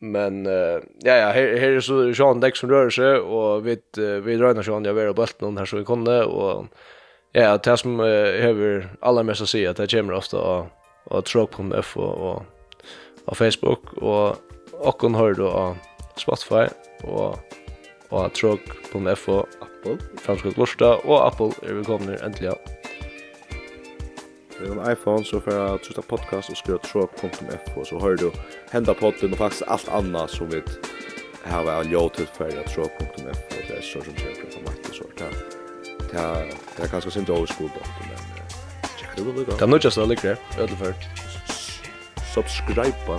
Men 0.00 0.46
uh, 0.46 0.80
ja 0.98 1.16
ja, 1.16 1.26
här 1.26 1.56
här 1.56 1.70
är 1.70 1.80
så 1.80 2.14
Sean 2.14 2.40
Dex 2.40 2.58
som 2.58 2.70
rör 2.70 2.90
sig 2.90 3.16
och 3.16 3.66
vi 3.66 3.78
vi 4.24 4.36
drar 4.36 4.54
när 4.54 4.62
Sean 4.62 4.84
jag 4.84 4.94
vill 4.94 5.06
ha 5.06 5.26
någon 5.38 5.58
här 5.58 5.64
så 5.64 5.76
vi 5.76 5.84
kunde 5.84 6.24
och 6.24 6.66
ja, 7.32 7.58
det 7.58 7.76
som 7.76 8.00
över 8.00 8.76
uh, 8.76 8.84
alla 9.00 9.22
mest 9.22 9.42
att 9.42 9.48
se 9.48 9.66
att 9.66 9.76
det 9.76 9.86
kommer 9.86 10.12
ofta 10.12 10.38
och 10.38 10.66
och 11.04 11.24
tråk 11.24 11.50
på 11.50 11.74
F 11.78 11.96
och 11.96 12.30
och 12.30 12.42
på 13.24 13.34
Facebook 13.34 13.92
och 13.92 14.36
och 14.72 15.02
hon 15.02 15.14
hör 15.14 15.34
då 15.34 15.48
av 15.48 15.76
Spotify 16.16 16.66
och 17.02 17.38
och 18.08 18.32
tråk 18.32 18.60
på 18.92 19.08
F 19.08 19.28
och 19.28 19.48
Apple 19.60 19.96
Franska 20.18 20.50
Glosta 20.50 20.96
och 20.96 21.26
Apple 21.26 21.50
är 21.62 21.74
vi 21.74 21.84
kommer 21.84 22.24
äntligen 22.24 22.54
Med 24.60 24.70
en 24.70 24.92
iPhone 24.92 25.24
så 25.24 25.40
får 25.40 25.52
jag 25.52 25.82
trycka 25.82 26.02
podcast 26.02 26.50
och 26.50 26.56
skriva 26.56 26.78
tråk.f 26.78 27.60
och 27.76 27.86
så 27.86 28.00
hör 28.00 28.16
du 28.16 28.32
hända 28.70 28.94
podden 28.94 29.32
och 29.32 29.38
faktiskt 29.38 29.62
allt 29.62 29.88
annat 29.88 30.30
som 30.30 30.48
vi 30.48 30.62
har 31.44 31.84
en 31.84 32.10
till 32.10 32.26
för 32.26 32.48
att 32.48 32.74
tråk.f 32.74 33.10
och 33.48 33.64
det 33.68 33.76
är 33.76 33.82
så 33.82 34.00
som 34.00 34.12
jag 34.16 34.36
pratar 34.40 34.58
om 34.58 34.66
att 34.66 34.84
det 34.84 34.94
så 34.94 35.04
här. 35.24 35.54
Det 36.76 36.82
är 36.82 36.88
ganska 36.88 37.10
synd 37.10 37.30
att 37.30 37.38
overskål 37.38 37.68
bort 37.68 37.88
men 38.00 38.48
checka 38.98 39.12
det 39.16 39.22
väl 39.22 39.44
då. 39.44 39.56
Det 39.56 39.64
är 39.64 39.66
nog 39.66 39.84
just 39.84 39.96
det 39.96 40.06
ligger 40.06 40.22
där, 40.22 40.62
ödel 40.62 40.76
för. 40.76 40.94
Subscribe. 42.34 43.18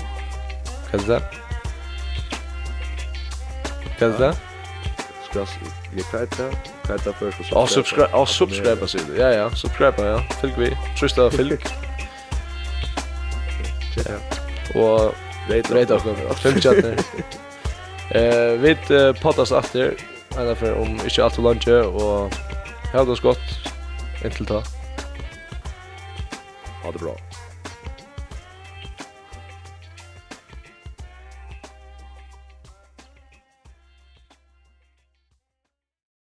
Kan 0.91 0.99
du 0.99 1.05
det? 1.05 1.21
Kan 3.99 4.11
du 4.11 4.17
det? 4.17 4.54
subscribe 5.39 5.71
vi 5.93 6.01
kvarta 6.03 6.49
kvarta 6.85 7.13
först 7.13 7.39
och 7.39 7.45
subscribe. 7.45 7.67
subscribe 7.67 8.17
och 8.17 8.29
subscribe 8.29 8.87
sig. 8.87 9.01
Ja 9.17 9.29
ja, 9.31 9.49
subscribe 9.51 10.03
ja. 10.03 10.19
Fylg 10.41 10.53
vi. 10.57 10.77
Trista 10.99 11.31
fylg. 11.31 11.65
Ja. 13.95 14.81
Och 14.81 15.15
Reit 15.49 15.71
reit 15.71 15.91
ok. 15.91 16.01
Fem 16.37 16.61
chatter. 16.61 16.97
Eh 18.09 18.57
vi 18.57 18.57
vit 18.57 19.21
potas 19.21 19.51
efter. 19.51 19.93
alla 20.37 20.55
för 20.55 20.73
om 20.73 20.99
inte 21.03 21.23
allt 21.23 21.35
för 21.35 21.41
lunch 21.41 21.67
och 21.67 22.33
ha 22.93 23.05
det 23.05 23.15
så 23.15 23.21
gott 23.21 23.39
intill 24.23 24.45
ta. 24.45 24.63
Ha 26.83 26.91
det 26.91 26.99
bra. 26.99 27.15